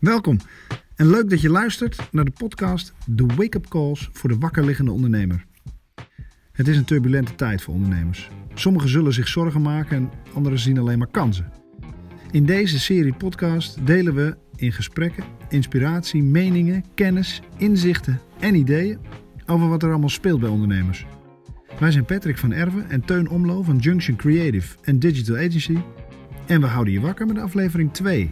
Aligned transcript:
Welkom 0.00 0.38
en 0.96 1.10
leuk 1.10 1.30
dat 1.30 1.40
je 1.40 1.50
luistert 1.50 2.08
naar 2.10 2.24
de 2.24 2.30
podcast 2.30 2.92
The 3.16 3.26
Wake 3.26 3.56
Up 3.56 3.68
Calls 3.68 4.08
voor 4.12 4.28
de 4.28 4.38
wakkerliggende 4.38 4.92
ondernemer. 4.92 5.44
Het 6.52 6.68
is 6.68 6.76
een 6.76 6.84
turbulente 6.84 7.34
tijd 7.34 7.62
voor 7.62 7.74
ondernemers. 7.74 8.30
Sommigen 8.54 8.88
zullen 8.88 9.12
zich 9.12 9.28
zorgen 9.28 9.62
maken 9.62 9.96
en 9.96 10.10
anderen 10.34 10.58
zien 10.58 10.78
alleen 10.78 10.98
maar 10.98 11.10
kansen. 11.10 11.52
In 12.30 12.46
deze 12.46 12.78
serie 12.78 13.14
podcast 13.14 13.86
delen 13.86 14.14
we 14.14 14.36
in 14.56 14.72
gesprekken 14.72 15.24
inspiratie, 15.48 16.22
meningen, 16.22 16.84
kennis, 16.94 17.42
inzichten 17.56 18.20
en 18.40 18.54
ideeën 18.54 18.98
over 19.46 19.68
wat 19.68 19.82
er 19.82 19.90
allemaal 19.90 20.08
speelt 20.08 20.40
bij 20.40 20.50
ondernemers. 20.50 21.06
Wij 21.78 21.90
zijn 21.90 22.04
Patrick 22.04 22.38
van 22.38 22.52
Erven 22.52 22.90
en 22.90 23.04
Teun 23.04 23.28
Omlo 23.28 23.62
van 23.62 23.76
Junction 23.76 24.16
Creative 24.16 24.76
en 24.82 24.98
Digital 24.98 25.36
Agency 25.36 25.78
en 26.46 26.60
we 26.60 26.66
houden 26.66 26.92
je 26.92 27.00
wakker 27.00 27.26
met 27.26 27.38
aflevering 27.38 27.92
2. 27.92 28.30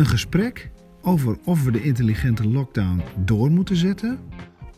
Een 0.00 0.06
gesprek 0.06 0.70
over 1.02 1.38
of 1.44 1.64
we 1.64 1.70
de 1.70 1.82
intelligente 1.82 2.48
lockdown 2.48 3.02
door 3.16 3.50
moeten 3.50 3.76
zetten 3.76 4.18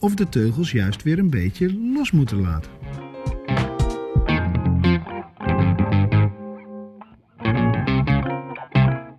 of 0.01 0.15
de 0.15 0.29
teugels 0.29 0.73
juist 0.73 1.03
weer 1.03 1.19
een 1.19 1.31
beetje 1.31 1.75
los 1.79 2.11
moeten 2.11 2.41
laten. 2.41 2.71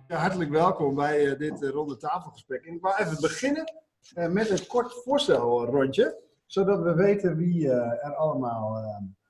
Hartelijk 0.06 0.50
welkom 0.50 0.94
bij 0.94 1.24
uh, 1.24 1.38
dit 1.38 1.62
uh, 1.62 1.70
ronde 1.70 1.96
tafelgesprek. 1.96 2.64
ik 2.64 2.80
wil 2.80 2.94
even 2.96 3.20
beginnen 3.20 3.72
uh, 4.14 4.28
met 4.28 4.50
een 4.50 4.66
kort 4.66 5.02
voorstelrondje, 5.04 6.20
zodat 6.46 6.82
we 6.82 6.94
weten 6.94 7.36
wie 7.36 7.70
er 7.70 8.14
allemaal 8.14 8.78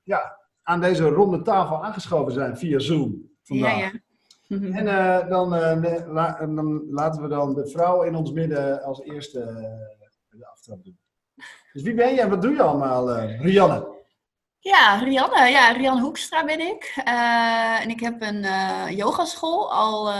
ja, 0.03 0.39
aan 0.63 0.81
deze 0.81 1.07
ronde 1.07 1.41
tafel 1.41 1.83
aangeschoven 1.83 2.33
zijn 2.33 2.57
via 2.57 2.79
Zoom 2.79 3.31
vandaag. 3.43 3.79
Ja, 3.79 3.85
ja. 3.85 4.04
En 4.47 4.85
uh, 4.85 5.29
dan, 5.29 5.53
uh, 5.53 5.95
la, 6.07 6.45
dan, 6.45 6.83
laten 6.89 7.21
we 7.21 7.27
dan 7.27 7.53
de 7.53 7.67
vrouw 7.67 8.03
in 8.03 8.15
ons 8.15 8.31
midden 8.31 8.83
als 8.83 9.01
eerste 9.01 9.39
uh, 9.39 10.39
de 10.39 10.47
aftrap 10.47 10.83
doen. 10.83 10.97
Dus 11.73 11.83
wie 11.83 11.93
ben 11.93 12.13
je 12.13 12.21
en 12.21 12.29
wat 12.29 12.41
doe 12.41 12.53
je 12.53 12.61
allemaal, 12.61 13.19
Rianne? 13.21 13.93
Ja, 14.59 14.95
Rianne. 14.95 15.49
Ja, 15.49 15.71
Rianne 15.71 16.01
Hoekstra 16.01 16.45
ben 16.45 16.59
ik. 16.59 16.93
en 17.83 17.89
ik 17.89 17.99
heb 17.99 18.21
een 18.21 18.45
yogaschool 18.95 19.73
al 19.73 20.13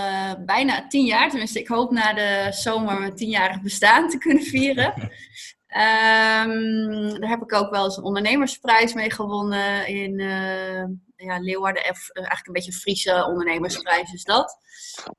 bijna 0.46 0.88
tien 0.88 1.06
jaar. 1.06 1.30
Tenminste, 1.30 1.60
ik 1.60 1.68
hoop 1.68 1.92
na 1.92 2.14
de 2.14 2.48
zomer 2.50 3.00
mijn 3.00 3.16
tienjarig 3.16 3.62
bestaan 3.62 4.10
te 4.10 4.18
kunnen 4.18 4.44
vieren. 4.44 4.94
Um, 5.76 7.20
daar 7.20 7.30
heb 7.30 7.42
ik 7.42 7.54
ook 7.54 7.70
wel 7.70 7.84
eens 7.84 7.98
een 7.98 8.04
ondernemersprijs 8.04 8.94
mee 8.94 9.12
gewonnen 9.12 9.88
in 9.88 10.20
ja, 11.16 11.40
Leeuwarden, 11.40 11.84
eh, 11.84 11.94
eigenlijk 12.14 12.48
een 12.48 12.54
beetje 12.54 12.72
een 12.72 12.78
Friese 12.78 13.26
ondernemersprijs 13.28 14.14
is 14.14 14.24
dat. 14.24 14.58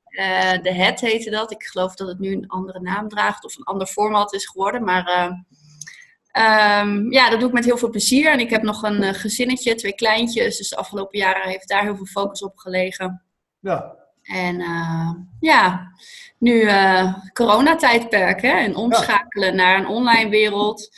Uh, 0.09 0.61
de 0.61 0.73
Het 0.73 0.99
heette 0.99 1.29
dat. 1.29 1.51
Ik 1.51 1.63
geloof 1.63 1.95
dat 1.95 2.07
het 2.07 2.19
nu 2.19 2.31
een 2.31 2.47
andere 2.47 2.79
naam 2.79 3.09
draagt 3.09 3.45
of 3.45 3.57
een 3.57 3.63
ander 3.63 3.87
format 3.87 4.33
is 4.33 4.45
geworden. 4.47 4.83
Maar 4.83 5.07
uh, 5.07 6.81
um, 6.81 7.11
ja, 7.11 7.29
dat 7.29 7.39
doe 7.39 7.47
ik 7.47 7.55
met 7.55 7.65
heel 7.65 7.77
veel 7.77 7.89
plezier. 7.89 8.31
En 8.31 8.39
ik 8.39 8.49
heb 8.49 8.61
nog 8.61 8.83
een 8.83 9.13
gezinnetje, 9.13 9.75
twee 9.75 9.93
kleintjes. 9.93 10.57
Dus 10.57 10.69
de 10.69 10.75
afgelopen 10.75 11.19
jaren 11.19 11.49
heeft 11.49 11.67
daar 11.67 11.83
heel 11.83 11.95
veel 11.95 12.05
focus 12.05 12.43
op 12.43 12.57
gelegen. 12.57 13.23
Ja. 13.59 13.95
En 14.27 14.59
uh, 14.59 15.11
ja, 15.39 15.91
nu 16.37 16.61
uh, 16.61 17.13
coronatijdperk 17.33 18.41
hè, 18.41 18.51
en 18.51 18.75
omschakelen 18.75 19.55
naar 19.55 19.79
een 19.79 19.87
online 19.87 20.29
wereld. 20.29 20.89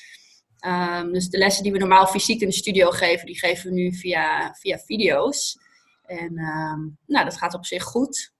Um, 0.67 1.13
dus 1.13 1.29
de 1.29 1.37
lessen 1.37 1.63
die 1.63 1.71
we 1.71 1.77
normaal 1.77 2.07
fysiek 2.07 2.41
in 2.41 2.47
de 2.47 2.53
studio 2.53 2.89
geven, 2.89 3.25
die 3.25 3.39
geven 3.39 3.69
we 3.69 3.75
nu 3.75 3.95
via, 3.95 4.53
via 4.53 4.77
video's. 4.77 5.57
En 6.05 6.39
um, 6.39 6.97
nou, 7.05 7.25
dat 7.25 7.37
gaat 7.37 7.53
op 7.53 7.65
zich 7.65 7.83
goed. 7.83 8.33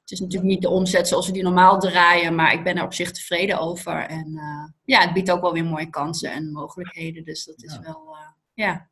Het 0.00 0.10
is 0.10 0.20
natuurlijk 0.20 0.50
niet 0.50 0.62
de 0.62 0.68
omzet 0.68 1.08
zoals 1.08 1.26
we 1.26 1.32
die 1.32 1.42
normaal 1.42 1.78
draaien, 1.78 2.34
maar 2.34 2.52
ik 2.52 2.64
ben 2.64 2.76
er 2.76 2.84
op 2.84 2.94
zich 2.94 3.10
tevreden 3.10 3.58
over. 3.58 4.06
En 4.06 4.28
uh, 4.34 4.72
ja, 4.84 5.00
het 5.00 5.12
biedt 5.12 5.30
ook 5.30 5.40
wel 5.40 5.52
weer 5.52 5.64
mooie 5.64 5.90
kansen 5.90 6.32
en 6.32 6.52
mogelijkheden. 6.52 7.24
Dus 7.24 7.44
dat 7.44 7.62
is 7.62 7.72
ja. 7.72 7.80
wel, 7.80 8.16
ja. 8.54 8.90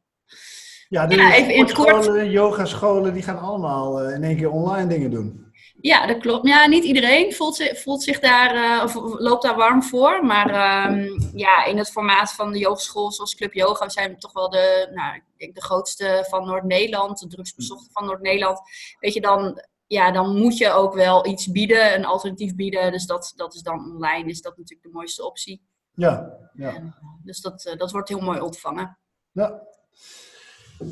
Ja, 0.90 1.06
de 1.06 1.16
ja, 1.16 1.34
even 1.34 1.54
in 1.54 1.64
het 1.64 1.72
kort. 1.72 2.30
yogascholen, 2.30 3.12
die 3.12 3.22
gaan 3.22 3.38
allemaal 3.38 4.02
uh, 4.02 4.14
in 4.14 4.22
één 4.22 4.36
keer 4.36 4.50
online 4.50 4.86
dingen 4.86 5.10
doen. 5.10 5.52
Ja, 5.80 6.06
dat 6.06 6.18
klopt. 6.18 6.46
Ja, 6.46 6.66
niet 6.66 6.84
iedereen 6.84 7.32
voelt 7.32 7.56
zich, 7.56 7.80
voelt 7.80 8.02
zich 8.02 8.20
daar, 8.20 8.54
uh, 8.54 8.82
of 8.84 8.94
loopt 9.18 9.42
daar 9.42 9.56
warm 9.56 9.82
voor. 9.82 10.24
Maar 10.24 10.86
um, 10.90 11.30
ja, 11.34 11.64
in 11.64 11.78
het 11.78 11.90
formaat 11.90 12.32
van 12.32 12.52
de 12.52 12.58
yogaschool 12.58 13.12
zoals 13.12 13.34
Club 13.34 13.52
Yoga 13.52 13.88
zijn 13.88 14.10
we 14.10 14.16
toch 14.16 14.32
wel 14.32 14.50
de, 14.50 14.90
nou, 14.94 15.14
ik 15.14 15.22
denk 15.36 15.54
de 15.54 15.62
grootste 15.62 16.26
van 16.28 16.46
Noord-Nederland, 16.46 17.18
de 17.18 17.26
drugsbezochte 17.26 17.88
van 17.92 18.06
Noord-Nederland. 18.06 18.60
Weet 18.98 19.14
je, 19.14 19.20
dan, 19.20 19.64
ja, 19.86 20.10
dan 20.10 20.36
moet 20.36 20.58
je 20.58 20.70
ook 20.70 20.94
wel 20.94 21.26
iets 21.26 21.50
bieden, 21.50 21.94
een 21.94 22.04
alternatief 22.04 22.54
bieden. 22.54 22.92
Dus 22.92 23.06
dat, 23.06 23.32
dat 23.36 23.54
is 23.54 23.62
dan 23.62 23.92
online, 23.92 24.28
is 24.28 24.40
dat 24.40 24.56
natuurlijk 24.56 24.88
de 24.88 24.92
mooiste 24.92 25.26
optie. 25.26 25.62
Ja, 25.94 26.38
ja. 26.52 26.74
En, 26.74 26.94
dus 27.22 27.40
dat, 27.40 27.74
dat 27.76 27.90
wordt 27.90 28.08
heel 28.08 28.20
mooi 28.20 28.40
ontvangen. 28.40 28.98
Ja. 29.32 29.68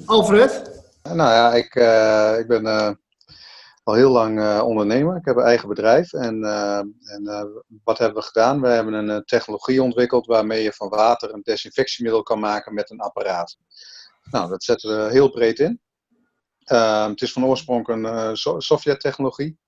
Alfred? 0.04 0.82
Nou 1.02 1.30
ja, 1.30 1.54
ik, 1.54 1.74
uh, 1.74 2.38
ik 2.38 2.48
ben 2.48 2.66
al 3.82 3.94
heel 3.94 4.10
lang 4.10 4.38
uh, 4.38 4.62
ondernemer. 4.64 5.16
Ik 5.16 5.24
heb 5.24 5.36
een 5.36 5.42
eigen 5.42 5.68
bedrijf. 5.68 6.12
En, 6.12 6.44
en 7.02 7.52
wat 7.84 7.98
hebben 7.98 8.18
we 8.18 8.26
gedaan? 8.26 8.60
We 8.60 8.68
hebben 8.68 8.92
een 8.94 9.24
technologie 9.24 9.82
ontwikkeld 9.82 10.26
waarmee 10.26 10.62
je 10.62 10.72
van 10.72 10.88
water 10.88 11.34
een 11.34 11.42
desinfectiemiddel 11.42 12.22
kan 12.22 12.40
maken 12.40 12.74
met 12.74 12.90
een 12.90 13.00
apparaat. 13.00 13.56
Nou, 14.30 14.48
dat 14.48 14.64
zetten 14.64 15.04
we 15.04 15.10
heel 15.10 15.30
breed 15.30 15.58
in. 15.58 15.80
Ehm, 16.64 17.10
het 17.10 17.22
is 17.22 17.32
van 17.32 17.44
oorsprong 17.44 17.88
een 17.88 18.36
Sofia-technologie. 18.62 19.58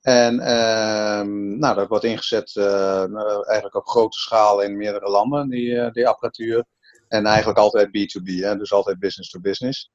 En 0.00 0.40
ehm, 0.40 1.58
nou, 1.58 1.74
dat 1.74 1.88
wordt 1.88 2.04
ingezet 2.04 2.56
eigenlijk 2.56 3.74
op 3.74 3.86
grote 3.86 4.18
schaal 4.18 4.60
in 4.60 4.76
meerdere 4.76 5.10
landen, 5.10 5.48
die, 5.48 5.90
die 5.90 6.08
apparatuur. 6.08 6.64
En 7.08 7.26
eigenlijk 7.26 7.58
altijd 7.58 7.88
B2B, 7.88 8.40
hè, 8.40 8.56
dus 8.56 8.72
altijd 8.72 8.98
business 8.98 9.30
to 9.30 9.40
business. 9.40 9.90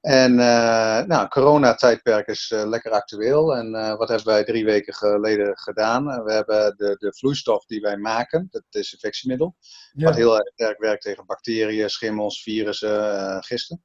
En 0.00 0.32
uh, 0.32 1.00
nou, 1.02 1.28
coronatijdperk 1.28 2.26
is 2.26 2.50
uh, 2.54 2.64
lekker 2.64 2.92
actueel. 2.92 3.56
En 3.56 3.74
uh, 3.74 3.96
wat 3.96 4.08
hebben 4.08 4.26
wij 4.26 4.44
drie 4.44 4.64
weken 4.64 4.94
geleden 4.94 5.58
gedaan? 5.58 6.24
We 6.24 6.32
hebben 6.32 6.76
de, 6.76 6.96
de 6.98 7.12
vloeistof 7.12 7.64
die 7.64 7.80
wij 7.80 7.96
maken, 7.96 8.48
het 8.50 8.64
desinfectiemiddel, 8.70 9.56
ja. 9.92 10.04
wat 10.04 10.16
heel 10.16 10.38
erg 10.38 10.52
sterk 10.52 10.78
werkt 10.78 11.02
tegen 11.02 11.26
bacteriën, 11.26 11.90
schimmels, 11.90 12.42
virussen, 12.42 13.42
gisten. 13.44 13.84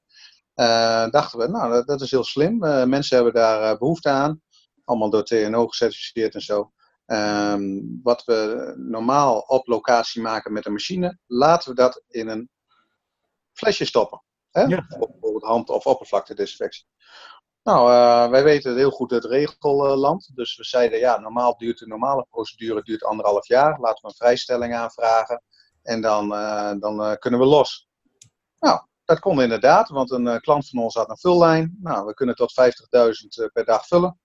dachten 1.12 1.40
we, 1.40 1.48
nou, 1.48 1.72
dat, 1.72 1.88
dat 1.88 2.02
is 2.02 2.12
heel 2.12 2.24
slim. 2.24 2.58
mensen 2.90 3.16
hebben 3.16 3.34
daar 3.34 3.78
behoefte 3.78 4.10
aan. 4.10 4.42
Allemaal 4.84 5.10
door 5.10 5.24
TNO 5.24 5.68
gecertificeerd 5.68 6.34
en 6.34 6.42
zo. 6.42 6.72
Um, 7.06 8.00
wat 8.04 8.24
we 8.24 8.74
normaal 8.78 9.40
op 9.40 9.68
locatie 9.68 10.22
maken 10.22 10.54
met 10.54 10.66
een 10.66 10.72
machine, 10.72 11.18
laten 11.28 11.70
we 11.70 11.76
dat 11.76 12.04
in 12.08 12.28
een 12.28 12.50
flesje 13.54 13.86
stoppen. 13.86 14.24
Hè? 14.52 14.62
Ja. 14.62 14.86
Bijvoorbeeld 14.88 15.44
hand- 15.44 15.70
of 15.70 15.86
oppervlaktedesinfectie. 15.86 16.86
Nou, 17.64 17.92
uh, 17.92 18.30
wij 18.32 18.44
weten 18.44 18.76
heel 18.76 18.92
goed 18.92 19.12
het 19.12 19.26
regelland. 19.26 20.32
Dus 20.36 20.58
we 20.58 20.64
zeiden, 20.64 21.00
ja, 21.00 21.20
normaal 21.20 21.58
duurt 21.58 21.80
de 21.80 21.88
normale 21.88 22.26
procedure 22.30 22.82
duurt 22.82 23.04
anderhalf 23.04 23.48
jaar. 23.48 23.80
Laten 23.80 24.02
we 24.02 24.08
een 24.08 24.16
vrijstelling 24.16 24.76
aanvragen. 24.76 25.44
En 25.82 26.02
dan, 26.02 26.34
uh, 26.34 26.72
dan 26.80 27.02
uh, 27.02 27.14
kunnen 27.16 27.40
we 27.40 27.46
los. 27.46 27.88
Nou, 28.60 28.82
dat 29.06 29.20
kon 29.20 29.42
inderdaad, 29.42 29.90
want 29.90 30.12
een 30.12 30.42
klant 30.42 30.70
van 30.70 30.84
ons 30.84 30.94
had 30.96 31.10
een 31.10 31.18
vullijn. 31.18 31.78
Nou, 31.82 32.06
we 32.06 32.14
kunnen 32.14 32.36
tot 32.36 32.54
50.000 32.54 33.52
per 33.54 33.66
dag 33.66 33.88
vullen. 33.88 34.20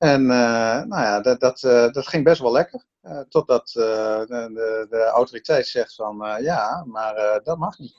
En 0.00 0.26
nou 0.26 1.02
ja, 1.02 1.20
dat, 1.20 1.40
dat, 1.40 1.60
dat 1.92 2.06
ging 2.06 2.24
best 2.24 2.40
wel 2.40 2.52
lekker. 2.52 2.84
totdat 3.28 3.68
de, 3.68 4.24
de, 4.28 4.86
de, 4.90 5.04
autoriteit 5.04 5.66
zegt 5.66 5.94
van, 5.94 6.42
ja, 6.42 6.84
maar 6.86 7.40
dat 7.42 7.58
mag 7.58 7.78
niet. 7.78 7.94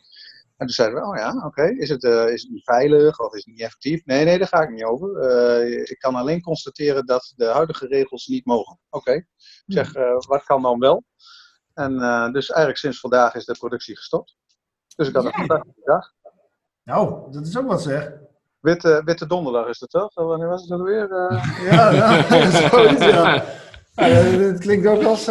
En 0.58 0.68
toen 0.68 0.76
zeiden 0.76 1.02
we, 1.02 1.08
oh 1.08 1.16
ja, 1.16 1.46
oké, 1.46 1.64
is, 1.64 1.90
het, 1.90 2.04
is 2.04 2.42
het 2.42 2.52
niet 2.52 2.64
veilig 2.64 3.20
of 3.20 3.34
is 3.34 3.46
het 3.46 3.54
niet 3.54 3.62
effectief? 3.62 4.06
Nee, 4.06 4.26
nee, 4.26 4.38
daar 4.38 4.48
ga 4.48 4.62
ik 4.62 4.70
niet 4.70 4.84
over. 4.84 5.22
Ik 5.90 6.00
kan 6.00 6.16
alleen 6.16 6.42
constateren 6.42 7.06
dat 7.06 7.34
de 7.36 7.46
huidige 7.46 7.88
regels 7.88 8.28
niet 8.28 8.46
mogen. 8.46 8.80
Oké, 8.90 9.14
ik 9.14 9.26
zeg, 9.66 9.94
wat 10.28 10.44
kan 10.44 10.62
dan 10.62 10.80
wel? 10.80 11.04
En 11.74 11.98
dus 12.34 12.50
eigenlijk 12.50 12.78
sinds 12.78 13.00
vandaag 13.00 13.36
is 13.36 13.46
de 13.46 13.58
productie 13.58 13.96
gestopt. 13.96 14.38
Dus 14.96 15.08
ik 15.08 15.16
had 15.16 15.26
een 15.26 15.34
fantastische 15.34 15.82
dag. 15.84 16.14
Nou, 16.84 17.32
dat 17.32 17.48
is 17.48 17.58
ook 17.58 17.68
wat 17.68 17.82
zeg. 17.82 18.21
Witte, 18.62 19.02
witte 19.06 19.28
donderdag 19.28 19.68
is 19.68 19.80
het 19.80 19.90
toch? 19.90 20.14
Wanneer 20.14 20.48
was 20.48 20.62
het 20.62 20.72
alweer? 20.72 21.08
ja, 21.72 21.92
ja, 21.92 22.24
zoiets, 22.70 23.06
ja. 23.06 23.34
ja. 23.96 24.06
Het 24.06 24.60
klinkt 24.60 24.88
ook 24.88 25.04
als, 25.04 25.26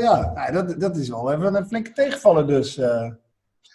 ja, 0.00 0.50
dat, 0.52 0.80
dat 0.80 0.96
is 0.96 1.08
wel 1.08 1.32
even 1.32 1.54
een 1.54 1.66
flinke 1.66 1.92
tegenvaller 1.92 2.46
dus. 2.46 2.78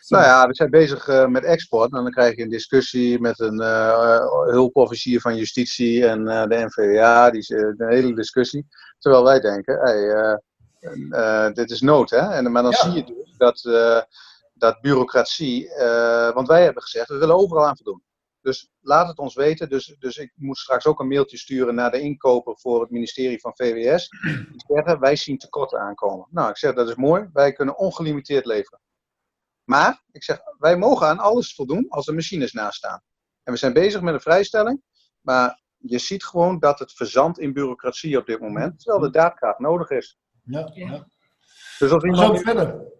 Nou 0.09 0.23
ja, 0.23 0.47
we 0.47 0.55
zijn 0.55 0.69
bezig 0.69 1.07
uh, 1.07 1.27
met 1.27 1.43
export. 1.43 1.93
En 1.93 2.03
dan 2.03 2.11
krijg 2.11 2.35
je 2.35 2.43
een 2.43 2.49
discussie 2.49 3.19
met 3.19 3.39
een 3.39 3.61
uh, 3.61 4.19
hulpofficier 4.45 5.21
van 5.21 5.35
justitie 5.35 6.05
en 6.05 6.21
uh, 6.21 6.43
de 6.43 6.65
NVA. 6.65 7.29
Die 7.29 7.39
is 7.39 7.49
een 7.49 7.75
hele 7.77 8.15
discussie. 8.15 8.67
Terwijl 8.99 9.23
wij 9.23 9.39
denken, 9.39 9.79
hey, 9.79 11.51
dit 11.53 11.71
is 11.71 11.81
nood. 11.81 12.09
Hè? 12.09 12.31
En, 12.31 12.51
maar 12.51 12.63
dan 12.63 12.73
zie 12.73 12.91
je 12.91 13.03
dus 13.03 13.35
dat, 13.37 13.61
dat 14.53 14.81
bureaucratie. 14.81 15.69
want 16.33 16.47
wij 16.47 16.63
hebben 16.63 16.83
gezegd, 16.83 17.07
we 17.09 17.17
willen 17.17 17.35
overal 17.35 17.67
aan 17.67 17.77
voldoen. 17.77 18.03
Dus 18.41 18.71
laat 18.79 19.07
het 19.07 19.17
ons 19.17 19.35
weten. 19.35 19.69
Dus, 19.69 19.95
dus 19.99 20.17
ik 20.17 20.31
moet 20.35 20.57
straks 20.57 20.85
ook 20.85 20.99
een 20.99 21.07
mailtje 21.07 21.37
sturen 21.37 21.75
naar 21.75 21.91
de 21.91 22.01
inkoper 22.01 22.57
voor 22.57 22.81
het 22.81 22.89
ministerie 22.89 23.39
van 23.39 23.55
VWS. 23.55 24.09
Die 24.09 24.63
zeggen, 24.67 24.99
wij 24.99 25.15
zien 25.15 25.37
tekorten 25.37 25.79
aankomen. 25.79 26.27
Nou, 26.31 26.49
ik 26.49 26.57
zeg, 26.57 26.73
dat 26.73 26.89
is 26.89 26.95
mooi. 26.95 27.29
Wij 27.33 27.53
kunnen 27.53 27.77
ongelimiteerd 27.77 28.45
leveren. 28.45 28.79
Maar, 29.63 30.03
ik 30.11 30.23
zeg, 30.23 30.39
wij 30.57 30.77
mogen 30.77 31.07
aan 31.07 31.19
alles 31.19 31.55
voldoen 31.55 31.85
als 31.89 32.07
er 32.07 32.13
machines 32.13 32.51
naast 32.51 32.77
staan. 32.77 33.01
En 33.43 33.53
we 33.53 33.59
zijn 33.59 33.73
bezig 33.73 34.01
met 34.01 34.13
een 34.13 34.21
vrijstelling. 34.21 34.83
Maar 35.21 35.61
je 35.77 35.97
ziet 35.97 36.25
gewoon 36.25 36.59
dat 36.59 36.79
het 36.79 36.93
verzandt 36.93 37.39
in 37.39 37.53
bureaucratie 37.53 38.17
op 38.17 38.25
dit 38.25 38.39
moment. 38.39 38.79
Terwijl 38.79 39.03
de 39.03 39.09
daadkracht 39.11 39.59
nodig 39.59 39.89
is. 39.89 40.19
Ja, 40.43 40.69
ja. 40.73 41.07
Dus 41.79 41.91
als 41.91 42.03
iemand 42.03 42.37
zo 42.37 42.43
verder. 42.43 42.97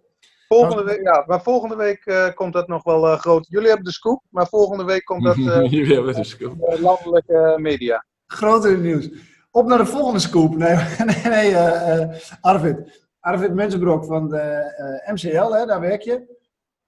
Volgende 0.54 0.84
week, 0.84 1.02
ja, 1.02 1.24
maar 1.26 1.42
volgende 1.42 1.76
week 1.76 2.04
eh, 2.06 2.28
komt 2.34 2.52
dat 2.52 2.68
nog 2.68 2.82
wel 2.82 3.06
eh, 3.06 3.18
groot. 3.18 3.46
Jullie 3.48 3.66
hebben 3.68 3.84
de 3.84 3.92
scoop, 3.92 4.22
maar 4.30 4.46
volgende 4.46 4.84
week 4.84 5.04
komt 5.04 5.24
dat 5.24 5.36
eh 5.48 5.70
Jullie 5.70 5.94
hebben 5.94 6.14
de 6.14 6.24
scoop. 6.24 6.78
landelijke 6.80 7.54
media. 7.58 8.04
Groter 8.26 8.78
nieuws. 8.78 9.08
Op 9.50 9.66
naar 9.66 9.78
de 9.78 9.86
volgende 9.86 10.18
scoop. 10.18 10.56
Nee, 10.56 10.74
nee, 11.06 11.22
nee 11.24 11.54
eh, 11.54 12.00
eh, 12.02 12.16
Arvid. 12.40 13.06
Arvid 13.20 13.54
Mensenbrok 13.54 14.04
van 14.04 14.28
de 14.28 14.38
eh, 14.38 15.12
MCL, 15.12 15.52
hè, 15.52 15.66
daar 15.66 15.80
werk 15.80 16.02
je. 16.02 16.38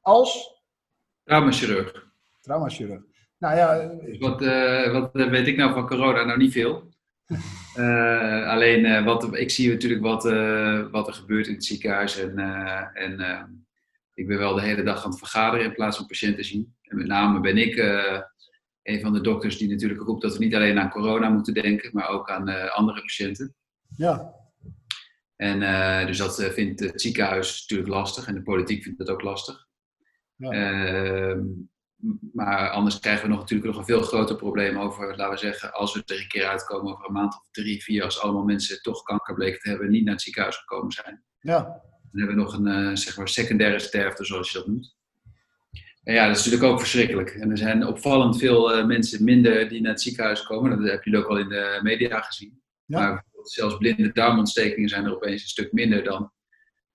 Als 0.00 0.60
Traumachirurg. 1.24 2.06
traumachirurg. 2.40 3.00
Nou 3.38 3.56
ja, 3.56 3.90
wat, 4.18 4.42
eh, 4.42 4.92
wat 4.92 5.10
weet 5.12 5.46
ik 5.46 5.56
nou 5.56 5.72
van 5.72 5.86
corona? 5.88 6.24
Nou, 6.24 6.38
niet 6.38 6.52
veel. 6.52 6.82
Alleen, 8.52 8.84
eh, 8.84 9.04
wat, 9.04 9.36
ik 9.36 9.50
zie 9.50 9.68
natuurlijk 9.68 10.02
wat, 10.02 10.26
eh, 10.26 10.90
wat 10.90 11.06
er 11.06 11.12
gebeurt 11.12 11.46
in 11.46 11.54
het 11.54 11.64
ziekenhuis. 11.64 12.18
En, 12.18 12.38
eh, 12.38 13.02
en 13.04 13.66
ik 14.14 14.26
ben 14.26 14.38
wel 14.38 14.54
de 14.54 14.62
hele 14.62 14.82
dag 14.82 15.04
aan 15.04 15.10
het 15.10 15.18
vergaderen 15.18 15.66
in 15.66 15.74
plaats 15.74 15.96
van 15.96 16.06
patiënten 16.06 16.44
zien. 16.44 16.74
En 16.82 16.96
met 16.96 17.06
name 17.06 17.40
ben 17.40 17.56
ik 17.56 17.76
een 18.82 19.00
van 19.00 19.12
de 19.12 19.20
dokters 19.20 19.56
die 19.58 19.68
natuurlijk 19.68 20.00
roept 20.00 20.22
dat 20.22 20.36
we 20.36 20.44
niet 20.44 20.54
alleen 20.54 20.78
aan 20.78 20.90
corona 20.90 21.28
moeten 21.28 21.54
denken, 21.54 21.90
maar 21.92 22.08
ook 22.08 22.30
aan 22.30 22.72
andere 22.72 23.00
patiënten. 23.00 23.54
ja. 23.96 24.40
En 25.36 26.06
dus 26.06 26.18
dat 26.18 26.44
vindt 26.52 26.80
het 26.80 27.00
ziekenhuis 27.00 27.60
natuurlijk 27.60 27.90
lastig 27.90 28.26
en 28.26 28.34
de 28.34 28.42
politiek 28.42 28.82
vindt 28.82 28.98
dat 28.98 29.10
ook 29.10 29.22
lastig. 29.22 29.66
Ja. 30.36 30.50
Ehm, 30.50 31.44
maar 32.32 32.70
anders 32.70 32.98
krijgen 32.98 33.22
we 33.22 33.28
nog, 33.28 33.40
natuurlijk 33.40 33.70
nog 33.70 33.78
een 33.78 33.84
veel 33.84 34.02
groter 34.02 34.36
probleem 34.36 34.78
over, 34.78 35.16
laten 35.16 35.30
we 35.30 35.36
zeggen, 35.36 35.72
als 35.72 35.94
we 35.94 36.02
er 36.06 36.20
een 36.20 36.28
keer 36.28 36.46
uitkomen 36.46 36.92
over 36.92 37.06
een 37.06 37.12
maand 37.12 37.34
of 37.34 37.48
drie, 37.50 37.82
vier, 37.82 38.04
als 38.04 38.20
allemaal 38.20 38.44
mensen 38.44 38.82
toch 38.82 39.02
kanker 39.02 39.34
bleken 39.34 39.60
te 39.60 39.68
hebben 39.68 39.86
en 39.86 39.92
niet 39.92 40.04
naar 40.04 40.14
het 40.14 40.22
ziekenhuis 40.22 40.56
gekomen 40.56 40.92
zijn. 40.92 41.24
ja. 41.38 41.90
Dan 42.12 42.20
hebben 42.20 42.36
we 42.36 42.42
nog 42.42 42.54
een 42.54 42.66
eh, 42.66 42.96
zeg 42.96 43.16
maar 43.16 43.28
secundaire 43.28 43.78
sterfte, 43.78 44.24
zoals 44.24 44.50
je 44.50 44.58
dat 44.58 44.66
noemt. 44.66 44.96
En 46.02 46.14
ja, 46.14 46.26
dat 46.26 46.36
is 46.36 46.44
natuurlijk 46.44 46.72
ook 46.72 46.78
verschrikkelijk. 46.80 47.30
En 47.30 47.50
er 47.50 47.58
zijn 47.58 47.86
opvallend 47.86 48.38
veel 48.38 48.72
eh, 48.72 48.86
mensen 48.86 49.24
minder 49.24 49.68
die 49.68 49.80
naar 49.80 49.92
het 49.92 50.00
ziekenhuis 50.00 50.42
komen. 50.42 50.70
Dat 50.70 50.78
hebben 50.78 51.00
jullie 51.04 51.18
ook 51.18 51.30
al 51.30 51.38
in 51.38 51.48
de 51.48 51.80
media 51.82 52.20
gezien. 52.20 52.62
Ja. 52.84 52.98
Maar 52.98 53.24
zelfs 53.42 53.76
blinde 53.76 54.12
darmontstekingen 54.12 54.88
zijn 54.88 55.04
er 55.04 55.14
opeens 55.14 55.42
een 55.42 55.48
stuk 55.48 55.72
minder 55.72 56.04
dan, 56.04 56.32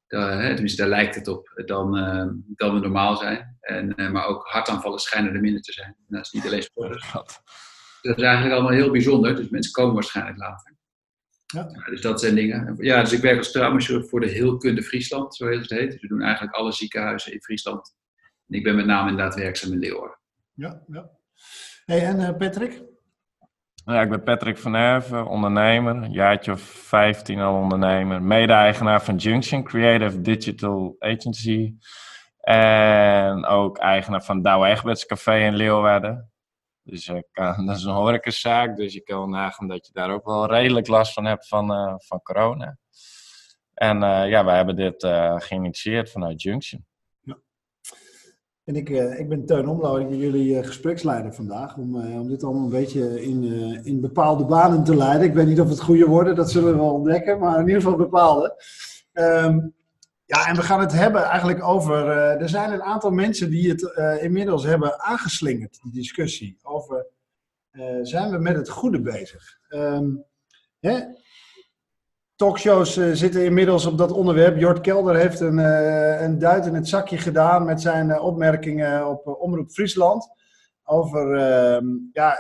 hè, 0.07 0.49
tenminste 0.49 0.81
daar 0.81 0.89
lijkt 0.89 1.15
het 1.15 1.27
op, 1.27 1.61
dan, 1.65 1.97
eh, 1.97 2.27
dan 2.55 2.73
we 2.73 2.79
normaal 2.79 3.17
zijn. 3.17 3.57
En, 3.59 3.95
eh, 3.95 4.11
maar 4.11 4.25
ook 4.25 4.47
hartaanvallen 4.47 4.99
schijnen 4.99 5.33
er 5.33 5.41
minder 5.41 5.61
te 5.61 5.71
zijn. 5.71 5.87
En 5.87 6.05
dat 6.07 6.25
is 6.25 6.31
niet 6.31 6.45
alleen 6.45 6.63
sporters. 6.63 7.11
Dat 8.01 8.17
is 8.17 8.23
eigenlijk 8.23 8.53
allemaal 8.53 8.71
heel 8.71 8.91
bijzonder. 8.91 9.35
Dus 9.35 9.49
mensen 9.49 9.71
komen 9.71 9.93
waarschijnlijk 9.93 10.37
later. 10.37 10.75
Ja. 11.45 11.69
Ja, 11.73 11.89
dus 11.89 12.01
dat 12.01 12.19
zijn 12.19 12.35
dingen. 12.35 12.75
Ja, 12.77 13.01
dus 13.01 13.11
ik 13.11 13.21
werk 13.21 13.37
als 13.37 13.51
traumachirurg 13.51 14.09
voor 14.09 14.19
de 14.19 14.29
Heelkunde 14.29 14.83
Friesland, 14.83 15.35
zo 15.35 15.47
heet 15.47 15.61
het 15.61 15.69
heet. 15.69 15.91
Dus 15.91 16.01
we 16.01 16.07
doen 16.07 16.21
eigenlijk 16.21 16.55
alle 16.55 16.71
ziekenhuizen 16.71 17.33
in 17.33 17.41
Friesland. 17.41 17.95
En 18.47 18.57
ik 18.57 18.63
ben 18.63 18.75
met 18.75 18.85
name 18.85 19.09
inderdaad 19.09 19.35
werkzaam 19.35 19.71
in 19.71 19.79
Leeuwarden. 19.79 20.19
ja, 20.53 20.83
ja. 20.87 21.09
Hey, 21.85 22.05
en 22.05 22.19
eh, 22.19 22.37
Patrick? 22.37 22.83
Ja, 23.89 24.01
ik 24.01 24.09
ben 24.09 24.23
Patrick 24.23 24.57
van 24.57 24.73
Herven, 24.73 25.27
ondernemer. 25.27 25.95
Een 25.95 26.11
jaartje 26.11 26.51
of 26.51 26.61
15 26.61 27.39
al 27.39 27.55
ondernemer. 27.55 28.21
Mede-eigenaar 28.21 29.01
van 29.03 29.15
Junction, 29.15 29.63
Creative 29.63 30.21
Digital 30.21 30.95
Agency. 30.99 31.75
En 32.39 33.45
ook 33.45 33.77
eigenaar 33.77 34.23
van 34.23 34.41
Douwe 34.41 34.67
Egberts 34.67 35.05
Café 35.05 35.37
in 35.45 35.55
Leeuwarden. 35.55 36.31
Dus 36.83 37.11
kan- 37.31 37.65
dat 37.65 37.75
is 37.75 37.83
een 37.83 37.93
horecazaak, 37.93 38.75
dus 38.75 38.93
je 38.93 39.01
kan 39.03 39.17
wel 39.17 39.27
nagaan 39.27 39.67
dat 39.67 39.85
je 39.87 39.93
daar 39.93 40.11
ook 40.11 40.25
wel 40.25 40.47
redelijk 40.47 40.87
last 40.87 41.13
van 41.13 41.25
hebt 41.25 41.47
van, 41.47 41.71
eh, 41.73 41.93
van 41.97 42.21
corona. 42.21 42.77
En 43.73 44.03
eh, 44.03 44.29
ja, 44.29 44.45
wij 44.45 44.55
hebben 44.55 44.75
dit 44.75 45.03
eh, 45.03 45.35
geïnitieerd 45.37 46.11
vanuit 46.11 46.41
Junction. 46.41 46.85
En 48.67 48.75
ik, 48.75 48.89
eh, 48.89 49.19
ik 49.19 49.29
ben 49.29 49.45
Teun 49.45 49.67
Omlo 49.67 49.95
ik 49.97 50.09
ben 50.09 50.17
jullie 50.17 50.57
eh, 50.57 50.65
gespreksleider 50.65 51.33
vandaag. 51.33 51.77
Om, 51.77 52.01
eh, 52.01 52.19
om 52.19 52.27
dit 52.27 52.43
allemaal 52.43 52.63
een 52.63 52.69
beetje 52.69 53.21
in, 53.21 53.43
in 53.83 54.01
bepaalde 54.01 54.45
banen 54.45 54.83
te 54.83 54.95
leiden. 54.95 55.27
Ik 55.27 55.33
weet 55.33 55.47
niet 55.47 55.61
of 55.61 55.69
het 55.69 55.81
goede 55.81 56.05
worden, 56.05 56.35
dat 56.35 56.51
zullen 56.51 56.71
we 56.71 56.77
wel 56.77 56.93
ontdekken. 56.93 57.39
Maar 57.39 57.59
in 57.59 57.67
ieder 57.67 57.81
geval 57.81 57.97
bepaalde. 57.97 58.63
Ehm, 59.13 59.59
ja, 60.25 60.47
en 60.47 60.55
we 60.55 60.61
gaan 60.61 60.79
het 60.79 60.91
hebben 60.91 61.23
eigenlijk 61.23 61.63
over... 61.63 62.07
er 62.17 62.49
zijn 62.49 62.71
een 62.71 62.83
aantal 62.83 63.11
mensen 63.11 63.49
die 63.49 63.69
het 63.69 63.81
inmiddels 64.21 64.63
hebben 64.63 65.01
aangeslingerd, 65.01 65.79
die 65.83 65.91
discussie. 65.91 66.57
Over, 66.61 67.05
zijn 68.01 68.31
we 68.31 68.37
met 68.37 68.55
het 68.55 68.69
goede 68.69 69.01
bezig? 69.01 69.59
Ehm, 69.67 70.09
hè? 70.79 70.99
Talkshows 72.37 72.97
eh, 72.97 73.09
zitten 73.11 73.45
inmiddels 73.45 73.85
op 73.85 73.97
dat 73.97 74.11
onderwerp. 74.11 74.57
Jort 74.57 74.81
Kelder 74.81 75.15
heeft 75.15 75.39
een, 75.39 75.59
eh, 75.59 76.21
een 76.21 76.39
duit 76.39 76.65
in 76.65 76.73
het 76.73 76.87
zakje 76.87 77.17
gedaan 77.17 77.65
met 77.65 77.81
zijn 77.81 78.11
eh, 78.11 78.23
opmerkingen 78.23 79.07
op 79.07 79.27
Omroep 79.27 79.71
Friesland. 79.71 80.29
Over, 80.83 81.35
ehm, 81.35 81.85
ja, 82.11 82.37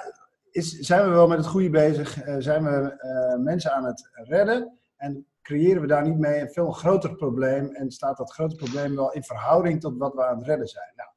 is, 0.51 0.71
zijn 0.71 1.03
we 1.03 1.09
wel 1.09 1.27
met 1.27 1.37
het 1.37 1.47
goede 1.47 1.69
bezig? 1.69 2.17
Zijn 2.37 2.63
we 2.63 2.95
mensen 3.43 3.73
aan 3.73 3.85
het 3.85 4.09
redden? 4.13 4.77
En 4.95 5.25
creëren 5.41 5.81
we 5.81 5.87
daar 5.87 6.07
niet 6.07 6.17
mee 6.17 6.41
een 6.41 6.51
veel 6.51 6.71
groter 6.71 7.15
probleem? 7.15 7.69
En 7.75 7.91
staat 7.91 8.17
dat 8.17 8.33
grote 8.33 8.55
probleem 8.55 8.95
wel 8.95 9.11
in 9.11 9.23
verhouding 9.23 9.81
tot 9.81 9.97
wat 9.97 10.13
we 10.13 10.25
aan 10.25 10.37
het 10.37 10.47
redden 10.47 10.67
zijn? 10.67 10.93
Nou, 10.95 11.09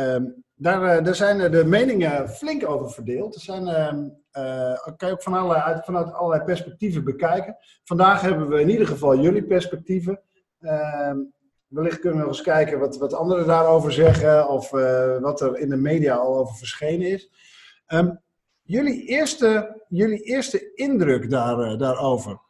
ehm, 0.00 0.24
daar, 0.60 0.96
eh, 0.96 1.04
daar 1.04 1.14
zijn 1.14 1.50
de 1.50 1.64
meningen 1.64 2.28
flink 2.28 2.68
over 2.68 2.90
verdeeld. 2.90 3.34
Er 3.34 3.40
zijn, 3.40 3.68
ehm, 3.68 4.08
eh, 4.30 4.96
kan 4.96 5.08
je 5.08 5.14
ook 5.14 5.22
vanuit 5.22 6.12
allerlei 6.12 6.44
perspectieven 6.44 7.04
bekijken. 7.04 7.56
Vandaag 7.84 8.20
hebben 8.20 8.48
we 8.48 8.60
in 8.60 8.70
ieder 8.70 8.86
geval 8.86 9.20
jullie 9.20 9.44
perspectieven. 9.44 10.20
Ehm, 10.60 11.18
wellicht 11.66 11.98
kunnen 11.98 12.18
we 12.18 12.24
nog 12.24 12.34
eens 12.34 12.42
kijken 12.42 12.78
wat, 12.78 12.98
wat 12.98 13.14
anderen 13.14 13.46
daarover 13.46 13.92
zeggen 13.92 14.48
of 14.48 14.72
eh, 14.72 15.18
wat 15.18 15.40
er 15.40 15.58
in 15.58 15.68
de 15.68 15.76
media 15.76 16.14
al 16.14 16.38
over 16.38 16.56
verschenen 16.56 17.10
is. 17.10 17.30
Ehm, 17.86 18.10
jullie, 18.62 19.04
eerste, 19.04 19.82
jullie 19.88 20.22
eerste 20.22 20.74
indruk 20.74 21.30
daar, 21.30 21.78
daarover. 21.78 22.40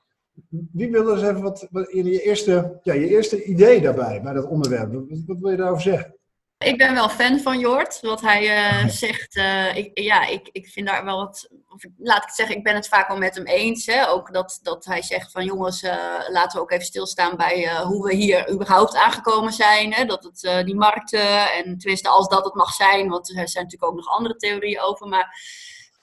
Wie 0.73 0.90
wil 0.90 1.12
eens 1.12 1.23
even 1.23 1.43
wat, 1.43 1.69
wat 1.71 1.93
je, 1.93 2.23
eerste, 2.23 2.81
ja, 2.83 2.93
je 2.93 3.09
eerste 3.09 3.45
idee 3.45 3.81
daarbij, 3.81 4.23
bij 4.23 4.33
dat 4.33 4.47
onderwerp? 4.47 4.93
Wat 5.26 5.38
wil 5.38 5.50
je 5.50 5.57
daarover 5.57 5.83
zeggen? 5.83 6.20
Ik 6.64 6.79
ben 6.79 6.95
wel 6.95 7.09
fan 7.09 7.38
van 7.38 7.59
Jort. 7.59 8.00
Wat 8.00 8.21
hij 8.21 8.57
eh, 8.57 8.88
zegt, 8.88 9.37
eh, 9.37 9.76
ik, 9.76 9.99
ja, 9.99 10.26
ik, 10.26 10.49
ik 10.52 10.69
vind 10.69 10.87
daar 10.87 11.05
wel 11.05 11.17
wat. 11.17 11.49
Of, 11.69 11.83
laat 11.99 12.17
ik 12.17 12.23
het 12.23 12.35
zeggen, 12.35 12.57
ik 12.57 12.64
ben 12.64 12.75
het 12.75 12.88
vaak 12.88 13.09
wel 13.09 13.17
met 13.17 13.35
hem 13.35 13.47
eens. 13.47 13.87
Hè? 13.87 14.09
Ook 14.09 14.33
dat, 14.33 14.61
dat 14.62 14.85
hij 14.85 15.02
zegt 15.02 15.33
van 15.33 15.45
jongens, 15.45 15.83
eh, 15.83 16.19
laten 16.29 16.57
we 16.57 16.61
ook 16.61 16.71
even 16.71 16.85
stilstaan 16.85 17.37
bij 17.37 17.83
hoe 17.83 18.07
we 18.07 18.14
hier 18.14 18.50
überhaupt 18.50 18.97
aangekomen 18.97 19.52
zijn. 19.52 19.93
Hè? 19.93 20.05
Dat 20.05 20.25
het 20.25 20.67
die 20.67 20.75
markten, 20.75 21.52
en 21.52 21.79
tenminste 21.79 22.09
als 22.09 22.29
dat 22.29 22.45
het 22.45 22.55
mag 22.55 22.73
zijn, 22.73 23.09
want 23.09 23.29
er 23.29 23.49
zijn 23.49 23.64
natuurlijk 23.64 23.93
ook 23.93 23.97
nog 23.97 24.09
andere 24.09 24.37
theorieën 24.37 24.81
over. 24.81 25.09
Maar 25.09 25.37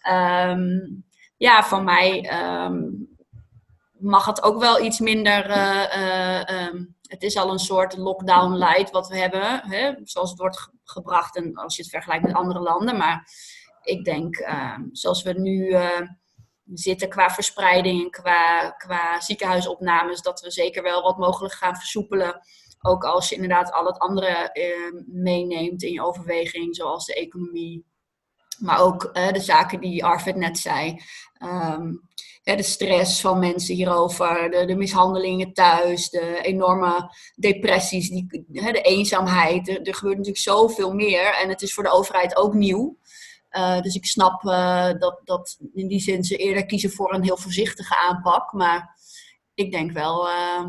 ehm, 0.01 0.79
ja, 1.37 1.63
van 1.63 1.83
mij 1.83 2.21
ehm, 2.29 2.79
mag 3.91 4.25
het 4.25 4.43
ook 4.43 4.59
wel 4.59 4.81
iets 4.81 4.99
minder. 4.99 5.45
Het 7.07 7.23
is 7.23 7.37
al 7.37 7.51
een 7.51 7.59
soort 7.59 7.97
lockdown 7.97 8.53
light 8.53 8.91
wat 8.91 9.07
we 9.07 9.17
hebben, 9.17 9.61
hè, 9.67 9.93
zoals 10.03 10.29
het 10.29 10.39
wordt 10.39 10.59
ge- 10.59 10.71
gebracht 10.83 11.35
en 11.35 11.55
als 11.55 11.75
je 11.75 11.81
het 11.81 11.91
vergelijkt 11.91 12.25
met 12.25 12.35
andere 12.35 12.59
landen. 12.59 12.97
Maar 12.97 13.29
ik 13.81 14.03
denk, 14.05 14.35
ehm, 14.35 14.81
zoals 14.91 15.23
we 15.23 15.33
nu 15.33 15.69
eh, 15.71 16.01
zitten 16.73 17.09
qua 17.09 17.29
verspreiding 17.29 18.03
en 18.03 18.09
qua, 18.09 18.69
qua 18.69 19.19
ziekenhuisopnames, 19.21 20.21
dat 20.21 20.39
we 20.39 20.51
zeker 20.51 20.83
wel 20.83 21.01
wat 21.01 21.17
mogelijk 21.17 21.53
gaan 21.53 21.75
versoepelen. 21.75 22.41
Ook 22.81 23.03
als 23.03 23.29
je 23.29 23.35
inderdaad 23.35 23.71
al 23.71 23.85
het 23.85 23.99
andere 23.99 24.27
eh, 24.51 25.01
meeneemt 25.05 25.83
in 25.83 25.91
je 25.91 26.03
overweging, 26.03 26.75
zoals 26.75 27.05
de 27.05 27.13
economie. 27.15 27.85
Maar 28.59 28.79
ook 28.79 29.03
eh, 29.03 29.31
de 29.31 29.39
zaken 29.39 29.79
die 29.79 30.05
Arvid 30.05 30.35
net 30.35 30.57
zei. 30.57 31.01
Ehm, 31.33 31.93
de 32.55 32.63
stress 32.63 33.21
van 33.21 33.39
mensen 33.39 33.75
hierover, 33.75 34.51
de, 34.51 34.65
de 34.65 34.75
mishandelingen 34.75 35.53
thuis, 35.53 36.09
de 36.09 36.39
enorme 36.41 37.11
depressies, 37.35 38.09
die, 38.09 38.45
hè, 38.51 38.71
de 38.71 38.81
eenzaamheid. 38.81 39.67
Er, 39.69 39.81
er 39.81 39.95
gebeurt 39.95 40.17
natuurlijk 40.17 40.43
zoveel 40.43 40.93
meer 40.93 41.33
en 41.41 41.49
het 41.49 41.61
is 41.61 41.73
voor 41.73 41.83
de 41.83 41.91
overheid 41.91 42.35
ook 42.35 42.53
nieuw. 42.53 42.97
Eh, 43.49 43.81
dus 43.81 43.95
ik 43.95 44.05
snap 44.05 44.45
eh, 44.45 44.89
dat, 44.99 45.21
dat 45.23 45.57
in 45.73 45.87
die 45.87 45.99
zin 45.99 46.23
ze 46.23 46.35
eerder 46.35 46.65
kiezen 46.65 46.91
voor 46.91 47.13
een 47.13 47.23
heel 47.23 47.37
voorzichtige 47.37 47.95
aanpak. 47.95 48.53
Maar 48.53 48.97
ik 49.53 49.71
denk 49.71 49.91
wel 49.91 50.29
eh, 50.29 50.65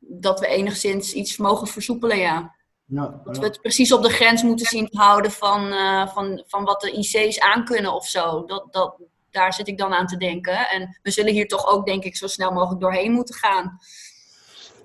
dat 0.00 0.40
we 0.40 0.46
enigszins 0.46 1.12
iets 1.12 1.36
mogen 1.36 1.66
versoepelen, 1.66 2.18
ja. 2.18 2.60
Ja, 2.84 3.20
Dat 3.24 3.38
we 3.38 3.44
het 3.44 3.60
precies 3.60 3.92
op 3.92 4.02
de 4.02 4.10
grens 4.10 4.42
moeten 4.42 4.66
zien 4.66 4.88
te 4.88 4.98
houden 4.98 5.30
van, 5.30 5.72
van, 6.08 6.42
van 6.46 6.64
wat 6.64 6.80
de 6.80 6.92
IC's 6.92 7.38
aankunnen 7.38 7.94
of 7.94 8.06
zo. 8.06 8.44
Dat, 8.44 8.72
dat, 8.72 8.96
daar 9.32 9.52
zit 9.52 9.68
ik 9.68 9.78
dan 9.78 9.92
aan 9.92 10.06
te 10.06 10.16
denken. 10.16 10.68
En 10.68 10.98
we 11.02 11.10
zullen 11.10 11.32
hier 11.32 11.48
toch 11.48 11.66
ook, 11.72 11.86
denk 11.86 12.04
ik, 12.04 12.16
zo 12.16 12.26
snel 12.26 12.52
mogelijk 12.52 12.80
doorheen 12.80 13.12
moeten 13.12 13.34
gaan. 13.34 13.78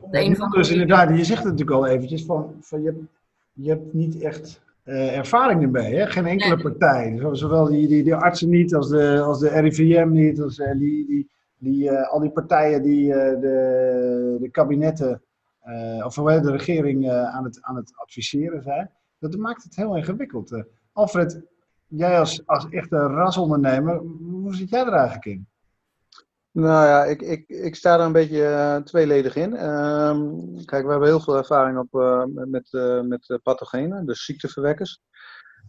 Op 0.02 0.12
de 0.12 0.18
Ja, 0.18 0.26
een 0.26 0.32
of 0.32 0.40
andere 0.40 0.62
dus 0.62 0.72
inderdaad, 0.72 1.10
je 1.18 1.24
zegt 1.24 1.44
het 1.44 1.52
natuurlijk 1.52 1.78
al 1.78 1.88
eventjes, 1.88 2.26
van, 2.26 2.56
van 2.62 2.82
je, 2.82 2.86
hebt, 2.88 3.00
je 3.54 3.70
hebt 3.70 3.94
niet 3.94 4.22
echt 4.22 4.62
eh, 4.84 5.18
ervaring 5.18 5.62
ermee, 5.62 5.96
hè? 5.96 6.06
geen 6.08 6.26
enkele 6.26 6.56
Nee. 6.56 6.64
partij. 6.64 7.18
Zo- 7.20 7.34
Zowel 7.34 7.66
die, 7.66 7.88
die, 7.88 8.04
die 8.04 8.16
artsen 8.16 8.50
niet, 8.50 8.76
als 8.76 8.90
de, 8.90 9.20
als 9.22 9.40
de 9.40 9.50
RIVM 9.60 10.10
niet, 10.12 10.42
als 10.42 10.60
eh, 10.60 10.72
die, 10.72 11.06
die, 11.08 11.30
die, 11.58 11.90
eh, 11.90 12.10
al 12.10 12.20
die 12.20 12.32
partijen 12.32 12.82
die 12.82 13.08
de, 13.12 14.38
de 14.40 14.50
kabinetten, 14.52 15.22
of 16.06 16.14
de 16.16 16.52
regering 16.52 17.12
aan, 17.12 17.44
het, 17.44 17.58
aan 17.62 17.76
het 17.76 17.92
adviseren 17.96 18.62
zijn. 18.64 18.92
Dat 19.20 19.38
maakt 19.38 19.64
het 19.64 19.76
heel 19.76 19.96
ingewikkeld. 19.98 20.64
Alfred, 20.94 21.42
jij 21.88 22.20
als, 22.20 22.70
echte 22.70 22.98
rasondernemer, 22.98 23.98
hoe 23.98 24.56
zit 24.56 24.70
jij 24.70 24.86
er 24.86 24.94
eigenlijk 24.94 25.26
in? 25.26 25.48
Nou 26.52 26.88
ja, 26.88 27.04
ik, 27.04 27.22
ik, 27.22 27.48
ik 27.48 27.76
sta 27.76 27.94
er 27.94 28.06
een 28.06 28.12
beetje 28.12 28.46
eh, 28.46 28.76
tweeledig 28.76 29.36
in. 29.36 29.56
Ehm, 29.56 30.20
kijk, 30.66 30.86
we 30.86 30.92
hebben 30.92 31.08
heel 31.08 31.20
veel 31.20 31.38
ervaring 31.38 31.78
op, 31.78 32.02
eh, 32.02 32.24
met, 32.26 32.68
met 33.08 33.30
eh, 33.30 33.38
pathogenen, 33.44 34.06
dus 34.06 34.26
ziekteverwekkers. 34.26 35.00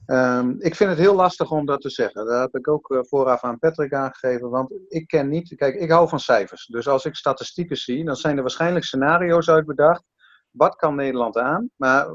Ehm, 0.06 0.54
ik 0.58 0.74
vind 0.74 0.90
het 0.90 0.98
heel 0.98 1.14
lastig 1.14 1.50
om 1.50 1.66
dat 1.66 1.80
te 1.80 1.90
zeggen. 1.90 2.26
Dat 2.26 2.40
heb 2.40 2.56
ik 2.56 2.68
ook 2.68 3.04
vooraf 3.08 3.42
aan 3.42 3.58
Patrick 3.58 3.92
aangegeven, 3.92 4.50
want 4.50 4.72
ik 4.88 5.06
ken 5.06 5.28
niet. 5.28 5.54
Kijk, 5.54 5.74
ik 5.74 5.90
hou 5.90 6.08
van 6.08 6.20
cijfers. 6.20 6.66
Dus 6.66 6.88
als 6.88 7.04
ik 7.04 7.14
statistieken 7.14 7.76
zie, 7.76 8.04
dan 8.04 8.16
zijn 8.16 8.36
er 8.36 8.42
waarschijnlijk 8.42 8.84
scenario's 8.84 9.48
uitbedacht. 9.48 10.04
Wat 10.50 10.76
kan 10.76 10.94
Nederland 10.94 11.36
aan? 11.36 11.70
Maar 11.76 12.06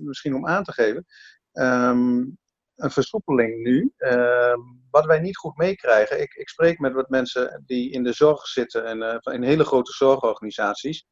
misschien 0.00 0.34
om 0.34 0.46
aan 0.46 0.64
te 0.64 0.72
geven. 0.72 1.04
ehm, 1.52 2.24
een 2.82 2.90
versoepeling 2.90 3.62
nu, 3.62 3.92
ehm, 3.96 4.58
wat 4.90 5.04
wij 5.04 5.20
niet 5.20 5.36
goed 5.36 5.56
meekrijgen. 5.56 6.20
Ik, 6.20 6.34
ik 6.34 6.48
spreek 6.48 6.78
met 6.78 6.92
wat 6.92 7.08
mensen 7.08 7.62
die 7.66 7.90
in 7.90 8.02
de 8.02 8.12
zorg 8.12 8.46
zitten 8.46 8.84
en 8.84 9.02
eh, 9.02 9.34
in 9.34 9.42
hele 9.42 9.64
grote 9.64 9.92
zorgorganisaties. 9.92 11.06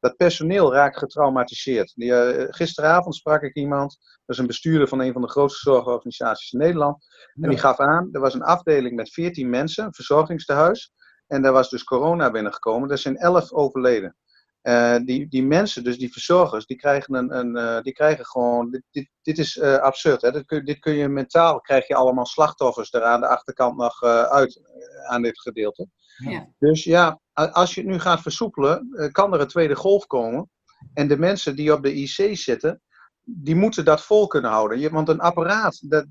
Dat 0.00 0.16
personeel 0.16 0.72
raakt 0.72 0.98
getraumatiseerd. 0.98 1.92
Die, 1.94 2.14
eh, 2.14 2.46
gisteravond 2.50 3.14
sprak 3.14 3.42
ik 3.42 3.54
iemand, 3.54 3.98
dat 4.00 4.36
is 4.36 4.38
een 4.38 4.46
bestuurder 4.46 4.88
van 4.88 5.00
een 5.00 5.12
van 5.12 5.22
de 5.22 5.28
grootste 5.28 5.70
zorgorganisaties 5.70 6.52
in 6.52 6.58
Nederland. 6.58 7.06
En 7.40 7.48
die 7.48 7.58
gaf 7.58 7.78
aan, 7.78 8.08
er 8.12 8.20
was 8.20 8.34
een 8.34 8.42
afdeling 8.42 8.96
met 8.96 9.12
14 9.12 9.50
mensen, 9.50 9.84
een 9.84 9.94
verzorgingstehuis. 9.94 10.92
En 11.26 11.42
daar 11.42 11.52
was 11.52 11.70
dus 11.70 11.84
corona 11.84 12.30
binnengekomen. 12.30 12.90
Er 12.90 12.98
zijn 12.98 13.16
11 13.16 13.52
overleden. 13.52 14.16
Eh, 14.62 14.96
die, 15.04 15.28
die 15.28 15.42
mensen, 15.42 15.84
dus 15.84 15.98
die 15.98 16.12
verzorgers, 16.12 16.66
die 16.66 16.76
krijgen, 16.76 17.14
een, 17.14 17.36
een, 17.36 17.56
eh, 17.56 17.82
die 17.82 17.92
krijgen 17.92 18.24
gewoon. 18.26 18.70
Dit, 18.70 18.82
dit, 18.90 19.08
dit 19.22 19.38
is 19.38 19.58
eh, 19.58 19.76
absurd. 19.76 20.22
Hè? 20.22 20.32
Dit, 20.32 20.46
kun, 20.46 20.64
dit 20.64 20.78
kun 20.78 20.92
je 20.92 21.08
mentaal, 21.08 21.60
krijg 21.60 21.86
je 21.86 21.94
allemaal 21.94 22.26
slachtoffers 22.26 22.92
er 22.92 23.02
aan 23.02 23.20
de 23.20 23.28
achterkant 23.28 23.76
nog 23.76 24.02
uit 24.28 24.60
aan 25.08 25.22
dit 25.22 25.40
gedeelte. 25.40 25.88
Ja. 26.16 26.48
Dus 26.58 26.84
ja, 26.84 27.20
als 27.32 27.74
je 27.74 27.80
het 27.80 27.90
nu 27.90 27.98
gaat 27.98 28.20
versoepelen, 28.20 29.10
kan 29.12 29.34
er 29.34 29.40
een 29.40 29.46
tweede 29.46 29.76
golf 29.76 30.06
komen. 30.06 30.50
En 30.94 31.08
de 31.08 31.18
mensen 31.18 31.56
die 31.56 31.72
op 31.72 31.82
de 31.82 31.94
IC 31.94 32.36
zitten, 32.36 32.80
die 33.24 33.54
moeten 33.54 33.84
dat 33.84 34.02
vol 34.02 34.26
kunnen 34.26 34.50
houden. 34.50 34.78
Je, 34.78 34.90
want 34.90 35.08
een 35.08 35.20
apparaat, 35.20 35.90
dat, 35.90 36.06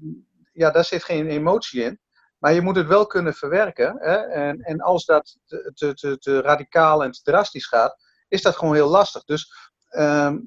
ja, 0.53 0.71
daar 0.71 0.85
zit 0.85 1.03
geen 1.03 1.27
emotie 1.27 1.83
in. 1.83 1.99
Maar 2.37 2.53
je 2.53 2.61
moet 2.61 2.75
het 2.75 2.87
wel 2.87 3.05
kunnen 3.05 3.33
verwerken. 3.33 3.97
Hè? 3.99 4.15
En, 4.15 4.59
en 4.59 4.81
als 4.81 5.05
dat 5.05 5.37
te, 5.45 5.71
te, 5.73 5.93
te, 5.93 6.17
te 6.17 6.41
radicaal 6.41 7.03
en 7.03 7.11
te 7.11 7.21
drastisch 7.23 7.67
gaat, 7.67 7.97
is 8.31 8.41
dat 8.41 8.57
gewoon 8.57 8.73
heel 8.73 8.89
lastig. 8.89 9.23
Dus 9.23 9.53
ehm, 9.89 10.37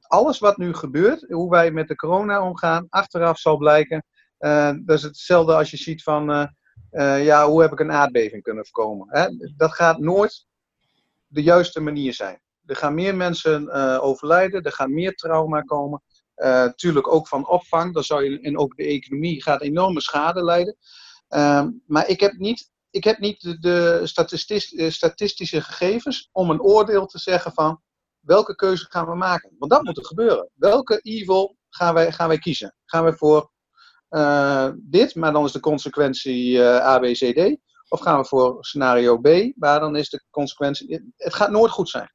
alles 0.00 0.38
wat 0.38 0.56
nu 0.56 0.74
gebeurt, 0.74 1.24
hoe 1.28 1.50
wij 1.50 1.70
met 1.70 1.88
de 1.88 1.96
corona 1.96 2.48
omgaan, 2.48 2.86
achteraf 2.88 3.38
zal 3.38 3.56
blijken. 3.56 4.04
eh, 4.38 4.72
dat 4.84 4.96
is 4.96 5.02
hetzelfde 5.02 5.54
als 5.54 5.70
je 5.70 5.76
ziet 5.76 6.02
van, 6.02 6.30
eh, 6.30 6.46
eh, 6.90 7.24
ja, 7.24 7.46
hoe 7.46 7.62
heb 7.62 7.72
ik 7.72 7.80
een 7.80 7.92
aardbeving 7.92 8.42
kunnen 8.42 8.66
voorkomen? 8.66 9.06
Hè? 9.10 9.26
Dat 9.56 9.72
gaat 9.72 9.98
nooit 9.98 10.46
de 11.26 11.42
juiste 11.42 11.80
manier 11.80 12.14
zijn. 12.14 12.40
Er 12.66 12.76
gaan 12.76 12.94
meer 12.94 13.16
mensen 13.16 13.70
overlijden, 14.00 14.62
er 14.62 14.72
gaat 14.72 14.88
meer 14.88 15.14
trauma 15.14 15.60
komen. 15.60 16.02
Tuurlijk 16.74 17.12
ook 17.12 17.28
van 17.28 17.48
opvang, 17.48 17.94
dan 17.94 18.04
zou 18.04 18.24
je, 18.24 18.40
en 18.40 18.58
ook 18.58 18.76
de 18.76 18.84
economie 18.84 19.42
gaat 19.42 19.60
enorme 19.60 20.00
schade 20.00 20.44
leiden. 20.44 20.76
Ehm, 21.28 21.70
maar 21.86 22.08
ik 22.08 22.20
heb 22.20 22.32
niet, 22.32 22.70
ik 22.92 23.04
heb 23.04 23.18
niet 23.18 23.56
de, 23.60 23.98
eh, 24.00 24.90
statistische 24.90 25.60
gegevens 25.60 26.28
om 26.32 26.50
een 26.50 26.62
oordeel 26.62 27.06
te 27.06 27.18
zeggen 27.18 27.52
van 27.52 27.82
welke 28.20 28.54
keuze 28.54 28.86
gaan 28.88 29.06
we 29.06 29.14
maken. 29.14 29.54
Want 29.58 29.70
dat 29.70 29.82
moet 29.82 29.98
er 29.98 30.04
gebeuren. 30.04 30.50
Welke 30.54 30.98
evil 30.98 31.56
gaan 31.68 31.94
wij, 31.94 32.12
gaan 32.12 32.28
wij 32.28 32.38
kiezen? 32.38 32.74
Gaan 32.84 33.04
we 33.04 33.12
voor 33.12 33.50
eh, 34.08 34.70
dit, 34.76 35.14
maar 35.14 35.32
dan 35.32 35.44
is 35.44 35.52
de 35.52 35.60
consequentie 35.60 36.62
eh 36.62 36.86
A, 36.86 36.98
B, 36.98 37.02
C, 37.02 37.34
D? 37.34 37.56
Of 37.88 38.00
gaan 38.00 38.18
we 38.18 38.24
voor 38.24 38.64
scenario 38.64 39.18
B, 39.18 39.52
maar 39.54 39.80
dan 39.80 39.96
is 39.96 40.08
de 40.10 40.24
consequentie... 40.30 41.12
Het 41.16 41.34
gaat 41.34 41.50
nooit 41.50 41.70
goed 41.70 41.88
zijn. 41.88 42.12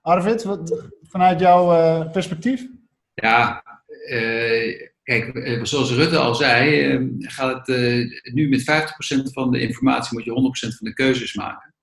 Arvid, 0.00 0.42
wat, 0.42 0.90
vanuit 1.02 1.40
jouw 1.40 1.72
eh, 1.72 2.10
perspectief? 2.10 2.68
Ja, 3.14 3.62
eh, 4.08 4.90
kijk, 5.02 5.34
eh, 5.34 5.64
zoals 5.64 5.92
Rutte 5.92 6.16
al 6.16 6.34
zei, 6.34 6.80
eh, 6.80 7.00
gaat 7.18 7.66
het 7.66 7.76
eh, 7.76 8.32
nu 8.32 8.48
met 8.48 8.62
50% 8.62 9.32
van 9.32 9.50
de 9.50 9.60
informatie 9.60 10.12
moet 10.12 10.24
je 10.24 10.30
100% 10.30 10.76
van 10.76 10.86
de 10.86 10.94
keuzes 10.94 11.34
maken. 11.34 11.74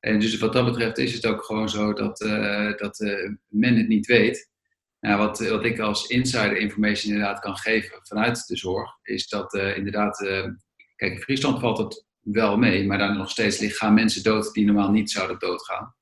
En 0.00 0.20
dus 0.20 0.38
wat 0.38 0.52
dat 0.52 0.64
betreft 0.64 0.98
is 0.98 1.12
het 1.12 1.26
ook 1.26 1.44
gewoon 1.44 1.68
zo 1.68 1.92
dat, 1.92 2.20
eh, 2.20 2.76
dat 2.76 2.98
men 3.46 3.76
het 3.76 3.88
niet 3.88 4.06
weet. 4.06 4.48
Nou, 5.00 5.18
wat, 5.18 5.48
wat 5.48 5.64
ik 5.64 5.78
als 5.78 6.06
insider 6.06 6.56
information 6.56 7.12
inderdaad 7.12 7.40
kan 7.40 7.56
geven 7.56 7.98
vanuit 8.02 8.46
de 8.46 8.56
zorg, 8.56 8.90
is 9.02 9.28
dat 9.28 9.54
inderdaad, 9.54 10.18
kijk, 10.96 11.12
in 11.12 11.20
Friesland 11.20 11.60
valt 11.60 11.78
het 11.78 12.04
wel 12.20 12.56
mee, 12.56 12.86
maar 12.86 12.98
daar 12.98 13.16
nog 13.16 13.30
steeds 13.30 13.76
gaan 13.76 13.94
mensen 13.94 14.22
dood 14.22 14.52
die 14.52 14.64
normaal 14.64 14.90
niet 14.90 15.10
zouden 15.10 15.38
doodgaan. 15.38 15.94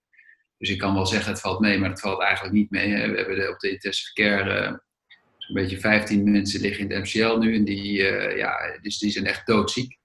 Dus 0.59 0.71
ik 0.71 0.79
kan 0.79 0.95
wel 0.95 1.07
zeggen 1.07 1.33
het 1.33 1.41
valt 1.41 1.61
mee, 1.61 1.79
maar 1.79 1.91
het 1.91 2.01
valt 2.01 2.21
eigenlijk 2.21 2.55
niet 2.55 2.71
mee. 2.71 3.11
We 3.11 3.17
hebben 3.17 3.51
op 3.51 3.59
de 3.59 3.71
intensive 3.71 4.13
care 4.13 4.83
zo'n 5.49 5.63
beetje 5.63 5.81
15 5.81 6.31
mensen 6.31 6.61
liggen 6.61 6.83
in 6.83 6.89
de 6.89 6.99
MCL 6.99 7.39
nu 7.39 7.55
en 7.55 7.65
die, 7.65 8.07
eh, 8.07 8.37
ja, 8.37 8.79
dus 8.83 8.99
die 8.99 9.11
zijn 9.11 9.27
echt 9.27 9.47
doodziek. 9.47 9.99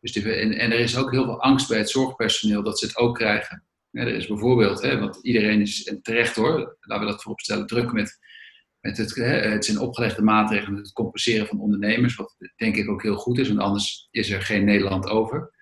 Dus 0.00 0.16
en, 0.16 0.52
en 0.52 0.72
er 0.72 0.78
is 0.78 0.96
ook 0.96 1.10
heel 1.10 1.24
veel 1.24 1.40
angst 1.40 1.68
bij 1.68 1.78
het 1.78 1.90
zorgpersoneel 1.90 2.62
dat 2.62 2.78
ze 2.78 2.86
het 2.86 2.96
ook 2.96 3.14
krijgen. 3.14 3.64
Er 3.90 4.08
is 4.08 4.26
bijvoorbeeld, 4.26 4.82
hè, 4.82 4.98
want 4.98 5.18
iedereen 5.22 5.60
is 5.60 5.96
terecht 6.02 6.36
hoor, 6.36 6.76
laten 6.80 7.06
we 7.06 7.12
dat 7.12 7.22
vooropstellen, 7.22 7.66
druk 7.66 7.92
met, 7.92 8.18
met 8.80 8.96
het, 8.96 9.14
hè, 9.14 9.24
het 9.24 9.64
zijn 9.64 9.78
opgelegde 9.78 10.22
maatregelen 10.22 10.78
het 10.78 10.92
compenseren 10.92 11.46
van 11.46 11.60
ondernemers, 11.60 12.14
wat 12.14 12.36
denk 12.56 12.76
ik 12.76 12.88
ook 12.88 13.02
heel 13.02 13.16
goed 13.16 13.38
is, 13.38 13.48
want 13.48 13.60
anders 13.60 14.08
is 14.10 14.30
er 14.30 14.42
geen 14.42 14.64
Nederland 14.64 15.08
over. 15.08 15.54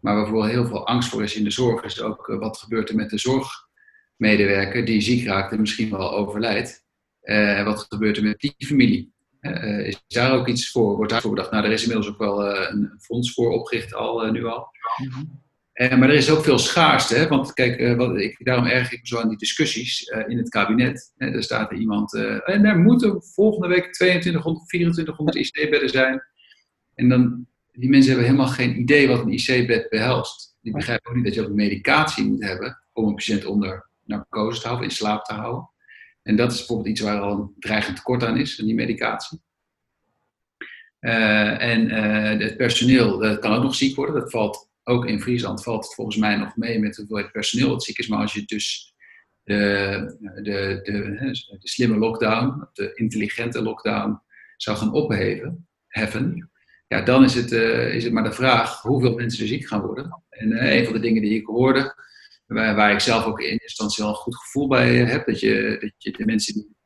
Maar 0.00 0.14
waar 0.14 0.26
vooral 0.26 0.46
heel 0.46 0.66
veel 0.66 0.86
angst 0.86 1.08
voor 1.08 1.22
is 1.22 1.36
in 1.36 1.44
de 1.44 1.50
zorg, 1.50 1.84
is 1.84 2.00
ook 2.00 2.28
eh, 2.28 2.38
wat 2.38 2.58
gebeurt 2.58 2.88
er 2.88 2.96
met 2.96 3.10
de 3.10 3.18
zorgmedewerker 3.18 4.84
die 4.84 5.00
ziek 5.00 5.26
raakt 5.26 5.52
en 5.52 5.60
misschien 5.60 5.90
wel 5.90 6.12
overlijdt. 6.12 6.84
Eh, 7.22 7.64
wat 7.64 7.86
gebeurt 7.88 8.16
er 8.16 8.22
met 8.22 8.40
die 8.40 8.54
familie? 8.66 9.12
Eh, 9.42 9.86
is 9.86 10.04
daar 10.06 10.32
ook 10.32 10.48
iets 10.48 10.70
voor? 10.70 10.96
Wordt 10.96 11.12
daarvoor 11.12 11.30
bedacht? 11.30 11.50
Nou, 11.50 11.64
er 11.64 11.72
is 11.72 11.82
inmiddels 11.82 12.08
ook 12.08 12.18
wel 12.18 12.46
eh, 12.46 12.70
een 12.70 12.90
fonds 12.98 13.32
voor 13.32 13.50
opgericht, 13.50 13.94
al, 13.94 14.30
nu 14.30 14.44
al. 14.44 14.66
Eh, 15.72 15.98
maar 15.98 16.08
er 16.08 16.14
is 16.14 16.30
ook 16.30 16.44
veel 16.44 16.58
schaarste. 16.58 17.14
Hè? 17.14 17.28
Want 17.28 17.52
kijk, 17.52 17.96
wat, 17.96 18.16
ik, 18.16 18.44
daarom 18.44 18.66
erg 18.66 18.92
ik 18.92 19.00
me 19.00 19.06
zo 19.06 19.20
aan 19.20 19.28
die 19.28 19.38
discussies 19.38 20.02
in 20.26 20.38
het 20.38 20.48
kabinet. 20.48 21.12
Hè? 21.16 21.26
Er 21.26 21.42
staat 21.42 21.70
er 21.70 21.76
iemand. 21.76 22.14
en 22.14 22.64
er 22.64 22.78
moeten 22.78 23.22
volgende 23.22 23.68
week 23.68 23.92
2200, 23.92 24.68
2400 24.68 25.36
IC-bedden 25.36 25.88
zijn. 25.88 26.22
En 26.94 27.08
dan, 27.08 27.46
die 27.72 27.90
mensen 27.90 28.10
hebben 28.10 28.30
helemaal 28.30 28.52
geen 28.52 28.80
idee 28.80 29.08
wat 29.08 29.20
een 29.20 29.32
IC-bed 29.32 29.88
behelst. 29.88 30.56
Die 30.60 30.72
begrijpen 30.72 31.10
ook 31.10 31.16
niet 31.16 31.24
dat 31.24 31.34
je 31.34 31.42
ook 31.42 31.54
medicatie 31.54 32.24
moet 32.24 32.42
hebben 32.42 32.82
om 32.92 33.08
een 33.08 33.14
patiënt 33.14 33.44
onder 33.44 33.88
narcose 34.04 34.60
te 34.60 34.66
houden, 34.66 34.88
in 34.88 34.94
slaap 34.94 35.24
te 35.24 35.34
houden. 35.34 35.70
En 36.22 36.36
dat 36.36 36.52
is 36.52 36.58
bijvoorbeeld 36.58 36.88
iets 36.88 37.00
waar 37.00 37.20
al 37.20 37.38
een 37.38 37.54
dreigend 37.58 37.96
tekort 37.96 38.24
aan 38.24 38.36
is, 38.36 38.60
aan 38.60 38.66
die 38.66 38.74
medicatie. 38.74 39.40
Eh, 40.98 41.62
en 41.62 41.90
eh, 41.90 42.46
het 42.46 42.56
personeel, 42.56 43.18
dat 43.18 43.38
kan 43.38 43.56
ook 43.56 43.62
nog 43.62 43.74
ziek 43.74 43.96
worden. 43.96 44.20
Dat 44.20 44.30
valt 44.30 44.70
ook 44.84 45.06
in 45.06 45.20
Friesland, 45.20 45.62
valt 45.62 45.84
het 45.84 45.94
volgens 45.94 46.16
mij 46.16 46.36
nog 46.36 46.56
mee 46.56 46.78
met 46.78 46.96
hoeveelheid 46.96 47.32
personeel 47.32 47.68
dat 47.68 47.84
ziek 47.84 47.98
is. 47.98 48.08
Maar 48.08 48.20
als 48.20 48.32
je 48.32 48.44
dus 48.44 48.94
de, 49.42 50.16
de, 50.34 50.80
de, 50.82 51.58
de 51.60 51.68
slimme 51.68 51.96
lockdown, 51.96 52.68
de 52.72 52.94
intelligente 52.94 53.62
lockdown 53.62 54.20
zou 54.56 54.76
gaan 54.76 54.92
opheven, 54.92 55.68
heffen, 55.86 56.50
ja, 56.88 57.02
dan 57.02 57.24
is 57.24 57.34
het, 57.34 57.52
eh, 57.52 57.94
is 57.94 58.04
het 58.04 58.12
maar 58.12 58.24
de 58.24 58.32
vraag 58.32 58.82
hoeveel 58.82 59.14
mensen 59.14 59.42
er 59.42 59.48
ziek 59.48 59.66
gaan 59.66 59.80
worden. 59.80 60.22
En 60.28 60.74
een 60.74 60.84
van 60.84 60.92
de 60.92 61.00
dingen 61.00 61.22
die 61.22 61.40
ik 61.40 61.46
hoorde, 61.46 61.94
waar, 62.46 62.74
waar 62.74 62.92
ik 62.92 63.00
zelf 63.00 63.24
ook 63.24 63.40
in 63.40 63.46
eerste 63.46 63.64
instantie 63.64 64.02
wel 64.02 64.12
een 64.12 64.18
goed 64.18 64.36
gevoel 64.36 64.68
bij 64.68 64.96
heb, 64.96 65.26
dat 65.26 65.40
je, 65.40 65.76
dat 65.80 65.92
je 65.96 66.12
de 66.12 66.24
mensen 66.24 66.54
die, 66.54 66.76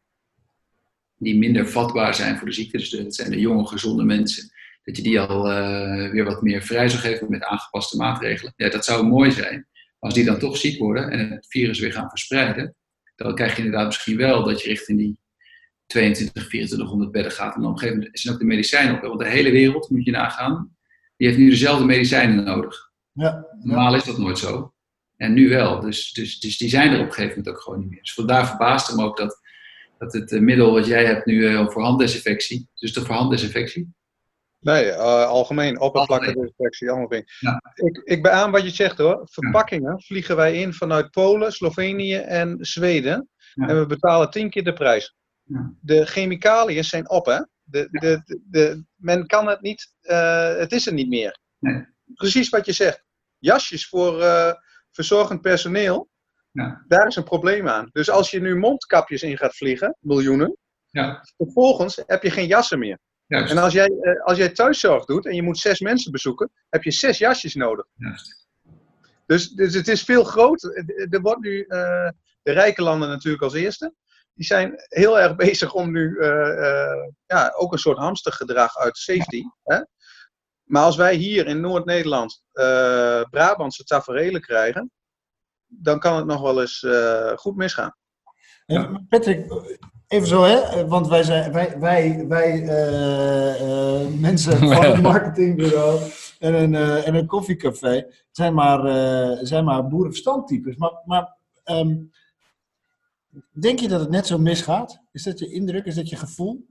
die 1.17 1.39
minder 1.39 1.69
vatbaar 1.69 2.15
zijn 2.15 2.37
voor 2.37 2.47
de 2.47 2.55
ziekte, 2.55 2.77
dus 2.77 2.91
dat 2.91 3.15
zijn 3.15 3.31
de 3.31 3.41
jonge, 3.41 3.67
gezonde 3.67 4.05
mensen, 4.05 4.51
dat 4.85 4.97
je 4.97 5.03
die 5.03 5.21
al 5.21 5.51
eh, 5.51 6.11
weer 6.11 6.25
wat 6.25 6.43
meer 6.43 6.63
vrij 6.63 6.89
zou 6.89 7.03
geven 7.03 7.31
met 7.31 7.45
aangepaste 7.45 7.97
maatregelen. 7.97 8.53
Ja, 8.57 8.69
dat 8.69 8.85
zou 8.85 9.07
mooi 9.07 9.31
zijn. 9.31 9.67
Als 9.99 10.15
die 10.15 10.25
dan 10.25 10.39
toch 10.39 10.57
ziek 10.57 10.79
worden 10.79 11.11
en 11.11 11.31
het 11.31 11.47
virus 11.49 11.79
weer 11.79 11.93
gaan 11.93 12.09
verspreiden, 12.09 12.75
dan 13.17 13.35
krijg 13.35 13.57
je 13.57 13.63
inderdaad 13.63 13.87
misschien 13.87 14.17
wel 14.17 14.45
dat 14.45 14.63
je 14.63 14.69
richting 14.69 14.99
die 14.99 15.19
22, 15.87 16.47
2400 16.47 17.11
bedden 17.11 17.33
gaat. 17.33 17.55
En 17.55 17.65
op 17.65 17.73
een 17.73 17.79
gegeven 17.79 17.99
moment 17.99 18.21
zijn 18.21 18.35
ook 18.35 18.41
de 18.41 18.47
medicijnen 18.47 18.95
op. 18.95 19.01
Want 19.01 19.19
de 19.19 19.29
hele 19.29 19.51
wereld, 19.51 19.91
moet 19.91 20.05
je 20.05 20.11
nagaan, 20.11 20.77
die 21.17 21.27
heeft 21.27 21.39
nu 21.39 21.51
dezelfde 21.51 21.85
medicijnen 21.85 22.45
nodig. 22.45 22.91
Ja, 23.13 23.47
Normaal 23.63 23.95
is 23.95 24.05
dat 24.05 24.19
nooit 24.19 24.39
zo. 24.39 24.75
En 25.17 25.33
nu 25.33 25.49
wel. 25.49 25.81
Dus, 25.81 26.13
dus, 26.13 26.41
dus 26.41 26.59
die 26.59 26.69
zijn 26.69 26.93
er 26.93 27.01
op 27.01 27.07
een 27.07 27.13
gegeven 27.13 27.37
moment 27.39 27.55
ook 27.57 27.63
gewoon 27.63 27.79
niet 27.81 27.91
meer. 27.91 28.01
Dus 28.01 28.15
vandaar 28.15 28.47
verbaast 28.49 28.89
hem 28.89 29.01
ook 29.01 29.17
dat, 29.17 29.41
dat 29.99 30.13
het 30.13 30.33
eh, 30.33 30.41
middel 30.41 30.73
wat 30.73 30.87
jij 30.87 31.05
hebt 31.05 31.27
nu 31.27 31.47
eh, 31.47 31.69
voor 31.69 31.83
handdesinfectie, 31.83 32.69
dus 32.75 32.93
de 32.93 33.01
voor 33.05 33.15
handdesinfectie, 33.15 33.95
Nee, 34.61 34.91
eh, 34.91 35.27
algemeen, 35.27 35.81
oppervlaktedesinfectie, 35.81 36.91
allemaal 36.91 37.09
dingen. 37.09 37.25
Ja. 37.41 37.61
Ik, 37.75 38.01
ik 38.05 38.23
beaam 38.23 38.51
wat 38.51 38.63
je 38.63 38.71
zegt 38.71 38.99
hoor. 38.99 39.21
Verpakkingen 39.31 40.03
vliegen 40.03 40.37
wij 40.37 40.61
in 40.61 40.73
vanuit 40.73 41.11
Polen, 41.11 41.53
Slovenië 41.53 42.15
en 42.15 42.57
Zweden. 42.61 43.29
Ja. 43.55 43.69
En 43.69 43.79
we 43.79 43.87
betalen 43.87 44.31
tien 44.31 44.51
keer 44.51 44.65
de 44.65 44.73
prijs. 44.73 45.17
Ja. 45.43 45.75
De 45.81 46.07
chemicaliën 46.07 46.85
zijn 46.85 47.11
op, 47.11 47.27
hè? 47.27 47.39
De, 47.63 47.89
de, 47.91 48.23
de, 48.25 48.41
de- 48.51 48.85
men 48.95 49.27
kan 49.27 49.47
het 49.47 49.61
niet, 49.61 49.93
eh, 50.01 50.57
het 50.57 50.73
is 50.73 50.87
er 50.87 50.93
niet 50.93 51.09
meer. 51.09 51.39
Nee. 51.59 51.87
Precies 52.15 52.49
wat 52.49 52.67
je 52.67 52.73
zegt. 52.73 53.05
Jasjes 53.39 53.89
voor 53.89 54.23
eh, 54.23 54.53
verzorgend 54.97 55.41
personeel, 55.41 56.09
Ja. 56.51 56.85
daar 56.89 57.07
is 57.07 57.17
een 57.17 57.25
probleem 57.25 57.69
aan. 57.69 57.89
Dus 57.93 58.11
als 58.11 58.31
je 58.31 58.41
nu 58.41 58.57
mondkapjes 58.57 59.23
in 59.23 59.37
gaat 59.37 59.57
vliegen, 59.57 59.97
miljoenen, 60.01 60.57
Ja, 60.91 61.25
vervolgens 61.37 62.03
heb 62.07 62.23
je 62.23 62.31
geen 62.31 62.47
jassen 62.47 62.79
meer. 62.79 62.99
juist. 63.27 63.51
En 63.53 63.59
als 63.59 63.73
jij, 63.73 63.87
eh, 64.01 64.25
als 64.25 64.39
jij 64.39 64.49
thuiszorg 64.49 65.05
doet 65.05 65.27
en 65.27 65.35
je 65.35 65.43
moet 65.43 65.59
zes 65.59 65.81
mensen 65.81 66.13
bezoeken, 66.13 66.51
heb 66.69 66.83
je 66.83 66.91
zes 66.91 67.19
jasjes 67.19 67.55
nodig. 67.55 67.87
juist. 67.97 68.47
Dus, 69.27 69.51
dus 69.51 69.75
het 69.75 69.89
is 69.89 70.03
veel 70.03 70.25
groter. 70.25 70.85
Er 71.11 71.21
wordt 71.21 71.41
nu, 71.41 71.61
eh, 71.63 72.09
de 72.43 72.53
rijke 72.53 72.83
landen 72.83 73.09
natuurlijk 73.09 73.43
als 73.43 73.55
eerste, 73.55 73.95
die 74.35 74.47
zijn 74.47 74.75
heel 74.89 75.21
erg 75.21 75.37
bezig 75.47 75.75
om 75.75 75.91
nu 75.93 76.19
eh, 76.19 77.09
ja, 77.27 77.53
ook 77.57 77.73
een 77.73 77.79
soort 77.79 77.99
hamstergedrag 77.99 78.77
uit 78.77 78.97
safety. 78.97 79.43
Hè? 79.65 79.81
Maar 80.67 80.83
als 80.83 80.97
wij 80.97 81.15
hier 81.15 81.47
in 81.47 81.61
Noord-Nederland 81.61 82.43
eh, 82.53 83.23
Brabantse 83.31 83.85
taferelen 83.85 84.41
krijgen, 84.41 84.91
dan 85.67 85.99
kan 85.99 86.17
het 86.17 86.27
nog 86.27 86.41
wel 86.41 86.61
eens 86.61 86.83
eh, 86.83 87.33
goed 87.37 87.57
misgaan. 87.57 87.97
En 88.67 89.07
Patrick, 89.09 89.53
even 90.09 90.29
zo 90.29 90.43
hè, 90.43 90.87
want 90.87 91.09
wij 91.09 91.23
zijn 91.23 91.53
wij, 91.53 91.79
wij, 91.79 92.27
wij 92.29 92.69
eh, 92.69 93.61
eh, 93.61 94.09
mensen 94.21 94.59
van 94.59 94.85
het 94.85 95.03
marketingbureau 95.13 96.01
en 96.39 96.55
een, 96.55 96.75
eh, 96.75 97.07
en 97.07 97.15
een 97.15 97.27
koffiecafé 97.27 98.07
zijn 98.31 98.55
maar, 98.55 98.85
eh, 98.85 99.39
zijn 99.43 99.65
maar 99.65 99.89
boerenverstandtypes. 99.89 100.77
Maar, 100.77 101.03
maar 101.05 101.37
ehm, 101.65 101.97
denk 103.61 103.79
je 103.79 103.89
dat 103.89 104.01
het 104.01 104.11
net 104.11 104.27
zo 104.27 104.39
misgaat? 104.39 105.03
Is 105.13 105.23
dat 105.23 105.39
je 105.39 105.53
indruk, 105.53 105.85
is 105.85 105.95
dat 105.95 106.09
je 106.09 106.17
gevoel 106.17 106.67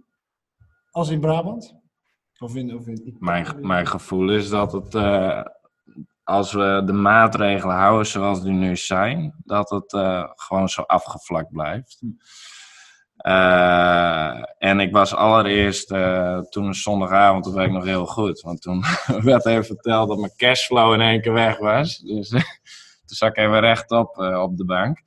als 0.91 1.09
in 1.09 1.19
Brabant? 1.19 1.75
Of 2.45 2.55
in, 2.55 2.75
of 2.75 2.87
in 2.87 3.15
Mijn, 3.19 3.45
mijn 3.61 3.87
gevoel 3.87 4.29
is 4.29 4.49
dat 4.49 4.71
het, 4.71 4.95
eh, 4.95 5.41
als 6.23 6.51
we 6.53 6.81
de 6.85 6.93
maatregelen 6.93 7.75
houden 7.75 8.05
zoals 8.05 8.41
die 8.41 8.51
nu 8.51 8.75
zijn, 8.75 9.35
dat 9.43 9.69
het 9.69 9.93
eh, 9.93 10.23
gewoon 10.35 10.69
zo 10.69 10.81
afgevlakt 10.81 11.51
blijft. 11.51 12.01
Eh, 13.17 14.43
en 14.57 14.79
ik 14.79 14.91
was 14.91 15.15
allereerst, 15.15 15.87
toen 16.49 16.73
zondagavond, 16.73 17.43
dat 17.43 17.53
weet 17.53 17.67
ik 17.67 17.73
nog 17.73 17.85
heel 17.85 18.05
goed, 18.05 18.41
want 18.41 18.61
toen 18.61 18.83
werd 19.21 19.45
even 19.45 19.65
verteld 19.65 20.09
dat 20.09 20.17
mijn 20.17 20.35
cashflow 20.35 20.93
in 20.93 21.01
één 21.01 21.21
keer 21.21 21.33
weg 21.33 21.57
was. 21.57 21.97
Dus 21.97 22.29
toen 23.05 23.17
zat 23.17 23.29
ik 23.29 23.37
even 23.37 23.59
rechtop 23.59 24.17
eh, 24.17 24.41
op 24.41 24.57
de 24.57 24.65
bank. 24.65 24.99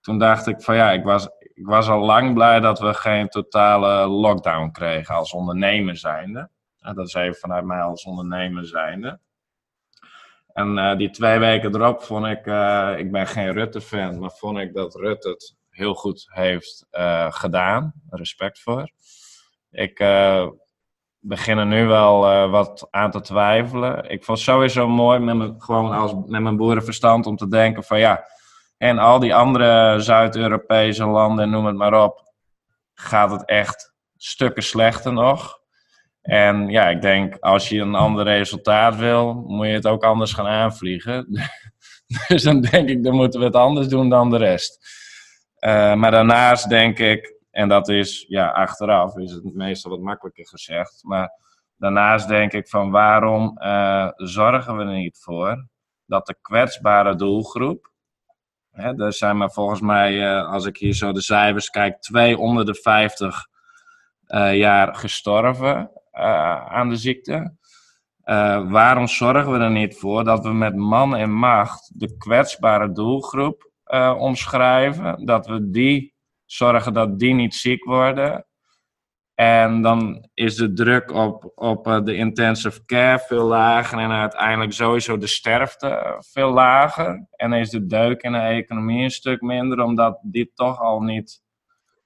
Toen 0.00 0.18
dacht 0.18 0.46
ik 0.46 0.62
van 0.62 0.74
ja, 0.74 0.90
ik 0.90 1.04
was, 1.04 1.28
ik 1.58 1.66
was 1.66 1.88
al 1.88 2.00
lang 2.00 2.34
blij 2.34 2.60
dat 2.60 2.78
we 2.78 2.94
geen 2.94 3.28
totale 3.28 4.06
lockdown 4.06 4.70
kregen 4.70 5.14
als 5.14 5.32
ondernemer 5.32 5.96
zijnde. 5.96 6.50
Dat 6.78 7.06
is 7.06 7.14
even 7.14 7.34
vanuit 7.34 7.64
mij 7.64 7.80
als 7.80 8.04
ondernemer 8.04 8.66
zijnde. 8.66 9.20
En 10.52 10.78
eh, 10.78 10.96
die 10.96 11.10
twee 11.10 11.38
weken 11.38 11.74
erop 11.74 12.02
vond 12.02 12.26
ik, 12.26 12.46
eh, 12.46 12.94
ik 12.96 13.12
ben 13.12 13.26
geen 13.26 13.52
Rutte-fan, 13.52 14.18
maar 14.18 14.30
vond 14.30 14.58
ik 14.58 14.74
dat 14.74 14.94
Rutte 14.94 15.28
het 15.28 15.56
heel 15.70 15.94
goed 15.94 16.26
heeft 16.28 16.86
eh, 16.90 17.32
gedaan. 17.32 17.92
Respect 18.10 18.60
voor. 18.60 18.90
Ik 19.70 19.98
begin 21.18 21.58
er 21.58 21.66
nu 21.66 21.86
wel 21.86 22.48
wat 22.50 22.86
aan 22.90 23.10
te 23.10 23.20
twijfelen. 23.20 24.10
Ik 24.10 24.24
vond 24.24 24.38
het 24.38 24.46
sowieso 24.46 24.88
mooi 24.88 25.18
met 25.18 25.36
mijn, 25.36 25.62
gewoon 25.62 25.92
als, 25.92 26.14
met 26.26 26.40
mijn 26.40 26.56
boerenverstand 26.56 27.26
om 27.26 27.36
te 27.36 27.48
denken 27.48 27.84
van 27.84 27.98
ja, 27.98 28.24
en 28.78 28.98
al 28.98 29.18
die 29.18 29.34
andere 29.34 30.00
Zuid-Europese 30.00 31.06
landen, 31.06 31.50
noem 31.50 31.66
het 31.66 31.76
maar 31.76 32.04
op, 32.04 32.32
gaat 32.94 33.30
het 33.30 33.44
echt 33.44 33.94
stukken 34.16 34.62
slechter 34.62 35.12
nog. 35.12 35.58
En 36.22 36.68
ja, 36.68 36.88
ik 36.88 37.00
denk, 37.00 37.36
als 37.38 37.68
je 37.68 37.80
een 37.80 37.94
ander 37.94 38.24
resultaat 38.24 38.96
wil, 38.96 39.34
moet 39.34 39.66
je 39.66 39.72
het 39.72 39.86
ook 39.86 40.04
anders 40.04 40.32
gaan 40.32 40.46
aanvliegen. 40.46 41.26
dus 42.28 42.42
dan 42.42 42.60
denk 42.60 42.88
ik, 42.88 43.04
dan 43.04 43.14
moeten 43.14 43.40
we 43.40 43.46
het 43.46 43.54
anders 43.54 43.88
doen 43.88 44.08
dan 44.08 44.30
de 44.30 44.36
rest. 44.36 44.96
Eh, 45.54 45.94
maar 45.94 46.10
daarnaast 46.10 46.68
denk 46.68 46.98
ik, 46.98 47.36
en 47.50 47.68
dat 47.68 47.88
is, 47.88 48.24
ja, 48.28 48.48
achteraf 48.48 49.16
is 49.16 49.32
het 49.32 49.54
meestal 49.54 49.90
wat 49.90 50.00
makkelijker 50.00 50.46
gezegd. 50.46 51.02
Maar 51.02 51.30
daarnaast 51.76 52.28
denk 52.28 52.52
ik 52.52 52.68
van, 52.68 52.90
waarom 52.90 53.58
eh, 53.58 54.08
zorgen 54.14 54.76
we 54.76 54.82
er 54.82 54.92
niet 54.92 55.18
voor 55.22 55.68
dat 56.06 56.26
de 56.26 56.36
kwetsbare 56.40 57.14
doelgroep, 57.14 57.90
Hè, 58.78 59.04
er 59.04 59.12
zijn 59.12 59.36
maar 59.36 59.50
volgens 59.50 59.80
mij, 59.80 60.28
eh, 60.28 60.52
als 60.52 60.66
ik 60.66 60.76
hier 60.76 60.94
zo 60.94 61.12
de 61.12 61.20
cijfers 61.20 61.70
kijk, 61.70 62.00
twee 62.00 62.38
onder 62.38 62.64
de 62.64 62.74
50 62.74 63.46
eh, 64.26 64.56
jaar 64.56 64.94
gestorven 64.94 65.90
eh, 66.10 66.66
aan 66.66 66.88
de 66.88 66.96
ziekte. 66.96 67.56
Waarom 68.68 69.06
zorgen 69.06 69.52
we 69.52 69.58
er 69.58 69.70
niet 69.70 69.98
voor 69.98 70.24
dat 70.24 70.44
we 70.44 70.52
met 70.52 70.76
man 70.76 71.16
en 71.16 71.32
macht 71.32 72.00
de 72.00 72.16
kwetsbare 72.16 72.92
doelgroep 72.92 73.70
omschrijven? 74.18 75.24
Dat 75.24 75.46
we 75.46 75.70
die 75.70 76.14
zorgen 76.44 76.92
dat 76.92 77.18
die 77.18 77.34
niet 77.34 77.54
ziek 77.54 77.84
worden. 77.84 78.46
En 79.40 79.82
dan 79.82 80.28
is 80.34 80.56
de 80.56 80.72
druk 80.72 81.10
op, 81.10 81.52
op 81.54 81.86
eh, 81.86 82.02
de 82.02 82.14
intensive 82.14 82.84
care 82.84 83.18
veel 83.18 83.44
lager 83.44 83.98
en 83.98 84.10
uiteindelijk 84.10 84.72
sowieso 84.72 85.18
de 85.18 85.26
sterfte 85.26 85.88
eh, 85.88 86.12
veel 86.18 86.50
lager. 86.50 87.26
En 87.30 87.52
is 87.52 87.70
de 87.70 87.86
deuk 87.86 88.22
in 88.22 88.32
de 88.32 88.38
economie 88.38 89.02
een 89.02 89.10
stuk 89.10 89.40
minder, 89.40 89.80
omdat 89.80 90.18
die 90.22 90.52
toch 90.54 90.80
al 90.80 91.00
niet 91.00 91.42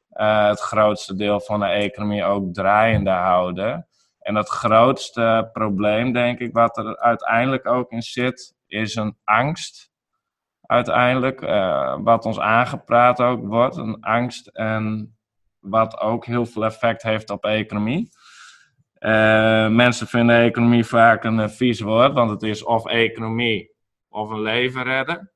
eh, 0.08 0.48
het 0.48 0.60
grootste 0.60 1.14
deel 1.14 1.40
van 1.40 1.60
de 1.60 1.66
economie 1.66 2.24
ook 2.24 2.54
draaiende 2.54 3.10
houden. 3.10 3.86
En 4.18 4.34
het 4.34 4.48
grootste 4.48 5.48
probleem, 5.52 6.12
denk 6.12 6.38
ik, 6.38 6.52
wat 6.52 6.76
er 6.76 6.98
uiteindelijk 6.98 7.66
ook 7.66 7.90
in 7.90 8.02
zit, 8.02 8.54
is 8.66 8.94
een 8.94 9.16
angst. 9.24 9.90
Uiteindelijk, 10.60 11.40
wat 12.04 12.24
ons 12.24 12.40
aangepraat 12.40 13.20
ook 13.20 13.46
wordt, 13.46 13.76
een 13.76 14.00
angst 14.00 14.46
en 14.46 15.16
wat 15.62 16.01
ook 16.01 16.27
heel 16.27 16.46
veel 16.46 16.64
effect 16.64 17.03
heeft 17.03 17.31
op 17.31 17.44
economie. 17.44 18.11
Eh, 18.94 19.68
mensen 19.68 20.07
vinden 20.07 20.37
economie 20.37 20.85
vaak 20.85 21.25
een 21.25 21.40
eh, 21.40 21.48
vies 21.48 21.81
woord, 21.81 22.12
want 22.12 22.31
het 22.31 22.42
is 22.42 22.64
of 22.64 22.87
economie 22.87 23.75
of 24.09 24.31
een 24.31 24.42
leven 24.42 24.83
redden. 24.83 25.33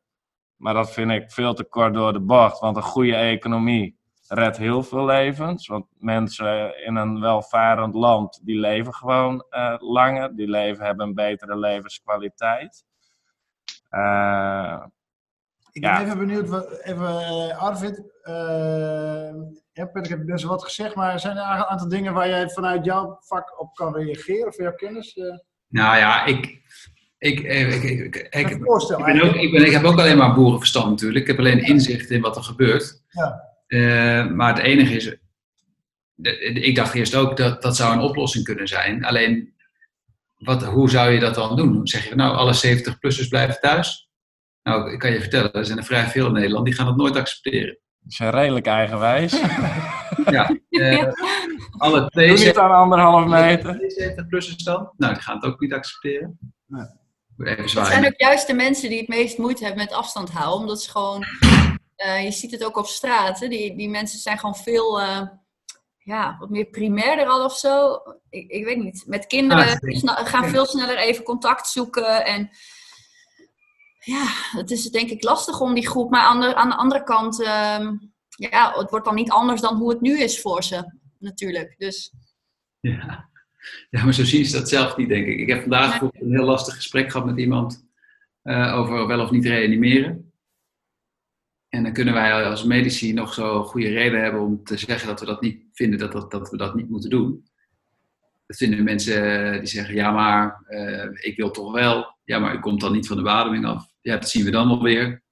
Maar 0.57 0.75
dat 0.75 0.93
vind 0.93 1.11
ik 1.11 1.31
veel 1.31 1.55
te 1.55 1.65
kort 1.65 1.95
door 1.95 2.13
de 2.13 2.21
bocht, 2.21 2.61
want 2.61 2.77
een 2.77 2.83
goede 2.83 3.15
economie 3.15 3.99
redt 4.29 4.57
heel 4.57 4.83
veel 4.83 5.05
levens. 5.05 5.67
Want 5.67 5.87
mensen 5.99 6.85
in 6.85 6.97
een 6.97 7.21
welvarend 7.21 7.95
land, 7.95 8.41
die 8.45 8.59
leven 8.59 8.95
gewoon 8.95 9.45
eh, 9.49 9.75
langer, 9.79 10.37
die 10.37 10.49
leven, 10.49 10.85
hebben 10.85 11.07
een 11.07 11.15
betere 11.15 11.59
levenskwaliteit. 11.59 12.85
Ik 15.77 15.83
Ja. 15.83 15.97
ben 15.97 16.05
even 16.07 16.19
benieuwd, 16.19 16.49
wat, 16.49 16.81
even, 16.83 17.07
eh, 17.07 17.59
Arvid, 17.63 18.03
eh 18.23 19.31
ja, 19.73 19.85
Patrick 19.85 20.07
heeft 20.09 20.25
best 20.25 20.43
wel 20.45 20.53
wat 20.53 20.65
gezegd, 20.65 20.95
maar 20.95 21.21
zijn 21.21 21.37
er 21.37 21.43
een 21.43 21.65
aantal 21.65 21.89
dingen 21.89 22.13
waar 22.15 22.29
jij 22.29 22.49
vanuit 22.49 22.85
jouw 22.85 23.19
vak 23.21 23.61
op 23.61 23.75
kan 23.75 23.95
reageren, 23.97 24.47
of 24.47 24.57
jouw 24.57 24.75
kennis? 24.75 25.15
eh 25.17 25.25
Nou 25.69 25.97
ja, 25.97 26.25
ik, 26.25 26.45
ik, 27.19 27.41
ik, 27.41 27.73
ik, 27.73 27.83
ik, 27.83 28.17
ik, 28.31 28.51
ik, 28.51 28.59
ben 28.59 29.23
ook, 29.23 29.35
ik, 29.35 29.53
ben, 29.53 29.65
ik 29.67 29.73
heb 29.73 29.85
ook 29.85 29.99
alleen 29.99 30.17
maar 30.17 30.35
boerenverstand 30.35 30.91
natuurlijk. 30.91 31.21
Ik 31.21 31.27
heb 31.27 31.39
alleen 31.39 31.65
inzicht 31.65 32.11
in 32.11 32.21
wat 32.21 32.37
er 32.37 32.43
gebeurt. 32.43 33.03
Ja. 33.09 34.25
Maar 34.25 34.55
het 34.55 34.65
enige 34.65 34.95
is, 34.95 35.17
de- 36.15 36.39
ik 36.39 36.75
dacht 36.77 36.95
eerst 36.95 37.15
ook 37.15 37.37
dat 37.37 37.63
dat 37.63 37.77
zou 37.77 37.93
een 37.93 38.01
oplossing 38.01 38.45
kunnen 38.45 38.69
zijn. 38.69 39.05
Alleen, 39.05 39.55
wat, 40.37 40.65
hoe 40.65 40.91
zou 40.91 41.11
je 41.11 41.21
dat 41.21 41.35
dan 41.35 41.57
doen? 41.57 41.87
Zeg 41.87 42.09
je, 42.09 42.15
nou, 42.15 42.37
alle 42.37 42.55
70-plussers 42.55 43.29
blijven 43.29 43.61
thuis? 43.61 44.06
Nou, 44.67 44.93
ik 44.93 44.99
kan 44.99 45.13
je 45.13 45.21
vertellen, 45.21 45.53
er 45.53 45.65
zijn 45.67 45.79
er 45.79 45.85
vrij 45.85 46.07
veel 46.07 46.27
in 46.27 46.33
Nederland, 46.33 46.65
die 46.65 46.75
gaan 46.75 46.87
dat 46.87 46.97
nooit 46.97 47.17
accepteren. 47.17 47.79
die 48.01 48.15
zijn 48.15 48.31
redelijk 48.31 48.67
eigenwijs. 48.67 49.41
Ja, 50.31 50.57
eh, 50.69 51.13
alle 51.79 52.01
Doe 52.01 52.11
twee 52.11 52.33
niet 52.33 52.59
aan 52.59 52.71
anderhalf 52.71 53.27
meter. 53.27 53.75
70-plussers 53.75 54.65
dan? 54.65 54.91
Nou, 54.97 55.15
die 55.15 55.23
gaan 55.23 55.35
het 55.35 55.45
ook 55.45 55.61
niet 55.61 55.73
accepteren. 55.73 56.39
Nee. 56.67 56.87
Het 57.57 57.71
zijn 57.71 58.07
ook 58.07 58.17
juist 58.21 58.47
de 58.47 58.55
mensen 58.55 58.89
die 58.89 58.99
het 58.99 59.09
meest 59.09 59.39
moeite 59.39 59.65
hebben 59.65 59.85
met 59.85 59.93
afstand 59.93 60.31
houden. 60.31 60.61
Omdat 60.61 60.83
ze 60.83 60.91
gewoon 60.91 61.25
Eh, 61.97 62.25
je 62.25 62.31
ziet 62.31 62.51
het 62.51 62.65
ook 62.65 62.77
op 62.77 62.87
straat. 62.87 63.41
Hè? 63.41 63.49
Die, 63.49 63.77
die 63.77 63.89
mensen 63.89 64.19
zijn 64.19 64.39
gewoon 64.39 64.57
veel 64.57 65.01
eh, 65.01 65.23
ja, 65.99 66.37
wat 66.39 66.51
meer 66.51 66.65
primairder 66.65 67.27
al 67.27 67.45
of 67.45 67.57
zo. 67.57 68.03
Ik, 68.31 68.51
ik 68.51 68.65
weet 68.65 68.83
niet. 68.83 69.05
Met 69.07 69.27
kinderen 69.27 69.81
Ah, 70.05 70.27
gaan 70.27 70.49
veel 70.49 70.67
sneller 70.67 70.99
even 70.99 71.25
contact 71.25 71.67
zoeken. 71.69 72.25
En 72.25 72.51
ja, 74.07 74.27
het 74.59 74.71
is 74.71 74.91
denk 74.91 75.11
ik 75.11 75.23
lastig 75.23 75.61
om 75.61 75.75
die 75.75 75.89
groep. 75.89 76.11
Maar 76.11 76.23
aan 76.23 76.41
de, 76.41 76.55
aan 76.55 76.69
de 76.69 76.77
andere 76.77 77.03
kant, 77.03 77.43
ehm, 77.43 77.97
ja, 78.29 78.73
het 78.79 78.91
wordt 78.91 79.05
dan 79.05 79.15
niet 79.15 79.31
anders 79.31 79.61
dan 79.61 79.77
hoe 79.77 79.91
het 79.91 80.01
nu 80.01 80.21
is 80.21 80.41
voor 80.41 80.63
ze. 80.63 80.93
Natuurlijk. 81.19 81.75
Dus 81.79 82.13
Ja. 82.81 83.29
ja, 83.91 84.05
maar 84.05 84.15
zo 84.15 84.25
zien 84.25 84.45
ze 84.45 84.59
dat 84.59 84.69
zelf 84.69 84.97
niet, 84.97 85.09
denk 85.09 85.27
ik. 85.27 85.39
Ik 85.39 85.49
heb 85.49 85.61
vandaag 85.61 85.91
bijvoorbeeld 85.91 86.23
een 86.23 86.31
heel 86.33 86.45
lastig 86.45 86.75
gesprek 86.75 87.11
gehad 87.11 87.27
met 87.27 87.39
iemand 87.39 87.85
eh, 88.43 88.75
over 88.75 89.07
wel 89.07 89.21
of 89.21 89.31
niet 89.31 89.47
reanimeren. 89.47 90.33
En 91.69 91.83
dan 91.83 91.93
kunnen 91.93 92.15
wij 92.15 92.45
als 92.45 92.65
medici 92.65 93.13
nog 93.13 93.35
zo 93.35 93.63
goede 93.65 93.89
reden 93.89 94.23
hebben 94.23 94.41
om 94.41 94.65
te 94.65 94.77
zeggen 94.77 95.09
dat 95.09 95.21
we 95.21 95.27
dat 95.27 95.41
niet 95.41 95.65
vinden, 95.73 95.99
dat, 95.99 96.13
dat, 96.13 96.31
dat 96.31 96.51
we 96.51 96.57
dat 96.57 96.75
niet 96.75 96.89
moeten 96.89 97.11
doen. 97.11 97.49
Dat 98.47 98.57
vinden 98.57 98.85
mensen 98.85 99.53
eh, 99.53 99.59
die 99.59 99.69
zeggen, 99.69 99.95
ja 99.95 100.11
maar 100.11 100.65
eh, 100.67 101.09
ik 101.13 101.37
wil 101.37 101.51
toch 101.51 101.73
wel. 101.73 102.15
Ja, 102.25 102.39
maar 102.39 102.55
u 102.55 102.61
komt 102.61 102.81
dan 102.81 102.93
niet 102.93 103.07
van 103.07 103.17
de 103.17 103.23
bademing 103.23 103.67
af. 103.67 103.95
Ja, 104.07 104.17
dat 104.17 104.29
zien 104.31 104.45
we 104.45 104.51
dan 104.51 104.69
wel 104.69 104.83
weer. 104.83 105.23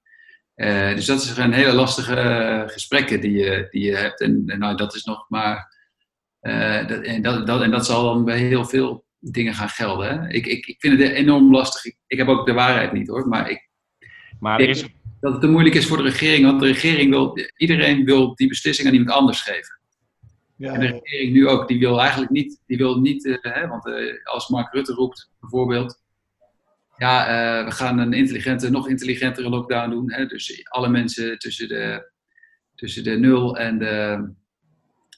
Eh, 0.55 0.95
dus 0.95 1.07
dat 1.07 1.23
zijn 1.23 1.53
hele 1.53 1.73
lastige 1.73 2.15
eh, 2.15 2.69
gesprekken 2.69 3.21
die 3.21 3.33
je, 3.33 3.67
die 3.71 3.85
je 3.85 3.97
hebt. 3.97 4.21
En, 4.21 4.43
en 4.47 4.59
nou, 4.59 4.77
dat 4.77 4.95
is 4.95 5.05
nog 5.05 5.27
maar 5.29 5.77
eh, 6.41 6.87
dat, 6.89 7.01
en, 7.03 7.23
dat, 7.23 7.47
dat, 7.47 7.63
en 7.63 7.71
dat 7.71 7.87
zal 7.87 8.05
dan 8.05 8.25
bij 8.25 8.39
heel 8.39 8.65
veel 8.65 9.05
dingen 9.19 9.55
gaan 9.55 9.69
gelden. 9.69 10.09
Hè? 10.09 10.29
Ik, 10.29 10.47
ik, 10.47 10.67
ik 10.67 10.77
vind 10.81 11.01
het 11.01 11.13
enorm 11.13 11.51
lastig. 11.51 11.85
Ik, 11.85 11.97
ik 12.07 12.19
heb 12.19 12.29
ook 12.29 12.47
de 12.47 12.53
waarheid 12.53 12.93
niet 12.93 13.09
hoor. 13.09 13.29
Maar 13.29 13.51
ik, 13.51 13.69
Maar 14.41 14.61
Ik- 14.61 14.69
is, 14.69 14.85
dat 15.21 15.33
het 15.33 15.41
te 15.41 15.49
moeilijk 15.49 15.75
is 15.75 15.87
voor 15.87 15.97
de 15.97 16.03
regering. 16.03 16.45
Want 16.45 16.61
de 16.61 16.67
regering 16.67 17.11
wil, 17.11 17.39
iedereen 17.57 18.05
wil 18.05 18.35
die 18.35 18.49
beslissing 18.49 18.89
aan 18.89 18.95
iemand 18.95 19.19
anders 19.19 19.41
geven. 19.41 19.81
Ja, 20.57 20.73
En 20.73 20.81
de 20.81 20.87
regering 20.87 21.33
nu 21.33 21.49
ook, 21.49 21.69
die 21.69 21.79
wil 21.79 22.01
eigenlijk 22.01 22.31
niet, 22.31 22.61
die 22.67 22.77
wil 22.77 23.01
niet 23.01 23.39
hè, 23.41 23.67
want 23.69 23.87
eh, 23.87 24.25
als 24.25 24.49
Mark 24.49 24.73
Rutte 24.73 24.93
roept 24.93 25.31
bijvoorbeeld, 25.41 26.04
ja, 26.97 27.27
eh, 27.27 27.65
we 27.65 27.71
gaan 27.71 27.99
een 27.99 28.13
intelligente, 28.13 28.71
nog 28.71 28.89
intelligentere 28.89 29.49
lockdown 29.49 29.91
doen. 29.91 30.13
Hè, 30.13 30.27
dus 30.27 30.65
alle 30.69 30.89
mensen 30.89 31.39
tussen 31.39 31.69
de, 31.69 32.13
tussen 32.75 33.05
de 33.05 33.19
0 33.19 33.59
en 33.59 33.79
de, 33.79 34.29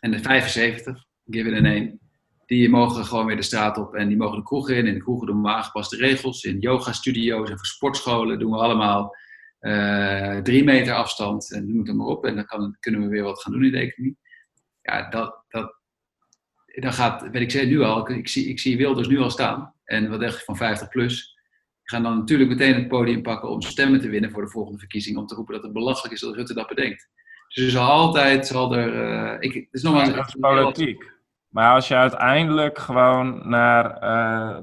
en 0.00 0.10
de 0.10 0.18
75, 0.18 1.04
give 1.30 1.48
it 1.48 1.56
a 1.56 1.60
name, 1.60 1.98
die 2.46 2.68
mogen 2.68 3.04
gewoon 3.04 3.26
weer 3.26 3.36
de 3.36 3.42
straat 3.42 3.78
op 3.78 3.94
en 3.94 4.08
die 4.08 4.16
mogen 4.16 4.38
de 4.38 4.44
kroegen 4.44 4.76
in. 4.76 4.86
In 4.86 4.94
de 4.94 5.00
kroegen 5.00 5.26
doen 5.26 5.42
we 5.42 5.48
aangepaste 5.48 5.96
regels. 5.96 6.44
In 6.44 6.58
yoga-studio's 6.58 7.50
en 7.50 7.56
voor 7.56 7.66
sportscholen 7.66 8.38
doen 8.38 8.50
we 8.50 8.56
allemaal 8.56 9.16
eh, 9.58 10.36
drie 10.36 10.64
meter 10.64 10.94
afstand 10.94 11.52
en 11.52 11.66
noem 11.66 11.86
het 11.86 11.96
maar 11.96 12.06
op. 12.06 12.24
En 12.24 12.34
dan 12.34 12.44
kan, 12.44 12.76
kunnen 12.80 13.00
we 13.00 13.08
weer 13.08 13.22
wat 13.22 13.42
gaan 13.42 13.52
doen 13.52 13.64
in 13.64 13.72
de 13.72 13.78
economie 13.78 14.16
ja, 14.86 15.08
dat, 15.08 15.44
dat, 15.48 15.80
dan 16.66 16.92
gaat, 16.92 17.30
weet 17.30 17.54
ik 17.54 17.66
nu 17.66 17.82
al, 17.82 18.10
ik, 18.10 18.28
zie, 18.28 18.48
ik 18.48 18.60
zie 18.60 18.76
Wilders 18.76 19.08
nu 19.08 19.18
al 19.18 19.30
staan. 19.30 19.74
En 19.84 20.10
wat 20.10 20.20
je 20.20 20.42
van 20.44 20.56
50 20.56 20.88
plus? 20.88 21.35
Gaan 21.86 22.02
dan 22.02 22.18
natuurlijk 22.18 22.50
meteen 22.50 22.74
het 22.74 22.88
podium 22.88 23.22
pakken 23.22 23.48
om 23.48 23.62
stemmen 23.62 24.00
te 24.00 24.08
winnen 24.08 24.30
voor 24.30 24.42
de 24.42 24.48
volgende 24.50 24.78
verkiezing. 24.78 25.16
Om 25.16 25.26
te 25.26 25.34
roepen 25.34 25.54
dat 25.54 25.62
het 25.62 25.72
belachelijk 25.72 26.14
is 26.14 26.20
dat 26.20 26.34
Rutte 26.34 26.54
dat 26.54 26.68
bedenkt. 26.68 27.08
Dus 27.48 27.64
er 27.64 27.70
zal 27.70 27.88
altijd, 27.90 28.46
zal 28.46 28.74
er, 28.74 29.02
eh, 29.02 29.36
ik, 29.40 29.54
het 29.54 29.66
is 29.70 29.82
nogmaals... 29.82 30.14
dat 30.14 30.28
is 30.28 30.36
politiek. 30.40 31.12
Maar 31.48 31.74
als 31.74 31.88
je 31.88 31.94
uiteindelijk 31.94 32.78
gewoon 32.78 33.48
naar, 33.48 33.96
eh, 33.96 34.58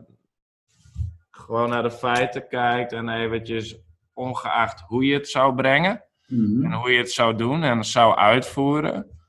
gewoon 1.32 1.70
naar 1.70 1.84
de 1.84 1.92
feiten 1.92 2.48
kijkt 2.48 2.92
en 2.92 3.10
eventjes 3.10 3.78
ongeacht 4.14 4.82
hoe 4.88 5.06
je 5.06 5.14
het 5.14 5.30
zou 5.30 5.56
brengen 5.56 6.04
Mhm. 6.28 6.66
en 6.66 6.74
hoe 6.74 6.92
je 6.92 6.98
het 6.98 7.12
zou 7.12 7.36
doen 7.36 7.64
en 7.64 7.84
zou 7.84 8.16
uitvoeren, 8.16 9.20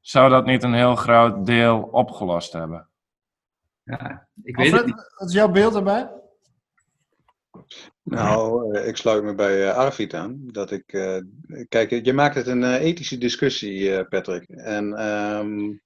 zou 0.00 0.30
dat 0.30 0.44
niet 0.46 0.62
een 0.62 0.74
heel 0.74 0.96
groot 0.96 1.46
deel 1.46 1.80
opgelost 1.80 2.52
hebben. 2.52 2.88
Ja, 3.82 4.28
ik 4.42 4.56
weet 4.56 4.72
het 4.72 4.86
niet. 4.86 5.14
wat 5.18 5.28
is 5.28 5.34
jouw 5.34 5.50
beeld 5.50 5.72
daarbij? 5.72 6.10
Nou, 8.02 8.74
eh, 8.74 8.86
ik 8.88 8.96
sluit 8.96 9.22
me 9.22 9.34
bij 9.34 9.68
eh, 9.68 9.76
Arvid 9.76 10.14
aan. 10.14 10.40
Dat 10.46 10.70
ik, 10.70 10.92
eh, 10.92 11.18
kijk, 11.68 12.04
je 12.04 12.12
maakt 12.12 12.34
het 12.34 12.46
een 12.46 12.74
ethische 12.74 13.18
discussie, 13.18 14.04
Patrick. 14.08 14.48
En 14.48 14.94
ehm, 14.94 15.76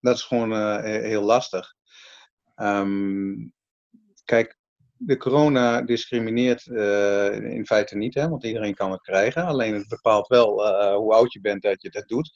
dat 0.00 0.16
is 0.16 0.22
gewoon 0.22 0.50
he- 0.50 1.06
heel 1.06 1.22
lastig. 1.22 1.74
Ehm, 2.54 3.34
kijk, 4.24 4.58
de 4.96 5.16
corona 5.16 5.82
discrimineert 5.82 6.66
in 6.66 7.66
feite 7.66 7.96
niet, 7.96 8.14
hè, 8.14 8.28
want 8.28 8.44
iedereen 8.44 8.74
kan 8.74 8.90
het 8.90 9.00
krijgen. 9.00 9.44
Alleen 9.44 9.74
het 9.74 9.88
bepaalt 9.88 10.26
wel 10.26 10.48
hoe 10.96 11.14
oud 11.14 11.32
je 11.32 11.40
bent 11.40 11.62
dat 11.62 11.82
je 11.82 11.90
dat 11.90 12.08
doet. 12.08 12.32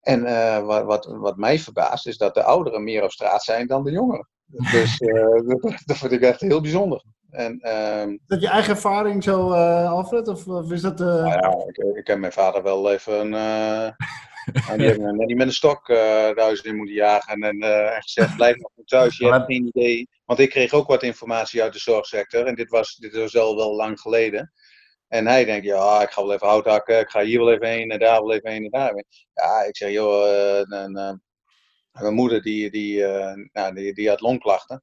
En 0.00 0.22
wat, 0.66 0.84
wat, 0.84 1.06
wat 1.06 1.36
mij 1.36 1.58
verbaast 1.58 2.06
is 2.06 2.16
dat 2.16 2.34
de 2.34 2.42
ouderen 2.42 2.84
meer 2.84 3.02
op 3.02 3.10
straat 3.10 3.42
zijn 3.42 3.66
dan 3.66 3.84
de 3.84 3.90
jongeren. 3.90 4.28
Dus 4.46 4.98
dat, 4.98 5.82
dat 5.86 5.96
vind 5.96 6.12
ik 6.12 6.20
echt 6.20 6.40
heel 6.40 6.60
bijzonder. 6.60 7.04
En 7.34 7.60
ehm, 7.60 8.10
Is 8.10 8.18
dat 8.26 8.40
je 8.40 8.48
eigen 8.48 8.74
ervaring 8.74 9.22
zo, 9.22 9.52
eh, 9.52 9.90
Alfred? 9.90 10.28
Of, 10.28 10.46
of 10.46 10.70
is 10.72 10.80
dat... 10.80 11.00
eh, 11.00 11.06
nou 11.06 11.28
ja, 11.28 11.64
ik, 11.66 11.76
ik 11.96 12.06
heb 12.06 12.18
mijn 12.18 12.32
vader 12.32 12.62
wel 12.62 12.92
even. 12.92 13.34
eh 13.34 13.86
en 14.70 14.78
die 14.78 14.98
net 14.98 15.26
niet 15.26 15.36
met 15.36 15.46
een 15.46 15.52
stok 15.52 15.88
eh 15.88 15.96
de 16.28 16.40
huis 16.40 16.60
in 16.60 16.76
moeten 16.76 16.94
jagen. 16.94 17.42
En, 17.42 17.62
en 17.62 18.02
gezegd: 18.02 18.36
blijf 18.36 18.56
nog 18.56 18.70
goed 18.74 18.88
thuis. 18.88 19.16
Je 19.16 19.32
hebt 19.32 19.44
geen 19.44 19.70
idee. 19.74 20.08
Want 20.24 20.38
ik 20.38 20.50
kreeg 20.50 20.72
ook 20.72 20.86
wat 20.86 21.02
informatie 21.02 21.62
uit 21.62 21.72
de 21.72 21.78
zorgsector. 21.78 22.46
En 22.46 22.54
dit 22.54 22.70
was, 22.70 22.96
dit 22.96 23.16
was 23.16 23.36
al 23.36 23.56
wel 23.56 23.74
lang 23.76 24.00
geleden. 24.00 24.52
En 25.08 25.26
hij 25.26 25.44
denkt: 25.44 25.66
ja, 25.66 26.02
ik 26.02 26.10
ga 26.10 26.22
wel 26.22 26.32
even 26.32 26.46
hout 26.46 26.66
hakken. 26.66 26.98
Ik 27.00 27.10
ga 27.10 27.22
hier 27.22 27.38
wel 27.38 27.52
even 27.52 27.68
heen 27.68 27.90
en 27.90 27.98
daar 27.98 28.20
wel 28.20 28.32
even 28.32 28.50
heen 28.50 28.64
en 28.64 28.70
daar. 28.70 29.04
Ja, 29.34 29.62
ik 29.62 29.76
zeg: 29.76 29.90
joh, 29.90 30.62
mijn 31.92 32.14
moeder 32.14 32.42
die, 32.42 32.70
die, 32.70 33.00
nou, 33.52 33.74
die, 33.74 33.94
die 33.94 34.08
had 34.08 34.20
longklachten. 34.20 34.82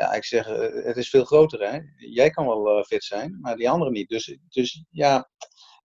Ja, 0.00 0.12
ik 0.12 0.24
zeg: 0.24 0.46
eh, 0.48 0.84
het 0.84 0.96
is 0.96 1.10
veel 1.10 1.24
groter, 1.24 1.70
hè? 1.70 1.78
Jij 1.96 2.30
kan 2.30 2.46
wel 2.46 2.78
eh, 2.78 2.84
fit 2.84 3.04
zijn, 3.04 3.38
maar 3.40 3.56
die 3.56 3.70
anderen 3.70 3.92
niet. 3.92 4.08
Dus, 4.08 4.38
dus 4.48 4.84
ja, 4.90 5.30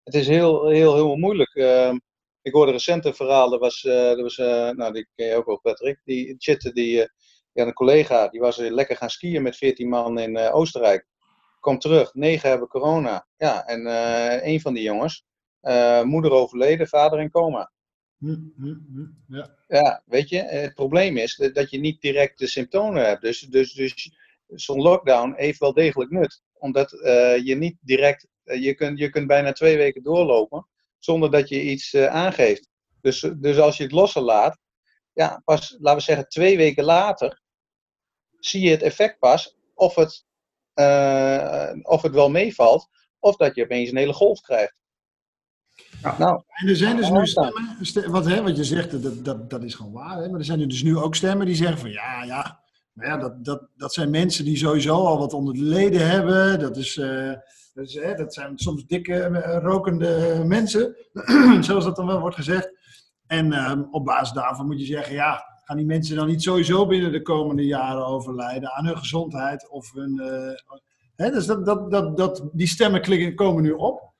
het 0.04 0.14
is 0.14 0.28
heel, 0.28 0.68
heel, 0.70 0.94
heel 0.94 1.16
moeilijk. 1.16 1.56
Ehm, 1.56 1.98
ik 2.42 2.54
hoorde 2.54 2.72
recent 2.72 3.06
een 3.06 3.14
verhaal, 3.16 3.60
was, 3.60 3.82
dat 3.82 4.20
was 4.22 4.38
nou 4.38 4.94
die 4.94 5.08
ken 5.16 5.28
je 5.28 5.36
ook 5.36 5.46
wel, 5.46 5.60
Patrick. 5.60 6.02
Die 6.04 6.36
Chitte, 6.38 6.74
die, 6.74 7.00
had 7.54 7.68
een 7.68 7.74
collega, 7.74 8.28
die 8.28 8.40
was 8.40 8.58
lekker 8.58 8.98
gaan 8.98 9.10
skiën 9.10 9.42
met 9.42 9.58
14 9.58 9.90
man 9.90 10.20
in 10.20 10.38
Oostenrijk. 10.38 11.08
Komt 11.60 11.82
terug, 11.82 12.14
negen 12.14 12.50
hebben 12.50 12.68
corona. 12.68 13.28
Ja, 13.38 13.66
en 13.66 13.86
een 14.48 14.62
van 14.62 14.74
die 14.74 14.84
jongens, 14.84 15.26
moeder 16.04 16.32
overleden, 16.32 16.88
vader 16.88 17.20
in 17.20 17.32
coma. 17.32 17.72
Hm, 18.24 18.64
hm, 18.64 18.76
hm, 18.94 19.36
ja. 19.36 19.56
Ja, 19.68 20.04
weet 20.06 20.30
je, 20.30 20.42
het 20.42 20.74
probleem 20.74 21.18
is 21.18 21.36
dat 21.36 21.70
je 21.70 21.80
niet 21.80 22.02
direct 22.02 22.40
de 22.40 22.48
symptomen 22.48 23.06
hebt. 23.06 23.22
Dus, 23.22 23.40
dus, 23.40 23.74
dus 23.74 24.12
zo'n 24.48 24.82
lockdown 24.82 25.34
heeft 25.36 25.60
wel 25.60 25.74
degelijk 25.74 26.12
nut. 26.12 26.42
Omdat 26.54 26.94
eh, 26.94 27.46
je 27.46 27.56
niet 27.56 27.78
direct, 27.82 28.28
eh, 28.44 28.64
je, 28.64 28.74
kunt, 28.74 29.00
je 29.00 29.10
kunt 29.10 29.28
bijna 29.28 29.52
twee 29.52 29.78
weken 29.78 30.04
doorlopen 30.04 30.68
zonder 31.00 31.32
dat 31.32 31.50
je 31.50 31.62
iets 31.62 31.94
eh, 31.94 32.08
aangeeft. 32.08 32.70
Dus, 33.02 33.20
dus 33.36 33.58
als 33.58 33.78
je 33.78 33.84
het 33.84 33.92
losse 33.92 34.22
laat, 34.22 34.58
ja, 35.14 35.42
pas, 35.46 35.76
laten 35.80 36.00
we 36.00 36.04
zeggen, 36.06 36.28
twee 36.28 36.58
weken 36.58 36.84
later, 36.84 37.42
zie 38.40 38.62
je 38.62 38.70
het 38.70 38.82
effect 38.82 39.20
pas 39.20 39.58
of 39.74 39.96
het, 39.96 40.26
of 41.84 42.02
het 42.02 42.14
wel 42.14 42.30
meevalt, 42.30 42.90
of 43.20 43.36
dat 43.36 43.56
je 43.56 43.64
opeens 43.64 43.90
een 43.90 43.98
hele 43.98 44.14
golf 44.14 44.42
krijgt. 44.42 44.76
Nou, 46.18 46.42
En 46.48 46.68
er 46.68 46.76
zijn 46.76 46.98
dus 46.98 47.10
nu 47.10 47.28
stemmen, 47.28 47.78
ste- 47.82 48.10
wat, 48.10 48.26
hè, 48.26 48.42
wat 48.42 48.58
je 48.58 48.64
zegt, 48.64 49.04
dat, 49.04 49.26
dat, 49.26 49.50
dat 49.50 49.64
is 49.64 49.76
gewoon 49.76 49.92
waar. 49.92 50.18
Hè? 50.18 50.30
Maar 50.30 50.40
er 50.40 50.46
zijn 50.46 50.60
er 50.62 50.68
dus 50.68 50.84
nu 50.84 50.98
ook 50.98 51.16
stemmen 51.16 51.46
die 51.46 51.56
zeggen 51.56 51.78
van 51.78 51.92
ja, 51.92 52.24
ja, 52.24 52.60
maar 52.94 53.08
ja 53.08 53.18
dat, 53.18 53.46
dat, 53.46 53.68
dat 53.78 53.94
zijn 53.94 54.10
mensen 54.10 54.46
die 54.46 54.58
sowieso 54.58 54.96
al 54.96 55.18
wat 55.18 55.34
onder 55.34 55.54
de 55.54 55.64
leden 55.64 56.10
hebben. 56.10 56.60
Dat, 56.60 56.78
is, 56.78 56.98
eh, 56.98 57.32
dat, 57.74 57.86
is, 57.86 57.94
hè, 57.94 58.16
dat 58.16 58.34
zijn 58.34 58.58
soms 58.58 58.86
dikke 58.86 59.14
eh, 59.24 59.64
rokende 59.64 60.44
mensen, 60.46 60.96
zoals 61.66 61.84
dat 61.84 61.96
dan 61.96 62.06
wel 62.06 62.20
wordt 62.20 62.36
gezegd. 62.36 62.70
En 63.28 63.54
ehm, 63.54 63.82
op 63.92 64.06
basis 64.06 64.32
daarvan 64.34 64.66
moet 64.66 64.80
je 64.80 64.86
zeggen, 64.86 65.14
ja, 65.14 65.44
gaan 65.64 65.78
die 65.78 65.86
mensen 65.86 66.16
dan 66.16 66.28
niet 66.28 66.42
sowieso 66.44 66.88
binnen 66.88 67.12
de 67.12 67.22
komende 67.22 67.66
jaren 67.66 68.06
overlijden 68.06 68.72
aan 68.72 68.86
hun 68.86 68.98
gezondheid 68.98 69.70
of 69.70 69.92
hun... 69.94 70.20
eh, 70.20 70.80
hè, 71.16 71.32
dus 71.32 71.46
dat, 71.46 71.66
dat, 71.66 71.92
dat, 71.92 72.18
dat, 72.18 72.50
die 72.52 72.68
stemmen 72.68 73.02
klikken, 73.02 73.36
komen 73.36 73.64
nu 73.64 73.72
op. 73.72 74.13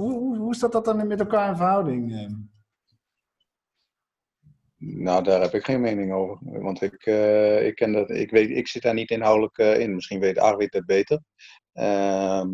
Hoe, 0.00 0.12
hoe, 0.12 0.36
hoe 0.36 0.54
staat 0.54 0.72
dat 0.72 0.84
dan 0.84 1.06
met 1.06 1.20
elkaar 1.20 1.48
in 1.48 1.56
verhouding? 1.56 2.12
eh? 2.12 2.26
Nou, 4.76 5.22
daar 5.22 5.40
heb 5.40 5.54
ik 5.54 5.64
geen 5.64 5.80
mening 5.80 6.12
over. 6.12 6.38
Want 6.62 6.82
ik, 6.82 7.06
eh, 7.06 7.66
ik, 7.66 7.74
ken 7.74 7.92
dat, 7.92 8.10
ik, 8.10 8.30
weet, 8.30 8.50
ik 8.50 8.68
zit 8.68 8.82
daar 8.82 8.94
niet 8.94 9.10
inhoudelijk 9.10 9.58
eh, 9.58 9.78
in. 9.78 9.94
Misschien 9.94 10.20
weet 10.20 10.38
Arvid 10.38 10.72
het 10.72 10.86
beter. 10.86 11.20
Ehm, 11.72 12.48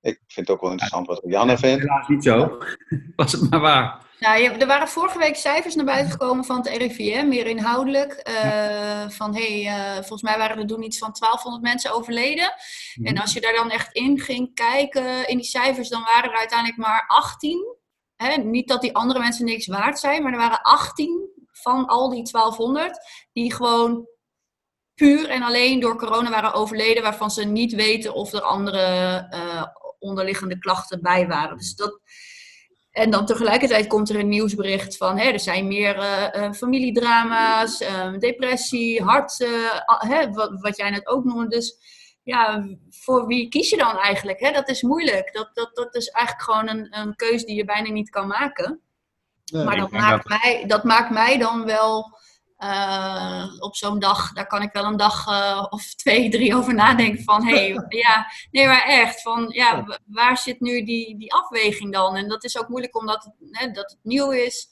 ik 0.00 0.20
vind 0.26 0.46
het 0.46 0.50
ook 0.50 0.60
wel 0.60 0.70
interessant 0.70 1.06
wat 1.06 1.22
Janne 1.26 1.58
vindt. 1.58 1.80
Helaas 1.82 2.08
niet 2.08 2.24
zo. 2.24 2.58
Was 3.16 3.32
het 3.32 3.50
maar 3.50 3.60
waar. 3.60 4.06
Nou, 4.22 4.42
er 4.44 4.66
waren 4.66 4.88
vorige 4.88 5.18
week 5.18 5.36
cijfers 5.36 5.74
naar 5.74 5.84
buiten 5.84 6.10
gekomen 6.10 6.44
van 6.44 6.56
het 6.56 6.68
RIVM, 6.68 7.28
meer 7.28 7.46
inhoudelijk. 7.46 8.12
eh, 8.12 9.08
Van 9.08 9.34
hé, 9.34 9.62
hey, 9.62 9.76
eh, 9.76 9.94
volgens 9.94 10.22
mij 10.22 10.38
waren 10.38 10.58
er 10.58 10.66
toen 10.66 10.82
iets 10.82 10.98
van 10.98 11.12
1200 11.12 11.62
mensen 11.62 11.92
overleden. 11.92 12.52
En 13.02 13.18
als 13.18 13.32
je 13.32 13.40
daar 13.40 13.54
dan 13.54 13.70
echt 13.70 13.92
in 13.92 14.20
ging 14.20 14.54
kijken 14.54 15.28
in 15.28 15.36
die 15.36 15.46
cijfers, 15.46 15.88
dan 15.88 16.02
waren 16.02 16.30
er 16.30 16.38
uiteindelijk 16.38 16.78
maar 16.78 17.04
18. 17.06 17.76
Hè? 18.16 18.36
Niet 18.36 18.68
dat 18.68 18.80
die 18.80 18.94
andere 18.94 19.18
mensen 19.18 19.44
niks 19.44 19.66
waard 19.66 19.98
zijn, 19.98 20.22
maar 20.22 20.32
er 20.32 20.38
waren 20.38 20.62
18 20.62 21.28
van 21.52 21.86
al 21.86 22.10
die 22.10 22.30
1200 22.30 22.98
die 23.32 23.54
gewoon 23.54 24.08
puur 24.94 25.28
en 25.28 25.42
alleen 25.42 25.80
door 25.80 25.96
corona 25.96 26.30
waren 26.30 26.52
overleden, 26.52 27.02
waarvan 27.02 27.30
ze 27.30 27.44
niet 27.44 27.74
weten 27.74 28.14
of 28.14 28.32
er 28.32 28.42
andere 28.42 28.80
eh, 29.30 29.64
onderliggende 29.98 30.58
klachten 30.58 31.02
bij 31.02 31.26
waren. 31.26 31.56
Dus 31.56 31.74
dat, 31.74 32.00
en 32.92 33.10
dan 33.10 33.26
tegelijkertijd 33.26 33.86
komt 33.86 34.10
er 34.10 34.18
een 34.18 34.28
nieuwsbericht 34.28 34.96
van 34.96 35.18
hè, 35.18 35.30
er 35.30 35.40
zijn 35.40 35.66
meer 35.66 35.98
eh, 35.98 36.44
eh, 36.44 36.52
familiedrama's, 36.52 37.80
eh, 37.80 38.18
depressie, 38.18 39.02
hart, 39.02 39.40
eh, 39.40 39.80
hè, 39.86 40.30
wat, 40.30 40.60
wat 40.60 40.76
jij 40.76 40.90
net 40.90 41.06
ook 41.06 41.24
noemde. 41.24 41.48
Dus 41.48 41.76
ja, 42.22 42.66
voor 42.90 43.26
wie 43.26 43.48
kies 43.48 43.70
je 43.70 43.76
dan 43.76 43.98
eigenlijk? 43.98 44.40
Hè? 44.40 44.50
Dat 44.52 44.68
is 44.68 44.82
moeilijk. 44.82 45.32
Dat, 45.32 45.50
dat, 45.54 45.70
dat 45.74 45.94
is 45.94 46.08
eigenlijk 46.08 46.44
gewoon 46.50 46.68
een, 46.68 46.98
een 46.98 47.16
keus 47.16 47.44
die 47.44 47.56
je 47.56 47.64
bijna 47.64 47.90
niet 47.90 48.10
kan 48.10 48.26
maken. 48.26 48.80
Nee. 49.52 49.64
maar 49.64 49.76
dat 49.76 49.90
maakt, 49.90 50.28
mij, 50.28 50.64
dat 50.66 50.84
maakt 50.84 51.10
mij 51.10 51.38
dan 51.38 51.64
wel 51.64 52.18
eh, 52.62 53.44
op 53.58 53.76
zo'n 53.76 53.98
dag, 53.98 54.32
daar 54.32 54.46
kan 54.46 54.62
ik 54.62 54.72
wel 54.72 54.84
een 54.84 54.96
dag 54.96 55.26
eh, 55.26 55.66
of 55.70 55.94
twee, 55.94 56.28
drie 56.36 56.56
over 56.56 56.74
nadenken 56.74 57.24
van, 57.24 57.46
hé, 57.46 57.54
hey, 57.72 57.84
ja, 58.04 58.26
nee, 58.50 58.66
maar 58.66 58.84
echt, 58.84 59.22
van, 59.22 59.46
ja, 59.48 59.84
wa- 59.84 59.98
waar 60.06 60.38
zit 60.38 60.60
nu 60.60 60.84
die, 60.84 61.18
die 61.18 61.32
afweging 61.32 61.92
dan? 61.92 62.16
En 62.16 62.28
dat 62.28 62.44
is 62.44 62.58
ook 62.58 62.68
moeilijk 62.68 62.96
omdat 62.96 63.32
hè, 63.50 63.70
dat 63.70 63.90
het 63.90 64.00
nieuw 64.02 64.30
is. 64.30 64.68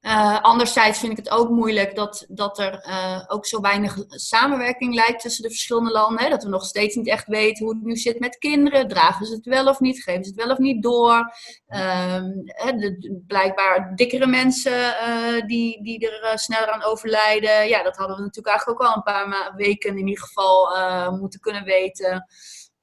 Eh, 0.00 0.42
anderzijds 0.42 0.98
vind 0.98 1.12
ik 1.12 1.18
het 1.18 1.30
ook 1.30 1.48
moeilijk 1.48 1.96
dat, 1.96 2.26
dat 2.28 2.58
er 2.58 2.74
eh, 2.74 3.24
ook 3.26 3.46
zo 3.46 3.60
weinig 3.60 3.96
samenwerking 4.08 4.94
lijkt 4.94 5.20
tussen 5.20 5.42
de 5.42 5.48
verschillende 5.48 5.90
landen. 5.90 6.24
Hè? 6.24 6.30
Dat 6.30 6.42
we 6.42 6.48
nog 6.48 6.64
steeds 6.64 6.96
niet 6.96 7.08
echt 7.08 7.26
weten 7.26 7.64
hoe 7.64 7.74
het 7.74 7.84
nu 7.84 7.96
zit 7.96 8.20
met 8.20 8.38
kinderen. 8.38 8.88
Dragen 8.88 9.26
ze 9.26 9.34
het 9.34 9.44
wel 9.44 9.66
of 9.66 9.80
niet? 9.80 10.02
Geven 10.02 10.24
ze 10.24 10.30
het 10.30 10.44
wel 10.44 10.50
of 10.50 10.58
niet 10.58 10.82
door? 10.82 11.32
Ehm, 11.66 12.30
de, 12.54 13.22
blijkbaar 13.26 13.92
dikkere 13.94 14.26
mensen 14.26 14.98
eh, 14.98 15.46
die, 15.46 15.82
die 15.82 16.10
er 16.10 16.38
sneller 16.38 16.70
aan 16.70 16.84
overlijden. 16.84 17.68
Ja, 17.68 17.82
dat 17.82 17.96
hadden 17.96 18.16
we 18.16 18.22
natuurlijk 18.22 18.54
eigenlijk 18.54 18.80
ook 18.80 18.88
al 18.88 18.96
een 18.96 19.02
paar 19.02 19.52
weken 19.56 19.98
in 19.98 20.08
ieder 20.08 20.24
geval 20.24 20.70
moeten 21.18 21.40
kunnen 21.40 21.64
weten. 21.64 22.26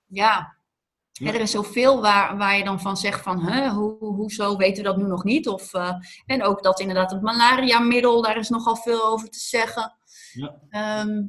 Ja, 0.08 0.58
Ja. 1.19 1.34
er 1.34 1.39
is 1.41 1.51
zoveel 1.51 2.01
waar, 2.01 2.38
waar 2.38 2.58
je 2.58 2.63
dan 2.63 2.82
van 2.82 2.97
zegt 2.97 3.21
van, 3.21 3.41
hè, 3.41 3.69
hoe, 3.69 3.97
hoezo 3.99 4.58
weten 4.58 4.84
we 4.84 4.89
dat 4.89 4.97
nu 4.97 5.04
nog 5.04 5.23
niet? 5.23 5.47
Of, 5.47 5.73
eh, 5.73 5.93
en 6.25 6.43
ook 6.43 6.63
dat 6.63 6.80
inderdaad 6.80 7.12
het 7.12 7.21
malaria-middel, 7.21 8.21
daar 8.21 8.38
is 8.38 8.49
nogal 8.49 8.75
veel 8.75 9.06
over 9.06 9.30
te 9.30 9.39
zeggen. 9.39 9.97
Ja. 10.34 10.56
Ehm, 10.69 11.23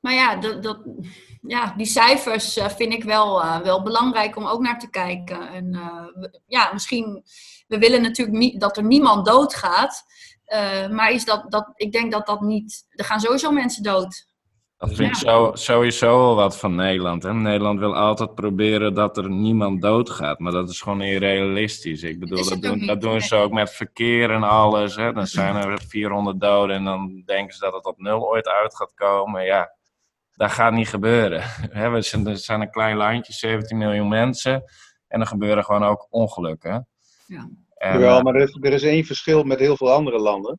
maar 0.00 0.12
ja, 0.14 0.36
dat, 0.36 0.62
dat, 0.62 0.78
ja, 1.46 1.74
die 1.76 1.86
cijfers 1.86 2.56
eh, 2.56 2.68
vind 2.68 2.92
ik 2.92 3.04
wel, 3.04 3.42
eh, 3.42 3.60
wel 3.60 3.82
belangrijk 3.82 4.36
om 4.36 4.46
ook 4.46 4.60
naar 4.60 4.78
te 4.78 4.90
kijken. 4.90 5.48
En 5.48 5.70
we- 6.14 6.40
ja, 6.46 6.72
misschien, 6.72 7.22
we 7.66 7.78
willen 7.78 8.02
natuurlijk 8.02 8.38
niet 8.38 8.60
dat 8.60 8.76
er 8.76 8.84
niemand 8.84 9.26
doodgaat. 9.26 10.04
maar 10.90 11.10
is 11.10 11.24
dat, 11.24 11.50
dat, 11.50 11.72
ik 11.74 11.92
denk 11.92 12.12
dat 12.12 12.26
dat 12.26 12.40
niet, 12.40 12.86
er 12.90 13.04
gaan 13.04 13.20
sowieso 13.20 13.50
mensen 13.50 13.82
dood. 13.82 14.26
Dat 14.78 14.94
vind 14.94 15.08
ik 15.08 15.14
zo, 15.14 15.50
sowieso 15.54 16.18
wel 16.18 16.34
wat 16.34 16.58
van 16.58 16.74
Nederland. 16.74 17.22
Hè? 17.22 17.34
Nederland 17.34 17.78
wil 17.78 17.96
altijd 17.96 18.34
proberen 18.34 18.94
dat 18.94 19.16
er 19.16 19.30
niemand 19.30 19.82
doodgaat. 19.82 20.38
Maar 20.38 20.52
dat 20.52 20.68
is 20.68 20.80
gewoon 20.80 21.02
irrealistisch. 21.02 22.02
Ik 22.02 22.18
bedoel, 22.18 22.48
dat 22.48 22.62
doen, 22.62 22.86
dat 22.86 23.00
doen 23.00 23.20
ze 23.20 23.36
ook 23.36 23.52
met 23.52 23.70
verkeer 23.70 24.30
en 24.30 24.42
alles. 24.42 24.96
Hè? 24.96 25.12
Dan 25.12 25.26
zijn 25.26 25.56
er 25.56 25.80
400 25.88 26.40
doden 26.40 26.76
en 26.76 26.84
dan 26.84 27.22
denken 27.24 27.54
ze 27.54 27.60
dat 27.60 27.72
het 27.72 27.84
op 27.84 27.98
nul 27.98 28.28
ooit 28.28 28.48
uit 28.48 28.76
gaat 28.76 28.94
komen. 28.94 29.44
Ja, 29.44 29.74
dat 30.32 30.50
gaat 30.50 30.72
niet 30.72 30.88
gebeuren. 30.88 31.42
We 31.92 32.02
zijn, 32.02 32.26
er 32.26 32.36
zijn 32.36 32.60
een 32.60 32.70
klein 32.70 32.96
landje, 32.96 33.32
17 33.32 33.78
miljoen 33.78 34.08
mensen. 34.08 34.62
En 35.08 35.20
er 35.20 35.26
gebeuren 35.26 35.64
gewoon 35.64 35.84
ook 35.84 36.06
ongelukken. 36.10 36.88
Ja. 37.26 37.48
En, 37.74 37.92
Jawel, 37.92 38.18
eh, 38.18 38.22
maar 38.22 38.34
er 38.34 38.42
is, 38.42 38.58
er 38.60 38.72
is 38.72 38.82
één 38.82 39.04
verschil 39.04 39.42
met 39.42 39.58
heel 39.58 39.76
veel 39.76 39.92
andere 39.92 40.18
landen. 40.18 40.58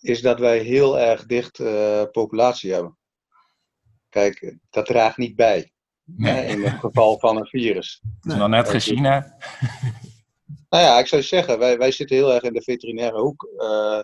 Is 0.00 0.20
dat 0.20 0.38
wij 0.38 0.58
heel 0.58 0.98
erg 0.98 1.26
dicht 1.26 1.58
eh, 1.58 2.02
populatie 2.12 2.72
hebben. 2.72 2.98
Kijk, 4.08 4.56
dat 4.70 4.86
draagt 4.86 5.16
niet 5.16 5.36
bij. 5.36 5.72
Hè, 6.16 6.42
in 6.42 6.64
het 6.64 6.80
geval 6.80 7.18
van 7.18 7.36
een 7.36 7.46
virus. 7.46 8.02
het 8.20 8.32
is 8.32 8.38
nog 8.38 8.48
net 8.48 8.68
gezien, 8.68 9.04
hè? 9.04 9.20
Nou 10.70 10.84
ja, 10.84 10.98
ik 10.98 11.06
zou 11.06 11.22
zeggen, 11.22 11.58
wij, 11.58 11.78
wij 11.78 11.90
zitten 11.90 12.16
heel 12.16 12.32
erg 12.32 12.42
in 12.42 12.52
de 12.52 12.62
veterinaire 12.62 13.20
hoek. 13.20 13.48
Eh, 13.56 14.00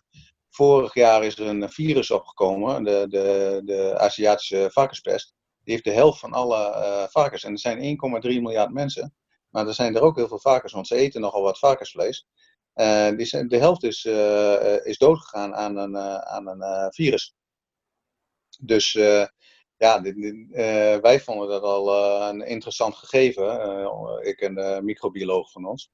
vorig 0.50 0.94
jaar 0.94 1.24
is 1.24 1.38
er 1.38 1.46
een 1.46 1.70
virus 1.70 2.10
opgekomen, 2.10 2.84
de, 2.84 3.06
de, 3.08 3.60
de 3.64 3.98
Aziatische 3.98 4.68
varkenspest. 4.72 5.34
Die 5.62 5.72
heeft 5.72 5.84
de 5.84 5.92
helft 5.92 6.18
van 6.18 6.32
alle 6.32 6.56
eh, 6.56 7.02
varkens. 7.08 7.44
En 7.44 7.52
er 7.52 7.58
zijn 7.58 7.98
1,3 8.22 8.22
miljard 8.22 8.72
mensen. 8.72 9.14
Maar 9.48 9.66
er 9.66 9.74
zijn 9.74 9.96
er 9.96 10.02
ook 10.02 10.16
heel 10.16 10.28
veel 10.28 10.40
varkens, 10.40 10.72
want 10.72 10.86
ze 10.86 10.94
eten 10.94 11.20
nogal 11.20 11.42
wat 11.42 11.58
varkensvlees. 11.58 12.26
Eh, 12.74 13.16
die 13.16 13.26
zijn, 13.26 13.48
de 13.48 13.58
helft 13.58 13.82
is, 13.82 14.04
eh, 14.04 14.74
eh, 14.74 14.86
is 14.86 14.98
doodgegaan 14.98 15.54
aan 15.54 15.76
een, 15.76 15.94
eh, 15.94 16.18
aan 16.18 16.46
een 16.48 16.62
eh, 16.62 16.86
virus. 16.90 17.34
Dus 18.60 18.94
eh, 18.94 19.26
ja, 19.76 20.00
dit, 20.00 20.16
eh, 20.52 20.96
wij 20.96 21.20
vonden 21.20 21.48
dat 21.48 21.62
al 21.62 21.94
eh, 21.94 22.28
een 22.28 22.46
interessant 22.46 22.94
gegeven. 22.94 23.60
eh, 23.60 24.28
ik 24.28 24.40
en 24.40 24.54
de 24.54 24.80
microbioloog 24.82 25.50
van 25.50 25.64
ons. 25.66 25.90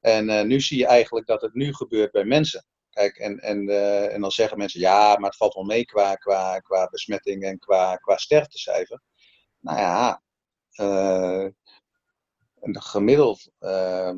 En 0.00 0.28
eh, 0.28 0.44
nu 0.44 0.60
zie 0.60 0.78
je 0.78 0.86
eigenlijk 0.86 1.26
dat 1.26 1.40
het 1.40 1.54
nu 1.54 1.74
gebeurt 1.74 2.12
bij 2.12 2.24
mensen. 2.24 2.66
Kijk, 2.90 3.16
en, 3.16 3.38
en, 3.38 3.68
eh, 3.68 4.14
en 4.14 4.20
dan 4.20 4.30
zeggen 4.30 4.58
mensen, 4.58 4.80
ja, 4.80 5.16
maar 5.16 5.28
het 5.28 5.36
valt 5.38 5.54
wel 5.54 5.64
mee 5.64 5.84
qua, 5.84 6.14
qua, 6.14 6.58
qua 6.58 6.88
besmetting 6.88 7.42
en 7.44 7.58
qua, 7.58 7.96
qua 7.96 8.16
sterftecijfer. 8.16 9.00
Nou 9.60 9.78
ja, 9.78 10.22
eh, 10.70 11.48
een 12.60 12.82
gemiddeld 12.82 13.50
eh, 13.58 14.12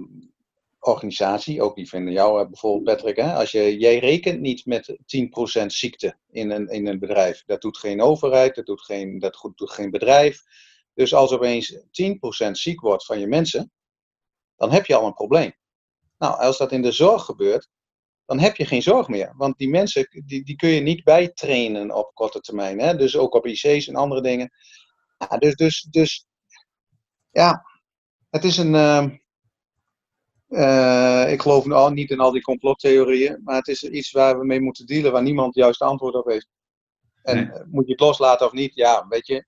organisatie, 0.81 1.63
ook 1.63 1.77
die 1.77 1.89
vinden 1.89 2.13
jou 2.13 2.41
eh, 2.41 2.47
bijvoorbeeld 2.47 2.97
Patrick, 2.97 3.17
hè, 3.17 3.35
als 3.35 3.51
je, 3.51 3.79
jij 3.79 3.99
rekent 3.99 4.41
niet 4.41 4.67
met 4.67 4.97
10% 5.63 5.67
ziekte 5.67 6.19
in 6.31 6.51
een, 6.51 6.69
in 6.69 6.87
een 6.87 6.99
bedrijf. 6.99 7.43
Dat 7.47 7.61
doet 7.61 7.79
geen 7.79 8.03
overheid, 8.03 8.55
dat 8.55 8.67
doet 8.67 8.83
geen, 8.83 9.19
dat 9.19 9.51
doet 9.55 9.71
geen 9.71 9.91
bedrijf. 9.91 10.43
Dus 10.95 11.15
als 11.15 11.33
opeens 11.33 11.77
10% 11.77 12.51
ziek 12.51 12.81
wordt 12.81 13.05
van 13.05 13.21
je 13.21 13.27
mensen, 13.27 13.73
dan 14.57 14.71
heb 14.71 14.87
je 14.87 14.95
al 14.97 15.07
een 15.07 15.15
probleem. 15.15 15.53
Nou, 16.19 16.39
als 16.39 16.59
dat 16.59 16.73
in 16.73 16.83
de 16.83 16.93
zorg 16.93 17.25
gebeurt, 17.25 17.69
dan 18.25 18.39
heb 18.39 18.57
je 18.57 18.67
geen 18.67 18.83
zorg 18.83 19.09
meer. 19.09 19.33
Want 19.37 19.59
die 19.59 19.69
mensen, 19.69 20.09
die, 20.27 20.45
die 20.45 20.57
kun 20.57 20.69
je 20.69 20.81
niet 20.81 21.05
bijtrainen 21.05 21.95
op 21.95 22.15
korte 22.15 22.41
termijn. 22.41 22.81
Hè? 22.81 22.97
Dus 22.97 23.17
ook 23.17 23.35
op 23.35 23.47
IC's 23.47 23.89
en 23.89 23.95
andere 23.95 24.23
dingen. 24.23 24.51
Ja, 25.19 25.39
dus, 25.39 25.55
dus, 25.55 25.83
dus, 25.91 26.27
ja, 27.31 27.65
het 28.31 28.45
is 28.45 28.57
een... 28.57 28.75
ehm, 28.75 29.17
eh, 30.49 31.33
ik 31.33 31.43
geloof 31.43 31.65
nou 31.65 31.93
niet 31.93 32.11
in 32.11 32.21
al 32.21 32.31
die 32.33 32.43
complottheorieën, 32.43 33.41
maar 33.45 33.57
het 33.57 33.69
is 33.69 33.83
iets 33.83 34.11
waar 34.11 34.39
we 34.39 34.47
mee 34.47 34.61
moeten 34.61 34.87
dealen, 34.87 35.13
waar 35.13 35.23
niemand 35.23 35.55
juist 35.55 35.83
antwoord 35.83 36.15
op 36.15 36.27
heeft. 36.27 36.49
En 37.23 37.37
Nee. 37.37 37.51
eh, 37.51 37.65
moet 37.67 37.85
je 37.87 37.91
het 37.93 38.01
loslaten 38.01 38.47
of 38.47 38.53
niet? 38.53 38.75
Ja, 38.75 39.07
weet 39.09 39.27
je. 39.27 39.45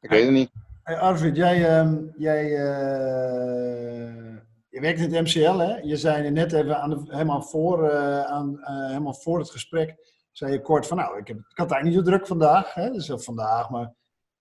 Ik 0.00 0.10
weet 0.10 0.22
het 0.24 0.32
niet. 0.32 0.50
Hey 0.82 0.98
Arvid, 0.98 1.36
jij, 1.36 1.78
ehm, 1.78 1.96
jij 2.16 2.44
eh, 2.44 4.36
je 4.68 4.80
werkt 4.80 5.00
in 5.00 5.14
het 5.14 5.24
MCL, 5.24 5.58
hè? 5.58 5.76
Je 5.76 5.96
zei 5.96 6.30
net 6.30 6.52
even 6.52 6.80
aan 6.80 6.90
de, 6.90 7.02
helemaal, 7.06 7.42
voor, 7.42 7.92
aan, 8.26 8.58
helemaal 8.62 9.14
voor 9.14 9.38
het 9.38 9.50
gesprek, 9.50 9.94
zei 10.32 10.52
je 10.52 10.60
kort 10.60 10.86
van, 10.86 10.96
nou, 10.96 11.18
ik, 11.18 11.28
heb, 11.28 11.36
ik 11.36 11.58
had 11.58 11.70
eigenlijk 11.70 11.84
niet 11.84 11.94
zo 11.94 12.16
druk 12.16 12.26
vandaag, 12.26 12.74
hè? 12.74 12.90
Dus 12.90 13.10
vandaag, 13.14 13.70
maar 13.70 13.94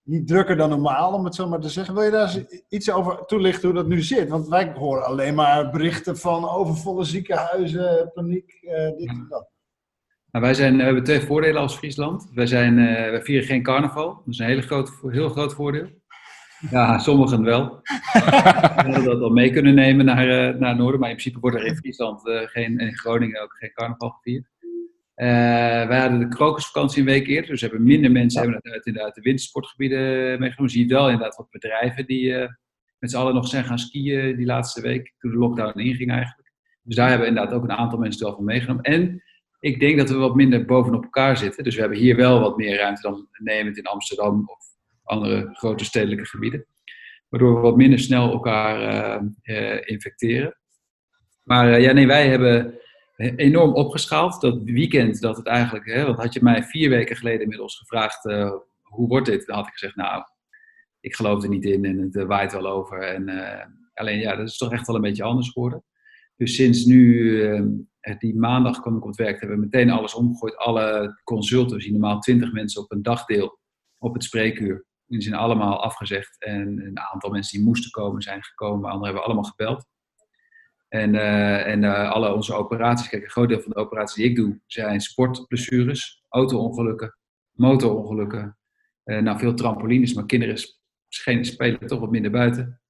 niet 0.06 0.28
drukker 0.28 0.58
dan 0.58 0.70
normaal, 0.70 1.14
om 1.14 1.26
het 1.26 1.36
zo 1.36 1.48
maar 1.48 1.60
te 1.60 1.70
zeggen. 1.70 1.94
Wil 1.94 2.04
je 2.04 2.12
daar 2.12 2.36
eens 2.36 2.64
iets 2.70 2.92
over 2.92 3.26
toelichten 3.26 3.70
hoe 3.70 3.78
dat 3.78 3.88
nu 3.88 4.02
zit? 4.02 4.30
Want 4.30 4.48
wij 4.48 4.72
horen 4.76 5.06
alleen 5.06 5.36
maar 5.36 5.70
berichten 5.70 6.18
van 6.18 6.50
overvolle 6.50 7.04
ziekenhuizen, 7.04 8.12
paniek, 8.14 8.54
eh, 8.62 8.98
dit 8.98 9.08
en 9.08 9.26
dat. 9.30 9.50
Nou, 10.32 10.46
wij 10.46 10.54
zijn, 10.54 10.78
we 10.78 10.84
hebben 10.84 11.04
twee 11.04 11.20
voordelen 11.20 11.62
als 11.62 11.76
Friesland. 11.76 12.30
Wij, 12.34 12.46
zijn, 12.46 12.80
eh, 12.80 13.10
wij 13.10 13.22
vieren 13.22 13.48
geen 13.48 13.64
carnaval. 13.64 14.14
Dat 14.14 14.34
is 14.34 14.40
een 14.40 14.46
hele 14.46 14.62
groot, 14.62 14.92
heel 15.08 15.30
groot 15.30 15.54
voordeel. 15.54 15.88
Ja, 16.70 16.98
sommigen 16.98 17.44
wel. 17.44 17.64
We 18.86 19.02
dat 19.04 19.22
al 19.22 19.30
mee 19.30 19.52
kunnen 19.52 19.76
nemen 19.76 20.06
naar, 20.06 20.30
eh, 20.30 20.60
naar 20.60 20.70
het 20.70 20.78
noorden. 20.78 21.00
Maar 21.00 21.10
in 21.10 21.16
principe 21.16 21.40
wordt 21.40 21.58
er 21.58 21.66
in 21.66 21.76
Friesland 21.76 22.22
geen, 22.26 22.80
en 22.80 22.88
in 22.88 22.98
Groningen 22.98 23.42
ook 23.42 23.54
geen 23.54 23.74
carnaval 23.74 24.10
gevierd. 24.10 24.46
Eh, 25.16 25.28
wij 25.88 26.00
hadden 26.00 26.20
de 26.20 26.28
krokusvakantie 26.28 27.00
een 27.00 27.06
week 27.06 27.28
eerder. 27.28 27.50
Dus 27.50 27.62
hebben 27.62 27.84
minder 27.84 28.12
mensen 28.12 28.42
hebben 28.42 28.72
uit, 28.72 28.86
inderdaad 28.86 29.16
de 29.16 29.22
wintersportgebieden 29.22 30.40
meegenomen. 30.40 30.70
Zie 30.70 30.88
je 30.88 30.94
wel 30.94 31.10
inderdaad 31.10 31.36
wat 31.36 31.50
bedrijven 31.50 32.06
die 32.06 32.36
eh, 32.36 32.50
met 33.00 33.12
z'n 33.12 33.18
allen 33.18 33.34
nog 33.34 33.48
zijn 33.48 33.66
gaan 33.66 33.80
skiën 33.80 34.36
die 34.36 34.46
laatste 34.46 34.82
week. 34.82 35.14
Toen 35.18 35.32
de 35.32 35.38
lockdown 35.38 35.80
inging 35.80 36.12
eigenlijk. 36.12 36.52
Dus 36.84 36.96
daar 36.96 37.10
hebben 37.10 37.28
inderdaad 37.28 37.54
ook 37.54 37.64
een 37.64 37.72
aantal 37.72 38.00
mensen 38.00 38.26
wel 38.26 38.36
van 38.36 38.44
meegenomen. 38.44 38.84
En 38.84 39.24
ik 39.60 39.80
denk 39.80 39.98
dat 39.98 40.10
we 40.10 40.16
wat 40.16 40.36
minder 40.36 40.66
bovenop 40.66 41.04
elkaar 41.04 41.38
zitten. 41.38 41.64
Dus 41.64 41.76
we 41.76 41.82
hebben 41.82 42.00
hier 42.00 42.16
wel 42.16 42.40
wat 42.40 42.58
meer 42.58 42.78
ruimte 42.78 43.02
dan 43.02 43.28
Nederland 43.32 43.78
in 43.78 43.86
Amsterdam 43.86 44.50
of 44.50 44.60
andere 45.04 45.50
grote 45.52 45.86
stedelijke 45.86 46.26
gebieden. 46.26 46.66
waardoor 47.30 47.56
we 47.56 47.60
wat 47.60 47.76
minder 47.76 48.00
snel 48.00 48.32
elkaar 48.32 49.30
uh, 49.44 49.82
infecteren. 49.86 50.58
Maar 51.44 51.82
ja, 51.82 51.92
nee, 51.92 52.08
wij 52.08 52.28
hebben 52.28 52.80
enorm 53.16 53.74
opgeschaald. 53.74 54.42
Dat 54.42 54.64
weekend 54.64 55.22
dat 55.22 55.38
het 55.38 55.48
eigenlijk, 55.48 55.86
hè, 55.86 56.14
had 56.14 56.34
je 56.34 56.44
mij 56.44 56.64
vier 56.64 56.90
weken 56.90 57.16
geleden 57.16 57.42
inmiddels 57.42 57.78
gevraagd, 57.78 58.24
hoe 58.82 59.08
wordt 59.08 59.26
dit? 59.26 59.46
Dan 59.46 59.56
had 59.56 59.68
ik 59.68 59.74
gezegd, 59.74 59.96
nou, 59.96 60.24
ik 61.00 61.16
geloof 61.16 61.44
er 61.44 61.50
niet 61.50 61.66
in 61.66 61.86
en 61.86 62.00
het 62.00 62.24
waait 62.24 62.52
wel 62.52 62.68
over. 62.68 63.02
En, 63.02 63.30
alleen 63.94 64.20
ja, 64.20 64.36
dat 64.36 64.48
is 64.48 64.58
toch 64.58 64.72
echt 64.72 64.88
wel 64.88 64.96
een 64.96 65.02
beetje 65.02 65.24
anders 65.24 65.50
geworden. 65.50 65.84
Dus 66.36 66.56
sinds 66.56 66.86
nu, 66.86 67.90
die 68.18 68.36
maandag 68.36 68.80
kwam 68.82 68.96
ik 68.96 69.02
op 69.02 69.08
het 69.08 69.18
werk, 69.18 69.40
hebben 69.40 69.58
we 69.58 69.64
meteen 69.64 69.90
alles 69.90 70.14
omgegooid. 70.14 70.58
Alle 70.58 71.20
consulten, 71.24 71.80
die 71.80 71.92
normaal 71.92 72.20
20 72.20 72.52
mensen 72.52 72.82
op 72.82 72.92
een 72.92 73.02
dagdeel 73.02 73.60
op 73.98 74.14
het 74.14 74.24
spreekuur. 74.24 74.86
Die 75.06 75.22
zijn 75.22 75.36
allemaal 75.36 75.84
afgezegd. 75.84 76.44
En 76.44 76.86
een 76.86 77.00
aantal 77.00 77.30
mensen 77.30 77.58
die 77.58 77.68
moesten 77.68 77.92
komen 77.92 78.22
zijn 78.22 78.44
gekomen. 78.44 78.90
Anderen 78.90 79.06
hebben 79.06 79.24
allemaal 79.24 79.44
gebeld. 79.44 79.86
En, 80.96 81.14
uh, 81.14 81.68
en 81.68 81.84
uh, 81.84 82.12
alle 82.12 82.34
onze 82.34 82.54
operaties, 82.54 83.10
kijk, 83.10 83.24
een 83.24 83.30
groot 83.30 83.50
deel 83.50 83.62
van 83.62 83.72
de 83.72 83.78
operaties 83.78 84.16
die 84.16 84.26
ik 84.26 84.36
doe, 84.36 84.60
zijn 84.66 85.02
sportblessures, 85.02 86.24
auto-ongelukken, 86.30 87.18
motorongelukken. 87.52 88.58
Uh, 89.06 89.20
nou, 89.20 89.40
veel 89.40 89.54
trampolines, 89.54 90.14
maar 90.14 90.26
kinderen 90.26 90.58
spelen 91.42 91.88
toch 91.88 92.00
wat 92.00 92.12
minder 92.12 92.32
buiten. 92.32 92.82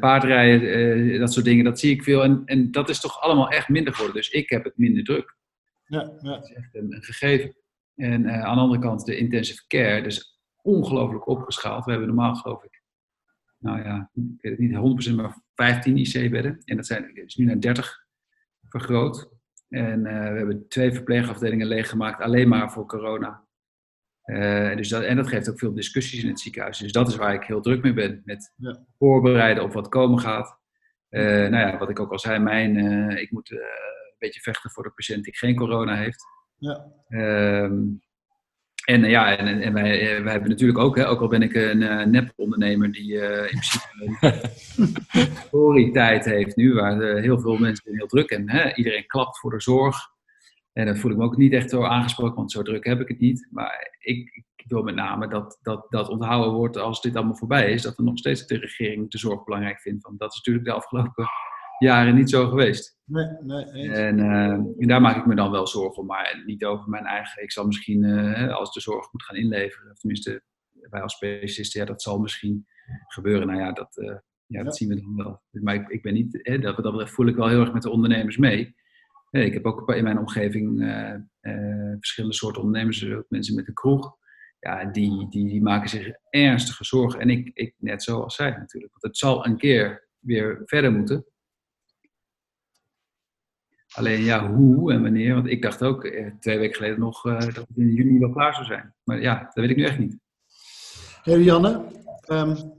paardrijden, 0.00 1.20
dat 1.20 1.32
soort 1.32 1.44
dingen, 1.44 1.64
dat 1.64 1.78
zie 1.78 1.94
ik 1.94 2.02
veel. 2.02 2.22
En, 2.22 2.42
en 2.44 2.70
dat 2.70 2.88
is 2.88 3.00
toch 3.00 3.20
allemaal 3.20 3.48
echt 3.48 3.68
minder 3.68 3.92
geworden. 3.92 4.16
Dus 4.16 4.30
ik 4.30 4.50
heb 4.50 4.64
het 4.64 4.78
minder 4.78 5.04
druk. 5.04 5.36
Ja, 5.86 6.12
ja. 6.20 6.30
Dat 6.30 6.44
is 6.44 6.52
echt 6.52 6.74
een, 6.74 6.94
een 6.94 7.02
gegeven. 7.02 7.56
En 7.96 8.30
aan 8.30 8.54
de 8.54 8.60
andere 8.60 8.80
kant 8.80 9.04
de 9.04 9.16
intensive 9.16 9.66
care. 9.66 10.02
Dus 10.02 10.40
ongelooflijk 10.62 11.26
opgeschaald. 11.26 11.84
We 11.84 11.90
hebben 11.90 12.08
normaal, 12.08 12.34
geloof 12.34 12.64
ik, 12.64 12.82
nou 13.58 13.82
ja, 13.82 14.10
ik 14.14 14.40
weet 14.40 14.58
het 14.58 14.60
niet 14.60 15.10
100%, 15.10 15.14
maar 15.14 15.40
15 15.54 15.96
IC-bedden. 15.96 16.62
En 16.64 16.76
dat 16.76 16.86
zijn, 16.86 17.14
is 17.14 17.34
nu 17.34 17.44
naar 17.44 17.60
30 17.60 18.06
vergroot. 18.68 19.28
En 19.68 19.98
uh, 19.98 20.30
we 20.30 20.36
hebben 20.36 20.68
twee 20.68 20.92
verpleegafdelingen 20.92 21.66
leeggemaakt, 21.66 22.20
alleen 22.20 22.48
maar 22.48 22.72
voor 22.72 22.86
corona. 22.86 23.44
Uh, 24.24 24.76
dus 24.76 24.88
dat, 24.88 25.02
en 25.02 25.16
dat 25.16 25.28
geeft 25.28 25.50
ook 25.50 25.58
veel 25.58 25.74
discussies 25.74 26.22
in 26.22 26.28
het 26.28 26.40
ziekenhuis. 26.40 26.78
Dus 26.78 26.92
dat 26.92 27.08
is 27.08 27.16
waar 27.16 27.34
ik 27.34 27.44
heel 27.44 27.60
druk 27.60 27.82
mee 27.82 27.92
ben. 27.92 28.22
Met 28.24 28.52
ja. 28.56 28.84
voorbereiden 28.98 29.62
op 29.62 29.72
wat 29.72 29.88
komen 29.88 30.20
gaat. 30.20 30.58
Uh, 31.10 31.22
nou 31.22 31.56
ja, 31.56 31.78
wat 31.78 31.90
ik 31.90 32.00
ook 32.00 32.12
al 32.12 32.18
zei, 32.18 32.38
mijn, 32.38 32.76
ik 33.18 33.30
moet 33.30 33.50
een 33.50 34.14
beetje 34.18 34.40
vechten 34.40 34.70
voor 34.70 34.82
de 34.82 34.90
patiënt 34.90 35.24
die 35.24 35.36
geen 35.36 35.56
corona 35.56 35.96
heeft. 35.96 36.24
Ja. 36.58 36.92
Ehm, 37.08 37.82
en 38.86 39.04
ja, 39.04 39.36
en, 39.36 39.60
en 39.60 39.72
wij, 39.72 40.16
eh, 40.16 40.22
wij 40.22 40.32
hebben 40.32 40.50
natuurlijk 40.50 40.78
ook, 40.78 40.96
hè, 40.96 41.08
ook 41.08 41.20
al 41.20 41.28
ben 41.28 41.42
ik 41.42 41.54
een 41.54 41.80
uh, 41.80 42.04
nep-ondernemer 42.04 42.92
die 42.92 43.12
uh, 43.12 43.42
in 43.42 43.58
principe 43.58 43.88
een 45.50 46.24
heeft 46.24 46.56
nu, 46.56 46.74
waar 46.74 47.16
heel 47.16 47.40
veel 47.40 47.58
mensen 47.58 47.96
heel 47.96 48.06
druk 48.06 48.30
en 48.30 48.50
hè, 48.50 48.74
iedereen 48.74 49.06
klapt 49.06 49.38
voor 49.38 49.50
de 49.50 49.60
zorg. 49.60 49.96
En 50.72 50.86
dan 50.86 50.96
voel 50.96 51.10
ik 51.10 51.16
me 51.16 51.24
ook 51.24 51.36
niet 51.36 51.52
echt 51.52 51.70
zo 51.70 51.84
aangesproken, 51.84 52.36
want 52.36 52.52
zo 52.52 52.62
druk 52.62 52.84
heb 52.84 53.00
ik 53.00 53.08
het 53.08 53.20
niet. 53.20 53.48
Maar 53.50 53.96
ik, 53.98 54.44
wil 54.66 54.82
met 54.82 54.94
name 54.94 55.28
dat, 55.28 55.58
dat 55.62 55.86
dat 55.88 56.08
onthouden 56.08 56.52
wordt 56.52 56.76
als 56.76 57.00
dit 57.00 57.16
allemaal 57.16 57.36
voorbij 57.36 57.72
is, 57.72 57.82
dat 57.82 57.98
er 57.98 58.04
nog 58.04 58.18
steeds 58.18 58.46
de 58.46 58.58
regering 58.58 59.10
de 59.10 59.18
zorg 59.18 59.44
belangrijk 59.44 59.80
vindt. 59.80 60.04
Want 60.04 60.18
dat 60.18 60.30
is 60.30 60.36
natuurlijk 60.36 60.64
de 60.64 60.72
afgelopen 60.72 61.26
jaren 61.78 62.14
niet 62.14 62.30
zo 62.30 62.48
geweest. 62.48 62.96
Nee, 63.04 63.26
nee, 63.42 63.64
en, 63.90 64.18
uh, 64.18 64.50
en, 64.52 64.88
daar 64.88 65.00
maak 65.00 65.16
ik 65.16 65.26
me 65.26 65.34
dan 65.34 65.50
wel 65.50 65.66
zorgen 65.66 65.98
om, 65.98 66.06
maar 66.06 66.42
niet 66.46 66.64
over 66.64 66.88
mijn 66.88 67.04
eigen. 67.04 67.42
Ik 67.42 67.52
zal 67.52 67.66
misschien, 67.66 68.02
uh, 68.02 68.56
als 68.56 68.72
de 68.72 68.80
zorg 68.80 69.12
moet 69.12 69.22
gaan 69.22 69.36
inleveren, 69.36 69.90
of 69.90 69.98
tenminste 69.98 70.42
wij 70.72 71.02
als 71.02 71.14
specialisten, 71.14 71.80
ja, 71.80 71.86
dat 71.86 72.02
zal 72.02 72.18
misschien 72.18 72.66
gebeuren. 73.06 73.46
Nou 73.46 73.60
ja, 73.60 73.72
dat, 73.72 73.96
uh, 73.96 74.16
ja, 74.46 74.62
dat 74.62 74.76
zien 74.76 74.88
we 74.88 75.00
dan 75.00 75.16
wel. 75.16 75.42
Maar 75.50 75.74
ik, 75.74 75.88
ik 75.88 76.02
ben 76.02 76.14
niet, 76.14 76.38
hè, 76.42 76.58
dat, 76.58 76.76
dat 76.76 77.10
voel 77.10 77.26
ik 77.26 77.36
wel 77.36 77.48
heel 77.48 77.60
erg 77.60 77.72
met 77.72 77.82
de 77.82 77.90
ondernemers 77.90 78.36
mee. 78.36 78.74
ik 79.30 79.52
heb 79.52 79.64
ook 79.64 79.92
in 79.92 80.04
mijn 80.04 80.18
omgeving 80.18 80.78
verschillende 81.98 82.36
soorten 82.36 82.62
ondernemers, 82.62 83.06
mensen 83.28 83.54
met 83.54 83.68
een 83.68 83.74
kroeg. 83.74 84.16
Ja, 84.58 84.84
die, 84.84 85.28
die, 85.28 85.48
die 85.48 85.62
maken 85.62 85.88
zich 85.88 86.10
ernstige 86.30 86.84
zorgen. 86.84 87.20
En 87.20 87.30
ik, 87.30 87.50
ik 87.54 87.74
net 87.78 88.02
zoals 88.02 88.34
zij 88.34 88.50
natuurlijk. 88.50 88.92
Want 88.92 89.04
het 89.04 89.16
zal 89.16 89.46
een 89.46 89.56
keer 89.56 90.08
weer 90.18 90.62
verder 90.64 90.92
moeten. 90.92 91.24
Alleen 93.96 94.22
ja, 94.22 94.52
hoe 94.52 94.92
en 94.92 95.02
wanneer? 95.02 95.34
Want 95.34 95.46
ik 95.46 95.62
dacht 95.62 95.82
ook 95.82 96.04
eh, 96.04 96.30
twee 96.40 96.58
weken 96.58 96.76
geleden 96.76 96.98
nog 96.98 97.24
uh, 97.24 97.40
dat 97.40 97.56
het 97.56 97.76
in 97.76 97.92
juni 97.92 98.18
wel 98.18 98.30
klaar 98.30 98.54
zou 98.54 98.66
zijn. 98.66 98.94
Maar 99.04 99.20
ja, 99.20 99.42
dat 99.42 99.54
weet 99.54 99.70
ik 99.70 99.76
nu 99.76 99.84
echt 99.84 99.98
niet. 99.98 100.18
Hey 101.22 101.40
Janne, 101.40 101.84
um, 102.30 102.72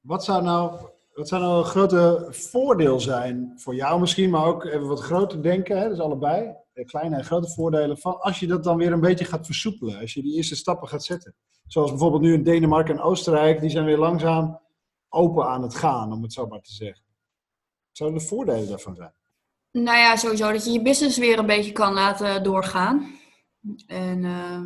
wat, 0.00 0.24
zou 0.24 0.42
nou, 0.42 0.80
wat 1.14 1.28
zou 1.28 1.42
nou 1.42 1.58
een 1.58 1.64
grote 1.64 2.26
voordeel 2.30 3.00
zijn 3.00 3.52
voor 3.56 3.74
jou 3.74 4.00
misschien, 4.00 4.30
maar 4.30 4.44
ook 4.44 4.64
even 4.64 4.86
wat 4.86 5.00
groter 5.00 5.42
denken, 5.42 5.78
hè, 5.78 5.88
dus 5.88 5.98
allebei, 5.98 6.54
eh, 6.72 6.86
kleine 6.86 7.16
en 7.16 7.24
grote 7.24 7.48
voordelen, 7.48 7.98
van 7.98 8.20
als 8.20 8.40
je 8.40 8.46
dat 8.46 8.64
dan 8.64 8.76
weer 8.76 8.92
een 8.92 9.00
beetje 9.00 9.24
gaat 9.24 9.46
versoepelen, 9.46 9.98
als 10.00 10.14
je 10.14 10.22
die 10.22 10.36
eerste 10.36 10.56
stappen 10.56 10.88
gaat 10.88 11.04
zetten. 11.04 11.34
Zoals 11.66 11.90
bijvoorbeeld 11.90 12.22
nu 12.22 12.32
in 12.32 12.42
Denemarken 12.42 12.94
en 12.94 13.02
Oostenrijk, 13.02 13.60
die 13.60 13.70
zijn 13.70 13.84
weer 13.84 13.98
langzaam 13.98 14.60
open 15.08 15.46
aan 15.46 15.62
het 15.62 15.74
gaan, 15.74 16.12
om 16.12 16.22
het 16.22 16.32
zo 16.32 16.46
maar 16.46 16.60
te 16.60 16.72
zeggen. 16.72 17.04
Zouden 17.92 18.18
de 18.18 18.24
voordelen 18.24 18.68
daarvan 18.68 18.94
zijn? 18.94 19.12
Nou 19.82 19.98
ja, 19.98 20.16
sowieso 20.16 20.52
dat 20.52 20.64
je 20.64 20.70
je 20.70 20.82
business 20.82 21.18
weer 21.18 21.38
een 21.38 21.46
beetje 21.46 21.72
kan 21.72 21.92
laten 21.92 22.42
doorgaan. 22.42 23.18
En 23.86 24.24
uh, 24.24 24.60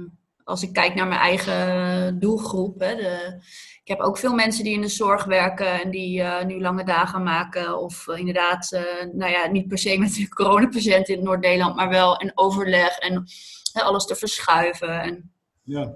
als 0.44 0.62
ik 0.62 0.72
kijk 0.72 0.94
naar 0.94 1.06
mijn 1.06 1.20
eigen 1.20 2.18
doelgroep, 2.18 2.80
hè, 2.80 2.94
de, 2.94 3.42
ik 3.82 3.88
heb 3.88 4.00
ook 4.00 4.18
veel 4.18 4.34
mensen 4.34 4.64
die 4.64 4.72
in 4.72 4.80
de 4.80 4.88
zorg 4.88 5.24
werken 5.24 5.80
en 5.80 5.90
die 5.90 6.20
uh, 6.20 6.44
nu 6.44 6.60
lange 6.60 6.84
dagen 6.84 7.22
maken. 7.22 7.78
Of 7.78 8.06
uh, 8.06 8.18
inderdaad, 8.18 8.70
nou 9.12 9.30
ja, 9.30 9.46
niet 9.46 9.68
per 9.68 9.78
se 9.78 9.98
met 9.98 10.14
de 10.14 10.28
coronapatiënt 10.38 11.08
in 11.08 11.22
Noord-Nederland, 11.22 11.76
maar 11.76 11.88
wel 11.88 12.22
een 12.22 12.32
overleg 12.34 12.98
en 12.98 13.24
alles 13.72 14.04
te 14.04 14.14
verschuiven. 14.14 15.00
En, 15.00 15.32
ja. 15.62 15.94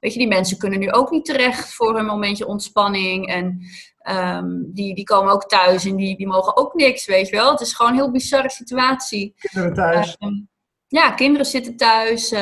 Weet 0.00 0.12
je, 0.12 0.18
die 0.18 0.28
mensen 0.28 0.58
kunnen 0.58 0.78
nu 0.78 0.92
ook 0.92 1.10
niet 1.10 1.24
terecht 1.24 1.74
voor 1.74 1.98
een 1.98 2.06
momentje 2.06 2.46
ontspanning. 2.46 3.28
En 3.28 3.60
Um, 4.10 4.70
die, 4.72 4.94
die 4.94 5.04
komen 5.04 5.32
ook 5.32 5.48
thuis 5.48 5.84
en 5.84 5.96
die, 5.96 6.16
die 6.16 6.26
mogen 6.26 6.56
ook 6.56 6.74
niks, 6.74 7.06
weet 7.06 7.28
je 7.28 7.36
wel. 7.36 7.50
Het 7.50 7.60
is 7.60 7.74
gewoon 7.74 7.92
een 7.92 7.98
heel 7.98 8.10
bizarre 8.10 8.50
situatie. 8.50 9.34
Kinderen 9.38 9.74
thuis. 9.74 10.16
Um, 10.18 10.48
ja, 10.88 11.10
kinderen 11.10 11.46
zitten 11.46 11.76
thuis. 11.76 12.32
Uh, 12.32 12.40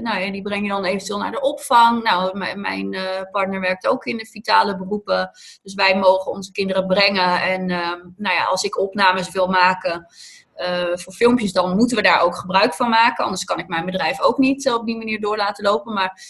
nou 0.00 0.18
ja, 0.18 0.30
die 0.30 0.42
breng 0.42 0.62
je 0.62 0.68
dan 0.68 0.84
eventueel 0.84 1.18
naar 1.18 1.30
de 1.30 1.40
opvang. 1.40 2.02
Nou, 2.02 2.38
mijn 2.58 2.92
uh, 2.92 3.02
partner 3.30 3.60
werkt 3.60 3.86
ook 3.86 4.04
in 4.04 4.16
de 4.16 4.26
vitale 4.26 4.76
beroepen. 4.76 5.30
Dus 5.62 5.74
wij 5.74 5.96
mogen 5.96 6.32
onze 6.32 6.52
kinderen 6.52 6.86
brengen. 6.86 7.42
En 7.42 7.60
um, 7.60 8.14
nou 8.16 8.34
ja, 8.34 8.44
als 8.44 8.62
ik 8.62 8.78
opnames 8.78 9.30
wil 9.30 9.46
maken 9.46 10.06
voor 10.94 11.12
filmpjes, 11.12 11.52
dan 11.52 11.76
moeten 11.76 11.96
we 11.96 12.02
daar 12.02 12.20
ook 12.20 12.36
gebruik 12.36 12.74
van 12.74 12.88
maken. 12.88 13.24
Anders 13.24 13.44
kan 13.44 13.58
ik 13.58 13.68
mijn 13.68 13.84
bedrijf 13.84 14.20
ook 14.20 14.38
niet 14.38 14.70
op 14.70 14.86
die 14.86 14.96
manier 14.96 15.20
door 15.20 15.36
laten 15.36 15.64
lopen. 15.64 15.92
Maar 15.94 16.20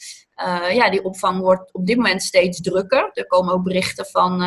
uh, 0.46 0.74
ja, 0.74 0.90
die 0.90 1.04
opvang 1.04 1.40
wordt 1.40 1.72
op 1.72 1.86
dit 1.86 1.96
moment 1.96 2.22
steeds 2.22 2.60
drukker. 2.60 3.10
Er 3.12 3.26
komen 3.26 3.54
ook 3.54 3.62
berichten 3.62 4.06
van 4.06 4.38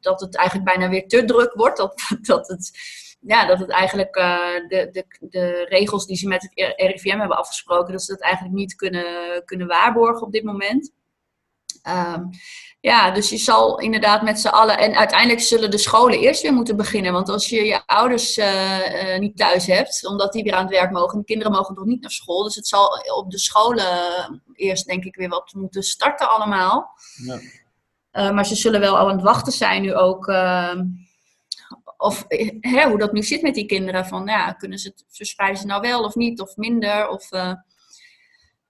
dat 0.00 0.20
het 0.20 0.36
eigenlijk 0.36 0.68
bijna 0.68 0.90
weer 0.90 1.08
te 1.08 1.24
druk 1.24 1.52
wordt. 1.54 1.76
Dat, 1.76 2.02
dat, 2.22 2.48
het, 2.48 2.70
ja, 3.20 3.46
dat 3.46 3.58
het 3.58 3.70
eigenlijk 3.70 4.14
de, 4.14 4.88
de, 4.92 5.04
de 5.20 5.66
regels 5.68 6.06
die 6.06 6.16
ze 6.16 6.28
met 6.28 6.42
het 6.42 6.74
RIVM 6.76 7.18
hebben 7.18 7.38
afgesproken, 7.38 7.92
dat 7.92 8.02
ze 8.02 8.12
dat 8.12 8.22
eigenlijk 8.22 8.54
niet 8.54 8.74
kunnen, 8.74 9.42
kunnen 9.44 9.66
waarborgen 9.66 10.26
op 10.26 10.32
dit 10.32 10.44
moment. 10.44 10.92
Um, 11.88 12.30
ja, 12.80 13.10
dus 13.10 13.30
je 13.30 13.36
zal 13.36 13.78
inderdaad 13.78 14.22
met 14.22 14.40
z'n 14.40 14.48
allen. 14.48 14.78
En 14.78 14.94
uiteindelijk 14.94 15.40
zullen 15.40 15.70
de 15.70 15.78
scholen 15.78 16.18
eerst 16.18 16.42
weer 16.42 16.52
moeten 16.52 16.76
beginnen. 16.76 17.12
Want 17.12 17.28
als 17.28 17.48
je 17.48 17.64
je 17.64 17.86
ouders 17.86 18.38
uh, 18.38 19.12
uh, 19.14 19.18
niet 19.18 19.36
thuis 19.36 19.66
hebt, 19.66 20.06
omdat 20.06 20.32
die 20.32 20.42
weer 20.42 20.54
aan 20.54 20.64
het 20.64 20.72
werk 20.72 20.90
mogen, 20.90 21.18
de 21.18 21.24
kinderen 21.24 21.52
mogen 21.52 21.74
nog 21.74 21.84
niet 21.84 22.00
naar 22.00 22.10
school. 22.10 22.42
Dus 22.42 22.54
het 22.54 22.66
zal 22.66 23.04
op 23.16 23.30
de 23.30 23.38
scholen 23.38 24.42
eerst, 24.54 24.86
denk 24.86 25.04
ik, 25.04 25.16
weer 25.16 25.28
wat 25.28 25.52
moeten 25.54 25.82
starten, 25.82 26.30
allemaal. 26.30 26.90
Ja. 27.24 27.40
Uh, 28.12 28.30
maar 28.30 28.46
ze 28.46 28.54
zullen 28.54 28.80
wel 28.80 28.98
al 28.98 29.08
aan 29.08 29.16
het 29.16 29.24
wachten 29.24 29.52
zijn 29.52 29.82
nu 29.82 29.94
ook. 29.94 30.28
Ehm, 30.28 30.84
of 31.96 32.24
hè, 32.60 32.88
hoe 32.88 32.98
dat 32.98 33.12
nu 33.12 33.22
zit 33.22 33.42
met 33.42 33.54
die 33.54 33.66
kinderen. 33.66 34.06
Van 34.06 34.26
ja, 34.26 34.52
kunnen 34.52 34.78
ze 34.78 34.88
het 34.88 35.04
verspreiden 35.08 35.66
nou 35.66 35.80
wel 35.80 36.02
of 36.04 36.14
niet, 36.14 36.40
of 36.40 36.56
minder? 36.56 37.08
Of 37.08 37.28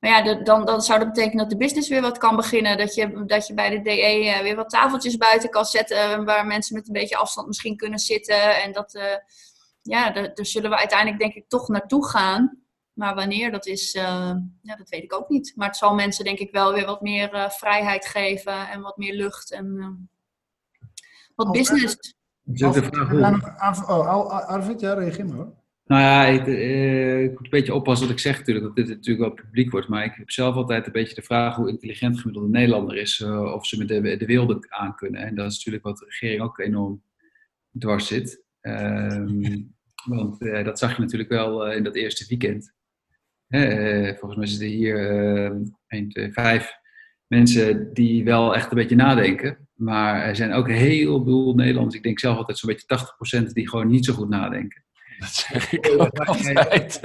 maar 0.03 0.11
ja, 0.11 0.43
dan, 0.43 0.65
dan 0.65 0.83
zou 0.83 0.99
dat 0.99 1.09
betekenen 1.09 1.39
dat 1.39 1.51
de 1.51 1.57
business 1.57 1.89
weer 1.89 2.01
wat 2.01 2.19
kan 2.19 2.37
beginnen. 2.37 2.79
Dat 2.79 2.95
je, 2.95 3.25
dat 3.25 3.47
je 3.47 3.55
bij 3.55 3.71
de 3.71 3.83
DE 3.83 3.91
eh, 3.91 4.43
weer 4.43 4.57
wat 4.57 4.71
tafeltjes 4.71 5.17
buiten 5.17 5.51
kan 5.51 5.65
zetten. 5.65 5.97
Eh, 5.97 6.25
waar 6.25 6.47
mensen 6.47 6.75
met 6.75 6.87
een 6.87 6.93
beetje 6.93 7.17
afstand 7.17 7.47
misschien 7.47 7.77
kunnen 7.77 7.99
zitten. 7.99 8.63
En 8.63 8.73
dat, 8.73 8.95
uh, 8.95 9.03
ja, 9.83 10.11
daar, 10.11 10.31
zullen 10.35 10.71
we 10.71 10.77
uiteindelijk 10.77 11.21
denk 11.21 11.35
ik 11.35 11.49
toch 11.49 11.69
naartoe 11.69 12.09
gaan. 12.09 12.63
Maar 12.93 13.15
wanneer, 13.15 13.51
dat 13.51 13.67
is, 13.67 13.95
uh, 13.95 14.35
ja, 14.63 14.77
dat 14.77 14.89
weet 14.89 15.03
ik 15.03 15.15
ook 15.15 15.29
niet. 15.29 15.53
Maar 15.57 15.69
het 15.69 15.77
zal 15.77 15.95
mensen 15.95 16.25
denk 16.25 16.39
ik 16.39 16.53
wel 16.53 16.73
weer 16.73 16.87
wat 16.87 17.01
meer 17.01 17.35
uh, 17.35 17.49
vrijheid 17.49 18.07
geven. 18.07 18.69
En 18.69 18.81
wat 18.81 18.97
meer 18.97 19.15
lucht 19.15 19.53
en 19.53 19.67
uh, 19.77 19.89
wat 21.35 21.53
business. 21.53 21.97
Dus 22.43 22.73
de 22.73 22.83
vraag. 22.83 23.89
Oh, 23.89 24.49
Arvid, 24.49 24.81
ja, 24.81 24.95
reageer 24.95 25.27
maar 25.27 25.37
hoor. 25.37 25.62
Nou 25.93 26.05
ja, 26.05 26.25
ik, 26.25 26.47
eh, 26.47 27.23
ik 27.23 27.31
moet 27.31 27.45
een 27.45 27.51
beetje 27.51 27.75
oppassen 27.75 28.07
wat 28.07 28.17
ik 28.17 28.23
zeg 28.23 28.39
natuurlijk, 28.39 28.67
dat 28.67 28.77
dit 28.77 28.89
natuurlijk 28.89 29.27
wel 29.27 29.45
publiek 29.45 29.71
wordt. 29.71 29.89
Maar 29.89 30.05
ik 30.05 30.15
heb 30.15 30.31
zelf 30.31 30.55
altijd 30.55 30.87
een 30.87 30.93
beetje 30.93 31.15
de 31.15 31.23
vraag 31.23 31.57
hoe 31.57 31.69
intelligent 31.69 32.19
gemiddelde 32.21 32.49
Nederlander 32.49 32.97
is, 32.97 33.21
eh, 33.21 33.53
of 33.55 33.67
ze 33.67 33.79
met 33.79 33.89
de, 33.89 34.17
de 34.17 34.27
wereld 34.27 34.71
aan 34.71 34.95
kunnen. 34.95 35.21
En 35.21 35.35
dat 35.35 35.51
is 35.51 35.57
natuurlijk 35.57 35.85
wat 35.85 35.99
de 35.99 36.05
regering 36.05 36.43
ook 36.43 36.59
enorm 36.59 37.03
dwars 37.79 38.07
zit. 38.07 38.45
Ehm, 38.61 39.61
want 40.05 40.43
eh, 40.43 40.65
dat 40.65 40.79
zag 40.79 40.97
je 40.97 41.03
natuurlijk 41.03 41.31
wel 41.31 41.73
in 41.73 41.83
dat 41.83 41.95
eerste 41.95 42.25
weekend. 42.29 42.75
Volgens 44.19 44.37
mij 44.37 44.47
zitten 44.47 44.69
hier 44.69 45.11
eh 45.45 45.57
1, 45.87 46.09
2, 46.09 46.33
5 46.33 46.73
mensen 47.27 47.95
die 47.95 48.25
wel 48.25 48.55
echt 48.55 48.71
een 48.71 48.79
beetje 48.79 48.97
nadenken. 48.97 49.69
Maar 49.75 50.23
er 50.23 50.37
zijn 50.37 50.53
ook 50.53 50.69
een 50.69 50.75
heleboel 50.75 51.55
Nederlanders, 51.55 51.97
ik 51.97 52.03
denk 52.03 52.19
zelf 52.19 52.37
altijd 52.37 52.59
zo'n 52.59 52.69
beetje 52.69 52.87
80% 53.49 53.53
die 53.53 53.69
gewoon 53.69 53.89
niet 53.89 54.05
zo 54.05 54.13
goed 54.13 54.29
nadenken. 54.29 54.85
Dat 55.23 55.35
zeg 55.35 55.73
ik 55.73 55.95
ook 55.99 56.19
altijd. 56.19 57.01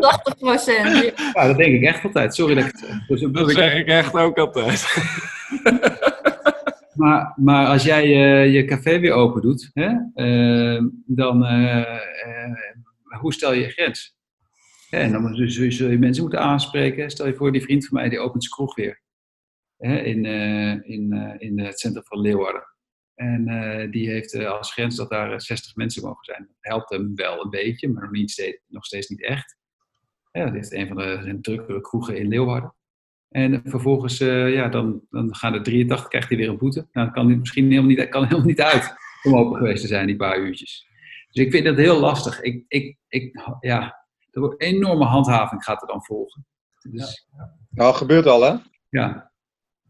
80 0.00 0.36
procent. 0.38 1.12
Ja, 1.34 1.46
dat 1.46 1.56
denk 1.56 1.74
ik 1.74 1.82
echt 1.82 2.04
altijd. 2.04 2.34
Sorry 2.34 2.54
dat 2.54 2.64
ik 2.64 2.70
het 2.70 2.80
zeg. 2.80 3.06
Dus, 3.06 3.20
Dat 3.32 3.50
zeg 3.50 3.74
ik 3.74 3.86
echt 3.86 4.14
ook 4.14 4.38
altijd. 4.38 4.84
Maar, 6.94 7.32
maar 7.36 7.66
als 7.66 7.82
jij 7.84 8.02
eh, 8.02 8.52
je 8.52 8.64
café 8.64 8.98
weer 8.98 9.12
open 9.12 9.42
doet, 9.42 9.70
hè, 9.74 9.88
eh, 10.14 10.82
dan 11.06 11.44
eh, 11.44 11.80
eh, 11.80 12.52
hoe 13.20 13.32
stel 13.32 13.52
je 13.52 13.60
je 13.60 13.68
grens? 13.70 14.16
Hè, 14.90 14.98
en 14.98 15.12
dan 15.12 15.20
moet- 15.22 15.52
zul 15.52 15.64
je, 15.64 15.70
zul 15.70 15.90
je 15.90 15.98
mensen 15.98 16.22
moeten 16.22 16.40
aanspreken. 16.40 17.10
Stel 17.10 17.26
je 17.26 17.34
voor, 17.34 17.52
die 17.52 17.62
vriend 17.62 17.86
van 17.86 17.98
mij 17.98 18.08
die 18.08 18.18
opent 18.18 18.42
zijn 18.42 18.54
kroeg 18.54 18.74
weer. 18.74 19.00
Hè, 19.78 19.96
in, 19.96 20.24
eh, 20.24 20.90
in, 20.90 21.12
eh, 21.12 21.48
in 21.48 21.60
het 21.60 21.80
centrum 21.80 22.04
van 22.04 22.20
Leeuwarden. 22.20 22.64
En 23.16 23.48
eh, 23.48 23.90
die 23.90 24.08
heeft 24.10 24.34
eh, 24.34 24.50
als 24.50 24.72
grens 24.72 24.96
dat 24.96 25.10
daar 25.10 25.32
eh, 25.32 25.38
60 25.38 25.74
mensen 25.74 26.02
mogen 26.02 26.24
zijn. 26.24 26.46
Dat 26.46 26.56
helpt 26.60 26.90
hem 26.90 27.14
wel 27.14 27.44
een 27.44 27.50
beetje, 27.50 27.88
maar 27.88 28.02
nog, 28.02 28.12
niet 28.12 28.30
steeds, 28.30 28.58
nog 28.66 28.84
steeds 28.84 29.08
niet 29.08 29.24
echt. 29.24 29.56
Ja, 30.32 30.44
dat 30.44 30.54
is 30.54 30.70
een 30.70 30.86
van 30.86 30.96
de 30.96 31.38
drukkere 31.40 31.80
kroegen 31.80 32.16
in 32.18 32.28
Leeuwarden. 32.28 32.74
En 33.28 33.62
vervolgens, 33.64 34.20
eh, 34.20 34.52
ja, 34.52 34.68
dan, 34.68 35.00
dan 35.10 35.34
gaan 35.34 35.54
er 35.54 35.62
83, 35.62 36.08
krijgt 36.08 36.28
hij 36.28 36.36
weer 36.38 36.48
een 36.48 36.58
boete. 36.58 36.86
Nou, 36.92 37.06
dat 37.06 37.14
kan 37.14 37.26
hij 37.26 37.36
misschien 37.36 37.64
helemaal 37.64 37.88
niet, 37.88 38.08
kan 38.08 38.24
helemaal 38.28 38.46
niet 38.46 38.60
uit 38.60 38.94
om 39.22 39.36
open 39.36 39.56
geweest 39.56 39.80
te 39.80 39.86
zijn, 39.86 40.06
die 40.06 40.16
paar 40.16 40.38
uurtjes. 40.38 40.88
Dus 41.30 41.44
ik 41.44 41.50
vind 41.50 41.64
dat 41.64 41.76
heel 41.76 42.00
lastig. 42.00 42.40
Ik, 42.40 42.64
ik, 42.68 42.98
ik, 43.08 43.40
ja, 43.60 44.06
er 44.30 44.40
wordt 44.40 44.60
enorme 44.60 45.04
handhaving 45.04 45.64
gaat 45.64 45.82
er 45.82 45.88
dan 45.88 46.04
volgen. 46.04 46.46
Dus, 46.90 47.28
Nou, 47.70 47.94
gebeurt 47.94 48.26
al, 48.26 48.42
hè? 48.42 48.54
ja. 48.88 49.32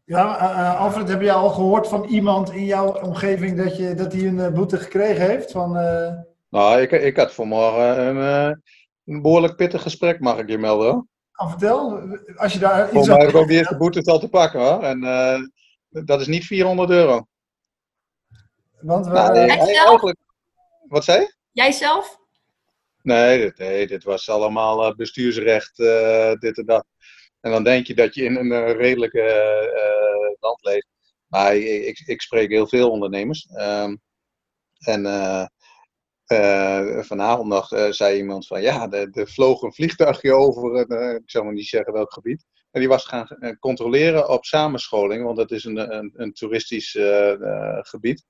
Ja, 0.07 0.39
eh, 0.39 0.61
eh, 0.61 0.81
Alfred, 0.81 1.09
heb 1.09 1.21
je 1.21 1.33
al 1.33 1.49
gehoord 1.51 1.89
van 1.89 2.05
iemand 2.05 2.51
in 2.53 2.65
jouw 2.65 3.01
omgeving 3.01 3.57
dat, 3.57 3.77
je, 3.77 3.95
dat 3.95 4.13
hij 4.13 4.27
een 4.27 4.41
eh, 4.41 4.53
boete 4.53 4.79
gekregen 4.79 5.27
heeft? 5.27 5.51
Van, 5.53 5.77
eh, 5.77 6.13
Nou, 6.49 6.81
ik, 6.81 6.91
ik 6.91 7.17
had 7.17 7.35
vanmorgen 7.35 8.07
een, 8.07 8.17
eh, 8.17 8.57
een 9.05 9.23
behoorlijk 9.23 9.57
pittig 9.57 9.83
gesprek, 9.83 10.21
mag 10.21 10.39
ik 10.39 10.49
je 10.49 10.59
melden. 10.59 10.91
Hoor. 10.93 11.07
ah, 11.33 11.51
vertel, 11.51 12.01
als 12.37 12.53
je 12.53 12.59
daar 12.59 12.83
iets 12.83 12.91
Volgens 12.91 13.09
mij 13.09 13.19
heb 13.19 13.29
ik 13.35 13.37
ook 13.41 13.49
de 13.49 13.55
eerste 13.55 13.77
boete 13.77 14.03
al 14.11 14.19
te 14.19 14.29
pakken, 14.29 14.61
hoor. 14.61 14.83
En 14.83 15.05
eh, 15.05 15.41
dat 16.05 16.21
is 16.21 16.27
niet 16.27 16.45
400 16.45 16.91
euro. 16.91 17.27
Want 18.81 19.07
we, 19.07 19.13
Nou, 19.13 19.35
Jij 19.35 19.47
nee, 19.47 19.77
eigenlijk... 19.77 20.19
Wat 20.89 21.05
zei 21.05 21.21
je? 21.21 21.35
Jij 21.53 21.73
zelf? 21.73 22.19
Nee, 23.03 23.39
dit, 23.39 23.59
nee, 23.59 23.87
dit 23.87 24.05
was 24.05 24.29
allemaal 24.29 24.95
bestuursrecht, 24.95 25.79
eh, 25.79 26.33
dit 26.33 26.59
en 26.59 26.67
dat. 26.67 26.87
En 27.47 27.53
dan 27.53 27.65
denk 27.65 27.87
je 27.87 27.95
dat 27.95 28.15
je 28.15 28.25
in 28.25 28.37
een 28.37 28.53
eh, 28.53 28.73
redelijke 28.73 29.21
eh, 29.21 30.35
land 30.41 30.65
leeft. 30.65 30.87
Maar 31.27 31.57
ik, 31.57 32.03
ik, 32.07 32.21
spreek 32.23 32.51
heel 32.51 32.67
veel 32.67 32.91
ondernemers. 32.91 33.47
Ehm, 33.47 33.97
en 34.79 35.07
eh, 35.07 35.47
eh, 36.27 37.05
vanavond 37.05 37.49
nog 37.49 37.73
eh, 37.73 37.91
zei 37.91 38.17
iemand 38.17 38.47
van 38.47 38.63
ja, 38.63 38.91
er, 38.91 39.09
er 39.13 39.29
vloog 39.29 39.63
een 39.63 39.73
vliegtuigje 39.75 40.33
over, 40.35 40.87
eh, 40.87 41.15
ik 41.15 41.31
zal 41.31 41.45
maar 41.45 41.53
niet 41.53 41.67
zeggen 41.67 41.93
welk 41.93 42.13
gebied. 42.13 42.45
En 42.71 42.81
die 42.81 42.89
was 42.89 43.05
gaan 43.05 43.27
eh, 43.29 43.57
controleren 43.59 44.29
op 44.29 44.45
samenscholing, 44.45 45.25
want 45.25 45.37
dat 45.37 45.51
is 45.51 45.65
een, 45.65 45.97
een, 45.97 46.13
een 46.17 46.33
toeristisch 46.33 46.95
eh, 46.95 47.33
eh, 47.33 47.79
gebied. 47.81 48.25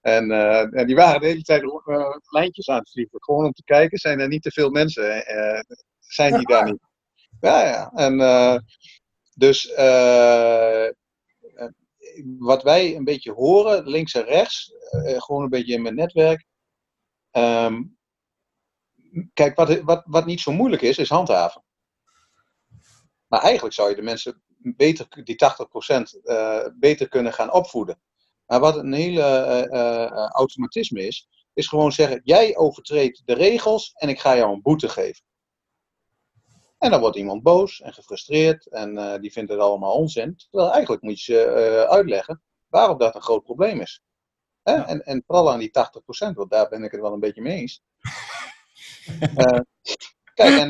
En, 0.00 0.30
eh, 0.30 0.78
en 0.80 0.86
die 0.86 0.96
waren 0.96 1.20
de 1.20 1.26
hele 1.26 1.42
tijd 1.42 1.62
eh, 1.62 2.16
lijntjes 2.30 2.68
aan 2.68 2.78
het 2.78 2.90
vliegen. 2.90 3.22
Gewoon 3.22 3.44
om 3.44 3.52
te 3.52 3.64
kijken, 3.64 3.98
zijn 3.98 4.20
er 4.20 4.28
niet 4.28 4.42
te 4.42 4.50
veel 4.50 4.70
mensen? 4.70 5.26
eh, 5.26 5.60
zijn 5.98 6.34
die 6.34 6.46
daar 6.46 6.64
niet? 6.64 6.94
Ja, 7.40 7.66
ja. 7.66 7.90
En 7.94 8.20
eh, 8.20 8.56
dus 9.36 9.72
eh, 9.72 10.88
wat 12.38 12.62
wij 12.62 12.96
een 12.96 13.04
beetje 13.04 13.32
horen, 13.32 13.88
links 13.88 14.14
en 14.14 14.24
rechts, 14.24 14.72
eh, 14.90 15.22
gewoon 15.22 15.42
een 15.42 15.48
beetje 15.48 15.74
in 15.74 15.82
mijn 15.82 15.94
netwerk. 15.94 16.44
Ehm, 17.30 17.82
kijk, 19.32 19.56
wat, 19.56 19.80
wat, 19.80 20.02
wat 20.06 20.26
niet 20.26 20.40
zo 20.40 20.52
moeilijk 20.52 20.82
is, 20.82 20.98
is 20.98 21.08
handhaven. 21.08 21.64
Maar 23.26 23.40
eigenlijk 23.40 23.74
zou 23.74 23.88
je 23.88 23.96
de 23.96 24.02
mensen 24.02 24.42
beter, 24.58 25.24
die 25.24 25.36
80% 25.36 26.20
eh, 26.22 26.66
beter 26.78 27.08
kunnen 27.08 27.32
gaan 27.32 27.52
opvoeden. 27.52 28.00
Maar 28.46 28.60
wat 28.60 28.76
een 28.76 28.92
hele 28.92 29.22
automatisme 30.32 31.06
is, 31.06 31.28
is 31.52 31.66
gewoon 31.66 31.92
zeggen: 31.92 32.20
jij 32.24 32.56
overtreedt 32.56 33.22
de 33.24 33.34
regels 33.34 33.92
en 33.94 34.08
ik 34.08 34.20
ga 34.20 34.36
jou 34.36 34.52
een 34.52 34.62
boete 34.62 34.88
geven. 34.88 35.25
En 36.78 36.90
dan 36.90 37.00
wordt 37.00 37.16
iemand 37.16 37.42
boos 37.42 37.80
en 37.80 37.92
gefrustreerd 37.92 38.66
en 38.66 38.98
eh, 38.98 39.20
die 39.20 39.32
vindt 39.32 39.50
het 39.50 39.60
allemaal 39.60 39.94
onzin. 39.94 40.36
Terwijl 40.36 40.72
eigenlijk 40.72 41.02
moet 41.02 41.22
je 41.22 41.32
ze 41.32 41.44
eh, 41.44 41.90
uitleggen 41.90 42.42
waarom 42.66 42.98
dat 42.98 43.14
een 43.14 43.22
groot 43.22 43.42
probleem 43.42 43.80
is. 43.80 44.02
Hè? 44.62 44.74
En, 44.74 45.04
en 45.04 45.22
vooral 45.26 45.52
aan 45.52 45.58
die 45.58 45.70
80%, 45.70 46.34
want 46.34 46.50
daar 46.50 46.68
ben 46.68 46.82
ik 46.82 46.90
het 46.90 47.00
wel 47.00 47.12
een 47.12 47.20
beetje 47.20 47.42
mee 47.42 47.56
eens. 47.56 47.80
Eh, 49.36 49.60
kijk, 50.34 50.58
en 50.58 50.68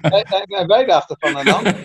wij, 0.00 0.24
wij, 0.46 0.66
wij 0.66 0.84
dachten 0.84 1.16
van 1.18 1.36
een 1.36 1.52
andere, 1.52 1.82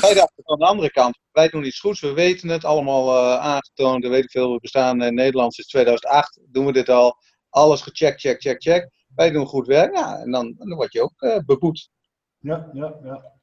wij 0.00 0.14
dachten 0.14 0.44
van 0.44 0.58
de 0.58 0.64
andere 0.64 0.90
kant, 0.90 1.18
wij 1.32 1.48
doen 1.48 1.64
iets 1.64 1.80
goeds, 1.80 2.00
we 2.00 2.12
weten 2.12 2.48
het, 2.48 2.64
allemaal 2.64 3.38
aangetoond, 3.38 4.06
weet 4.06 4.24
ik 4.24 4.30
veel, 4.30 4.52
we 4.52 4.60
bestaan 4.60 5.02
in 5.02 5.14
Nederland 5.14 5.54
sinds 5.54 5.70
2008, 5.70 6.40
doen 6.46 6.66
we 6.66 6.72
dit 6.72 6.88
al, 6.88 7.16
alles 7.48 7.80
gecheckt, 7.80 8.20
check, 8.20 8.40
check, 8.40 8.62
check. 8.62 8.90
Wij 9.14 9.30
doen 9.30 9.46
goed 9.46 9.66
werk, 9.66 9.96
ja, 9.96 10.18
en 10.18 10.30
dan, 10.30 10.54
dan 10.58 10.74
word 10.74 10.92
je 10.92 11.02
ook 11.02 11.44
beboet. 11.46 11.90
Ja, 12.40 12.70
ja, 12.72 12.94
ja. 13.02 13.38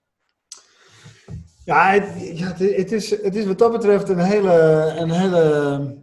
Ja, 1.65 1.89
het, 1.91 2.37
ja, 2.37 2.47
het, 2.47 2.91
is, 2.91 3.09
het 3.21 3.35
is 3.35 3.45
wat 3.45 3.57
dat 3.57 3.71
betreft 3.71 4.09
een 4.09 4.19
hele, 4.19 4.51
een 4.97 5.11
hele, 5.11 5.41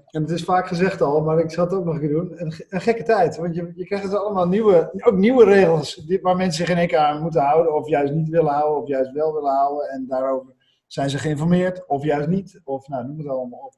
en 0.06 0.22
het 0.22 0.30
is 0.30 0.44
vaak 0.44 0.66
gezegd 0.66 1.00
al, 1.00 1.20
maar 1.20 1.38
ik 1.38 1.50
zal 1.50 1.64
het 1.64 1.74
ook 1.74 1.84
nog 1.84 1.94
een 1.94 2.00
keer 2.00 2.08
doen, 2.08 2.32
een, 2.40 2.54
een 2.68 2.80
gekke 2.80 3.02
tijd. 3.02 3.36
Want 3.36 3.54
je, 3.54 3.72
je 3.74 3.84
krijgt 3.84 4.04
dus 4.04 4.14
allemaal 4.14 4.48
nieuwe, 4.48 4.90
ook 5.04 5.16
nieuwe 5.16 5.44
regels 5.44 5.94
die, 5.94 6.20
waar 6.22 6.36
mensen 6.36 6.66
zich 6.66 6.74
in 6.74 6.80
één 6.80 6.88
keer 6.88 6.98
aan 6.98 7.22
moeten 7.22 7.42
houden, 7.42 7.74
of 7.74 7.88
juist 7.88 8.12
niet 8.12 8.28
willen 8.28 8.52
houden, 8.52 8.82
of 8.82 8.88
juist 8.88 9.12
wel 9.12 9.32
willen 9.34 9.54
houden. 9.54 9.88
En 9.88 10.06
daarover 10.08 10.54
zijn 10.86 11.10
ze 11.10 11.18
geïnformeerd, 11.18 11.86
of 11.86 12.04
juist 12.04 12.28
niet, 12.28 12.60
of 12.64 12.88
nou, 12.88 13.06
noem 13.06 13.18
het 13.18 13.28
allemaal 13.28 13.60
op. 13.60 13.74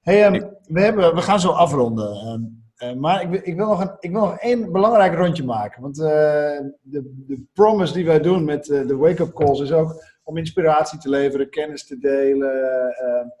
Hey, 0.00 0.24
ehm, 0.24 0.46
we, 0.62 0.80
hebben, 0.80 1.14
we 1.14 1.22
gaan 1.22 1.40
zo 1.40 1.50
afronden. 1.50 2.10
ehm, 2.16 2.42
eh, 2.76 2.92
maar 2.92 3.22
ik, 3.22 3.44
ik, 3.44 3.56
wil 3.56 3.66
nog 3.66 3.80
een, 3.80 3.96
ik 4.00 4.10
wil 4.10 4.20
nog 4.20 4.38
één 4.38 4.72
belangrijk 4.72 5.14
rondje 5.14 5.44
maken. 5.44 5.82
Want 5.82 6.00
eh, 6.00 6.58
de, 6.80 7.24
de 7.26 7.44
promise 7.52 7.92
die 7.92 8.06
wij 8.06 8.20
doen 8.20 8.44
met 8.44 8.70
eh, 8.70 8.86
de 8.86 8.96
wake-up 8.96 9.34
calls 9.34 9.60
is 9.60 9.72
ook 9.72 10.04
om 10.22 10.36
inspiratie 10.36 10.98
te 10.98 11.08
leveren, 11.08 11.50
kennis 11.50 11.86
te 11.86 11.98
delen, 11.98 13.32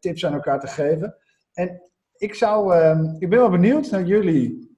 tips 0.00 0.26
aan 0.26 0.32
elkaar 0.32 0.60
te 0.60 0.66
geven. 0.66 1.16
En 1.52 1.82
ik, 2.16 2.34
zou, 2.34 2.74
ehm, 2.74 3.04
ik 3.18 3.28
ben 3.28 3.38
wel 3.38 3.50
benieuwd 3.50 3.90
naar 3.90 4.02
jullie 4.02 4.76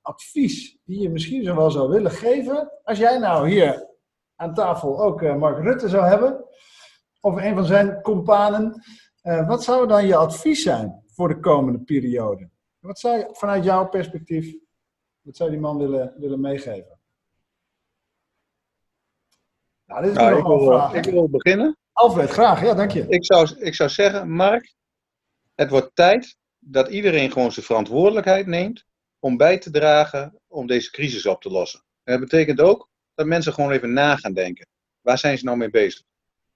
advies 0.00 0.78
die 0.84 1.00
je 1.00 1.10
misschien 1.10 1.44
zo 1.44 1.56
wel 1.56 1.70
zou 1.70 1.88
willen 1.88 2.10
geven. 2.10 2.72
Als 2.82 2.98
jij 2.98 3.18
nou 3.18 3.48
hier 3.48 3.86
aan 4.36 4.54
tafel 4.54 5.02
ook 5.02 5.22
Mark 5.22 5.62
Rutte 5.64 5.88
zou 5.88 6.06
hebben, 6.06 6.44
of 7.20 7.36
een 7.36 7.54
van 7.54 7.64
zijn 7.64 8.02
companen, 8.02 8.82
wat 9.22 9.64
zou 9.64 9.88
dan 9.88 10.06
je 10.06 10.16
advies 10.16 10.62
zijn 10.62 11.02
voor 11.06 11.28
de 11.28 11.40
komende 11.40 11.78
periode? 11.78 12.50
Wat 12.86 12.98
zou 12.98 13.18
je 13.18 13.28
vanuit 13.32 13.64
jouw 13.64 13.88
perspectief, 13.88 14.54
wat 15.20 15.36
zou 15.36 15.50
die 15.50 15.58
man 15.58 15.78
willen, 15.78 16.14
willen 16.16 16.40
meegeven? 16.40 16.98
Nou, 19.86 20.02
dit 20.02 20.10
is 20.10 20.16
Nou, 20.16 20.30
nog 20.30 20.38
ik, 20.38 20.46
wil, 20.46 20.64
vraag. 20.66 20.92
ik 20.92 21.04
wil 21.04 21.28
beginnen. 21.28 21.76
Alfred, 21.92 22.30
graag. 22.30 22.62
Ja, 22.62 22.74
dank 22.74 22.90
je. 22.90 23.06
Ik 23.08 23.24
zou, 23.24 23.56
ik 23.58 23.74
zou 23.74 23.90
zeggen, 23.90 24.30
Mark, 24.30 24.74
het 25.54 25.70
wordt 25.70 25.90
tijd 25.94 26.36
dat 26.58 26.88
iedereen 26.88 27.32
gewoon 27.32 27.52
zijn 27.52 27.66
verantwoordelijkheid 27.66 28.46
neemt 28.46 28.84
om 29.18 29.36
bij 29.36 29.58
te 29.58 29.70
dragen 29.70 30.40
om 30.46 30.66
deze 30.66 30.90
crisis 30.90 31.26
op 31.26 31.42
te 31.42 31.50
lossen. 31.50 31.80
En 32.04 32.12
dat 32.12 32.28
betekent 32.28 32.60
ook 32.60 32.88
dat 33.14 33.26
mensen 33.26 33.52
gewoon 33.52 33.70
even 33.70 33.92
na 33.92 34.16
gaan 34.16 34.32
denken. 34.32 34.66
Waar 35.00 35.18
zijn 35.18 35.38
ze 35.38 35.44
nou 35.44 35.56
mee 35.56 35.70
bezig? 35.70 36.02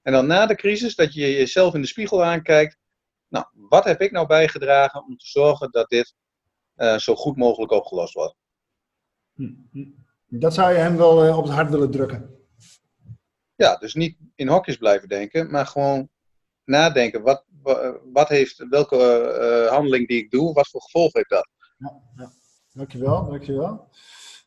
En 0.03 0.12
dan 0.12 0.26
na 0.26 0.47
de 0.47 0.55
crisis 0.55 0.95
dat 0.95 1.14
je 1.14 1.20
jezelf 1.20 1.74
in 1.74 1.81
de 1.81 1.87
spiegel 1.87 2.24
aankijkt. 2.24 2.76
Nou, 3.31 3.45
wat 3.53 3.85
heb 3.85 4.01
ik 4.01 4.11
nou 4.12 4.26
bijgedragen 4.26 5.05
om 5.05 5.16
te 5.16 5.26
zorgen 5.26 5.70
dat 5.70 5.89
dit 5.89 6.14
eh, 6.74 6.97
zo 6.97 7.14
goed 7.14 7.37
mogelijk 7.37 7.72
opgelost 7.72 8.14
wordt? 8.14 8.35
Dat 10.26 10.55
zou 10.55 10.72
je 10.72 10.78
hem 10.78 10.97
wel 10.97 11.24
eh, 11.24 11.39
op 11.39 11.45
het 11.45 11.53
hart 11.53 11.70
willen 11.70 11.91
drukken. 11.91 12.35
Ja, 13.55 13.76
dus 13.76 13.95
niet 13.95 14.16
in 14.35 14.49
hokjes 14.49 14.76
blijven 14.76 15.09
denken, 15.09 15.51
maar 15.51 15.66
gewoon 15.66 16.09
nadenken. 16.64 17.22
Wat, 17.22 17.45
wa- 17.62 17.99
wat 18.12 18.28
heeft, 18.28 18.66
welke 18.70 18.97
eh, 19.22 19.70
handeling 19.72 20.09
die 20.09 20.18
ik 20.18 20.31
doe, 20.31 20.53
wat 20.53 20.68
voor 20.68 20.81
gevolg 20.83 21.12
heeft 21.12 21.31
dat? 21.31 21.49
Dankjewel, 22.72 23.26
dankjewel. 23.26 23.89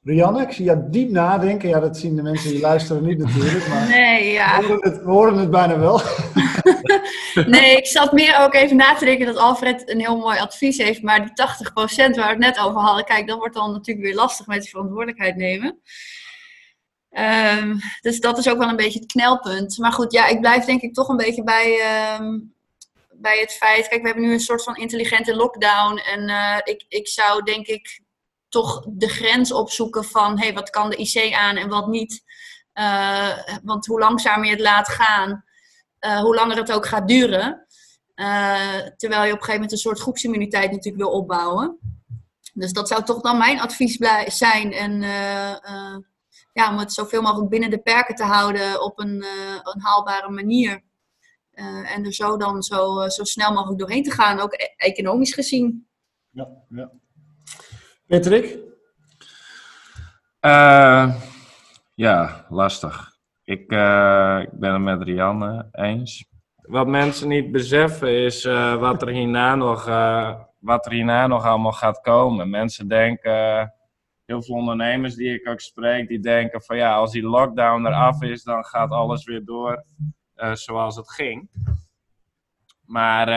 Rianne, 0.03 0.41
ik 0.41 0.51
zie 0.51 0.65
jou 0.65 0.89
diep 0.89 1.09
nadenken. 1.09 1.69
Ja, 1.69 1.79
dat 1.79 1.97
zien 1.97 2.15
de 2.15 2.21
mensen 2.21 2.49
die 2.51 2.59
luisteren 2.59 3.03
niet 3.03 3.17
natuurlijk, 3.17 3.67
maar 3.67 3.88
Nee, 3.88 4.31
ja. 4.31 4.59
we, 4.59 4.65
horen 4.65 4.91
het, 4.91 5.03
we 5.03 5.09
horen 5.11 5.38
het 5.38 5.49
bijna 5.51 5.79
wel. 5.79 5.99
Nee, 7.45 7.77
ik 7.77 7.88
zat 7.88 8.11
meer 8.11 8.38
ook 8.39 8.53
even 8.53 8.75
na 8.75 8.95
te 8.95 9.05
denken 9.05 9.25
dat 9.25 9.38
Alfred 9.38 9.89
een 9.89 9.99
heel 9.99 10.17
mooi 10.17 10.39
advies 10.39 10.77
heeft. 10.77 11.01
Maar 11.01 11.21
die 11.21 11.31
80% 11.31 11.36
waar 11.75 12.13
we 12.13 12.21
het 12.21 12.38
net 12.38 12.59
over 12.59 12.81
hadden, 12.81 13.05
kijk, 13.05 13.27
dat 13.27 13.38
wordt 13.38 13.55
dan 13.55 13.71
natuurlijk 13.71 14.05
weer 14.05 14.15
lastig 14.15 14.47
met 14.47 14.61
die 14.61 14.69
verantwoordelijkheid 14.69 15.36
nemen. 15.36 15.81
Ehm, 17.09 17.75
dus 18.01 18.19
dat 18.19 18.38
is 18.38 18.49
ook 18.49 18.57
wel 18.57 18.69
een 18.69 18.75
beetje 18.75 18.99
het 18.99 19.11
knelpunt. 19.11 19.77
Maar 19.77 19.91
goed, 19.91 20.11
ja, 20.11 20.27
ik 20.27 20.39
blijf 20.39 20.65
denk 20.65 20.81
ik 20.81 20.93
toch 20.93 21.07
een 21.07 21.17
beetje 21.17 21.43
bij, 21.43 21.79
ehm, 21.79 22.39
bij 23.11 23.39
het 23.39 23.51
feit. 23.51 23.88
Kijk, 23.88 24.01
we 24.01 24.07
hebben 24.07 24.25
nu 24.25 24.34
een 24.34 24.39
soort 24.39 24.63
van 24.63 24.75
intelligente 24.75 25.36
lockdown. 25.36 25.97
En 25.97 26.29
eh, 26.29 26.57
ik, 26.63 26.86
ik 26.88 27.07
zou 27.07 27.43
denk 27.43 27.67
ik 27.67 28.01
toch 28.49 28.86
de 28.88 29.09
grens 29.09 29.51
opzoeken 29.51 30.03
van 30.03 30.39
hey, 30.39 30.53
wat 30.53 30.69
kan 30.69 30.89
de 30.89 30.95
IC 30.95 31.34
aan 31.34 31.55
en 31.55 31.69
wat 31.69 31.88
niet. 31.88 32.23
Eh, 32.73 33.38
want 33.63 33.86
hoe 33.86 33.99
langzamer 33.99 34.45
je 34.45 34.51
het 34.51 34.59
laat 34.59 34.89
gaan, 34.89 35.43
eh, 36.04 36.20
hoe 36.20 36.36
langer 36.36 36.58
het 36.58 36.72
ook 36.72 36.86
gaat 36.86 37.08
duren. 37.08 37.66
Eh, 38.16 38.78
terwijl 38.97 39.24
je 39.24 39.32
op 39.32 39.38
een 39.38 39.43
gegeven 39.43 39.54
moment 39.54 39.72
een 39.72 39.78
soort 39.78 39.99
groepsimmuniteit 39.99 40.72
natuurlijk 40.72 41.04
wil 41.04 41.12
opbouwen. 41.12 41.80
Dus 42.54 42.74
dat 42.74 42.88
zou 42.88 43.04
toch 43.04 43.22
dan 43.22 43.38
mijn 43.38 43.60
advies 43.60 43.97
zijn. 44.26 44.72
En 44.72 45.04
eh, 45.04 45.51
eh, 45.51 45.97
ja, 46.54 46.70
om 46.72 46.78
het 46.78 46.93
zoveel 46.93 47.22
mogelijk 47.22 47.49
binnen 47.49 47.70
de 47.70 47.82
perken 47.82 48.16
te 48.16 48.24
houden 48.24 48.84
op 48.84 48.99
een, 48.99 49.22
eh, 49.22 49.60
een 49.64 49.82
haalbare 49.82 50.30
manier. 50.30 50.84
Eh, 51.51 51.95
en 51.95 52.06
er 52.06 52.14
zo 52.14 52.38
dan 52.38 52.64
zo, 52.64 53.10
zo 53.10 53.24
snel 53.24 53.54
mogelijk 53.54 53.80
doorheen 53.80 54.04
te 54.04 54.12
gaan, 54.12 54.39
ook 54.39 54.54
e- 54.54 54.74
economisch 54.78 55.34
gezien. 55.34 55.88
Ja, 56.30 56.47
ja. 56.70 56.91
Patrick? 58.08 58.58
Eh, 60.39 61.16
ja, 61.95 62.45
lastig. 62.49 63.12
Ik, 63.45 63.71
eh, 63.71 64.39
ik 64.41 64.51
ben 64.51 64.73
het 64.73 64.81
met 64.81 65.01
Rianne 65.01 65.67
eens. 65.71 66.31
Wat 66.55 66.87
mensen 66.87 67.27
niet 67.27 67.51
beseffen 67.51 68.09
is 68.09 68.45
eh, 68.45 68.75
wat, 68.75 69.01
er 69.01 69.07
hierna 69.07 69.55
nog, 69.55 69.87
eh, 69.87 70.39
wat 70.59 70.85
er 70.85 70.91
hierna 70.91 71.27
nog 71.27 71.45
allemaal 71.45 71.71
gaat 71.71 72.01
komen. 72.01 72.49
Mensen 72.49 72.87
denken, 72.87 73.73
heel 74.25 74.43
veel 74.43 74.55
ondernemers 74.55 75.15
die 75.15 75.33
ik 75.33 75.47
ook 75.47 75.59
spreek, 75.59 76.07
die 76.07 76.19
denken 76.19 76.61
van 76.61 76.77
ja, 76.77 76.95
als 76.95 77.11
die 77.11 77.23
lockdown 77.23 77.85
eraf 77.85 78.21
is, 78.21 78.43
dan 78.43 78.65
gaat 78.65 78.91
alles 78.91 79.25
weer 79.25 79.45
door 79.45 79.85
zoals 80.53 80.95
het 80.95 81.11
ging. 81.11 81.49
Maar 82.85 83.27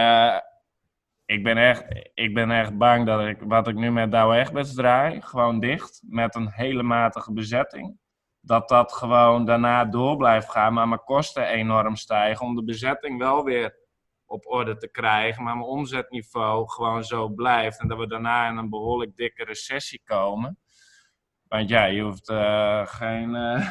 ik, 1.25 1.43
ben 1.43 1.57
echt, 1.57 1.85
ik 2.15 2.35
ben 2.35 2.51
echt 2.51 2.77
bang 2.77 3.07
dat 3.07 3.27
ik, 3.27 3.41
wat 3.41 3.69
ik 3.69 3.75
nu 3.75 3.93
met 3.93 4.11
Douwe 4.11 4.37
Egberts 4.37 4.75
draai, 4.75 5.23
gewoon 5.23 5.61
dicht, 5.61 6.03
met 6.07 6.35
een 6.35 6.51
hele 6.51 6.83
matige 6.83 7.33
bezetting. 7.33 7.99
Dat 8.47 8.69
dat 8.69 8.93
gewoon 8.93 9.45
daarna 9.45 9.85
door 9.85 10.17
blijft 10.17 10.51
gaan, 10.51 10.73
maar 10.73 10.89
mijn 10.89 11.05
kosten 11.05 11.47
enorm 11.47 11.97
stijgen 11.97 12.47
om 12.47 12.55
de 12.55 12.65
bezetting 12.65 13.19
wel 13.19 13.45
weer 13.45 13.77
op 14.27 14.47
orde 14.47 14.77
te 14.77 14.91
krijgen, 14.91 15.43
maar 15.43 15.57
mijn 15.57 15.69
omzetniveau 15.69 16.69
gewoon 16.69 17.05
zo 17.05 17.29
blijft. 17.29 17.81
En 17.81 17.89
dat 17.89 17.99
we 17.99 18.07
daarna 18.07 18.49
in 18.49 18.57
een 18.57 18.71
behoorlijk 18.71 19.17
dikke 19.17 19.45
recessie 19.45 20.01
komen. 20.05 20.59
Want 21.49 21.69
ja, 21.69 21.85
je 21.85 22.03
hoeft 22.03 22.29
eh, 22.29 22.87
geen, 22.87 23.35
eh, 23.35 23.71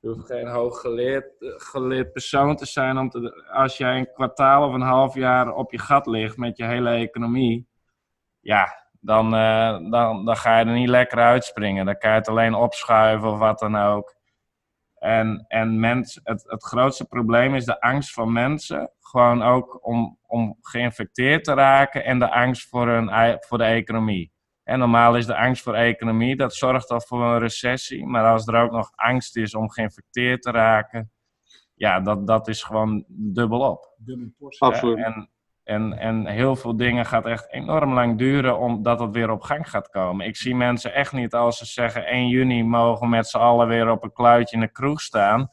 geen 0.00 0.48
hooggeleerd 0.48 1.32
geleerd 1.38 2.12
persoon 2.12 2.56
te 2.56 2.66
zijn. 2.66 2.98
Om 2.98 3.10
te, 3.10 3.46
als 3.52 3.76
jij 3.76 3.98
een 3.98 4.12
kwartaal 4.12 4.68
of 4.68 4.74
een 4.74 4.80
half 4.80 5.14
jaar 5.14 5.54
op 5.54 5.72
je 5.72 5.78
gat 5.78 6.06
ligt 6.06 6.36
met 6.36 6.56
je 6.56 6.64
hele 6.64 6.90
economie, 6.90 7.68
ja, 8.40 8.89
dan, 9.00 9.34
eh, 9.34 9.90
dan, 9.90 10.24
dan 10.24 10.36
ga 10.36 10.58
je 10.58 10.64
er 10.64 10.72
niet 10.72 10.88
lekker 10.88 11.18
uitspringen. 11.18 11.86
Dan 11.86 11.98
kan 11.98 12.10
je 12.10 12.16
het 12.16 12.28
alleen 12.28 12.54
opschuiven 12.54 13.30
of 13.30 13.38
wat 13.38 13.58
dan 13.58 13.76
ook. 13.76 14.18
En, 14.94 15.44
en 15.48 15.80
mens, 15.80 16.20
het, 16.22 16.44
het 16.46 16.64
grootste 16.64 17.04
probleem 17.04 17.54
is 17.54 17.64
de 17.64 17.80
angst 17.80 18.12
van 18.12 18.32
mensen. 18.32 18.92
Gewoon 19.00 19.42
ook 19.42 19.86
om, 19.86 20.18
om 20.26 20.58
geïnfecteerd 20.60 21.44
te 21.44 21.54
raken 21.54 22.04
en 22.04 22.18
de 22.18 22.30
angst 22.30 22.68
voor, 22.68 22.88
hun, 22.88 23.38
voor 23.40 23.58
de 23.58 23.64
economie. 23.64 24.32
En 24.62 24.78
normaal 24.78 25.16
is 25.16 25.26
de 25.26 25.36
angst 25.36 25.62
voor 25.62 25.74
economie, 25.74 26.36
dat 26.36 26.54
zorgt 26.54 26.90
al 26.90 27.00
voor 27.00 27.24
een 27.24 27.38
recessie. 27.38 28.06
Maar 28.06 28.24
als 28.24 28.46
er 28.46 28.54
ook 28.54 28.70
nog 28.70 28.90
angst 28.94 29.36
is 29.36 29.54
om 29.54 29.70
geïnfecteerd 29.70 30.42
te 30.42 30.50
raken, 30.50 31.12
ja, 31.74 32.00
dat, 32.00 32.26
dat 32.26 32.48
is 32.48 32.62
gewoon 32.62 33.04
dubbelop. 33.08 33.94
Dubbel 33.96 34.32
portie. 34.38 34.66
Absoluut. 34.66 35.04
En, 35.04 35.30
en, 35.70 35.98
en 35.98 36.26
heel 36.26 36.56
veel 36.56 36.76
dingen 36.76 37.06
gaat 37.06 37.26
echt 37.26 37.52
enorm 37.52 37.94
lang 37.94 38.18
duren 38.18 38.58
omdat 38.58 39.00
het 39.00 39.10
weer 39.10 39.30
op 39.30 39.42
gang 39.42 39.70
gaat 39.70 39.88
komen. 39.88 40.26
Ik 40.26 40.36
zie 40.36 40.54
mensen 40.54 40.94
echt 40.94 41.12
niet 41.12 41.34
als 41.34 41.58
ze 41.58 41.66
zeggen 41.66 42.06
1 42.06 42.28
juni 42.28 42.64
mogen 42.64 43.08
met 43.08 43.28
z'n 43.28 43.36
allen 43.36 43.68
weer 43.68 43.90
op 43.90 44.02
een 44.04 44.12
kluitje 44.12 44.56
in 44.56 44.62
de 44.62 44.72
kroeg 44.72 45.00
staan. 45.00 45.48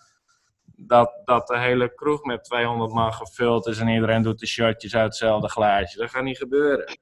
Dat, 0.76 1.22
dat 1.26 1.48
de 1.48 1.60
hele 1.60 1.94
kroeg 1.96 2.24
met 2.24 2.44
200 2.44 2.92
man 2.94 3.14
gevuld 3.14 3.68
is 3.68 3.80
en 3.80 3.88
iedereen 3.88 4.22
doet 4.22 4.40
de 4.40 4.48
shotjes 4.48 4.96
uit 4.96 5.06
hetzelfde 5.06 5.50
glaasje. 5.50 5.98
Dat 5.98 6.10
gaat 6.10 6.24
niet 6.24 6.38
gebeuren. 6.38 6.98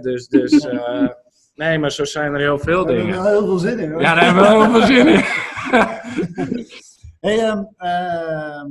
Dus, 0.00 0.28
dus 0.28 0.52
eh, 0.66 1.08
nee, 1.54 1.78
maar 1.78 1.90
zo 1.90 2.04
zijn 2.04 2.32
er 2.32 2.40
heel 2.40 2.58
veel 2.58 2.86
Daar 2.86 2.96
hebben 2.96 3.14
we 3.14 3.20
dingen. 3.20 3.30
heel 3.32 3.46
veel 3.46 3.58
zin 3.58 3.78
in. 3.78 3.90
hoor. 3.90 4.00
Ja, 4.00 4.14
daar 4.14 4.24
hebben 4.24 4.42
we 4.42 4.48
heel 4.48 4.70
veel 4.70 4.86
zin 4.86 5.06
in. 5.08 5.24
Hey, 7.20 7.38
ehm, 7.38 7.62
ehm, 7.76 8.66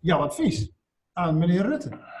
jouw 0.00 0.18
advies 0.18 0.70
aan 1.12 1.38
meneer 1.38 1.62
Rutte. 1.62 2.11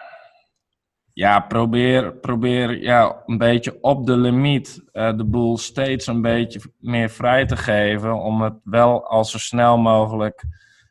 Ja, 1.14 1.40
probeer, 1.40 2.14
probeer 2.14 2.82
ja, 2.82 3.22
een 3.26 3.38
beetje 3.38 3.78
op 3.80 4.06
de 4.06 4.16
limiet 4.16 4.82
eh, 4.92 5.16
de 5.16 5.24
boel 5.24 5.58
steeds 5.58 6.06
een 6.06 6.22
beetje 6.22 6.60
meer 6.78 7.10
vrij 7.10 7.46
te 7.46 7.56
geven. 7.56 8.14
Om 8.14 8.42
het 8.42 8.54
wel 8.64 9.06
al 9.06 9.24
zo 9.24 9.38
snel 9.38 9.78
mogelijk 9.78 10.44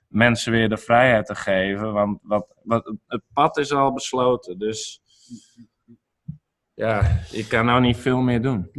mensen 0.07 0.51
weer 0.51 0.69
de 0.69 0.77
vrijheid 0.77 1.25
te 1.25 1.35
geven. 1.35 1.93
Want 1.93 2.19
wat, 2.21 2.47
wat, 2.63 2.93
het 3.07 3.21
pad 3.33 3.57
is 3.57 3.71
al 3.71 3.93
besloten. 3.93 4.59
Dus 4.59 5.01
ja, 6.73 7.21
ik 7.31 7.47
kan 7.47 7.65
nou 7.65 7.81
niet 7.81 7.97
veel 7.97 8.19
meer 8.19 8.41
doen. 8.41 8.71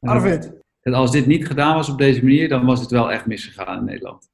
Arvid. 0.00 0.62
En 0.80 0.94
als 0.94 1.10
dit 1.10 1.26
niet 1.26 1.46
gedaan 1.46 1.74
was 1.74 1.88
op 1.88 1.98
deze 1.98 2.22
manier, 2.22 2.48
dan 2.48 2.64
was 2.64 2.80
het 2.80 2.90
wel 2.90 3.12
echt 3.12 3.26
misgegaan 3.26 3.78
in 3.78 3.84
Nederland. 3.84 4.30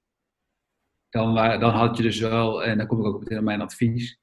Dan, 1.08 1.34
dan 1.34 1.70
had 1.70 1.96
je 1.96 2.02
dus 2.02 2.20
wel, 2.20 2.64
en 2.64 2.78
dan 2.78 2.86
kom 2.86 2.98
ik 2.98 3.06
ook 3.06 3.20
meteen 3.20 3.38
op 3.38 3.44
mijn 3.44 3.60
advies, 3.60 4.20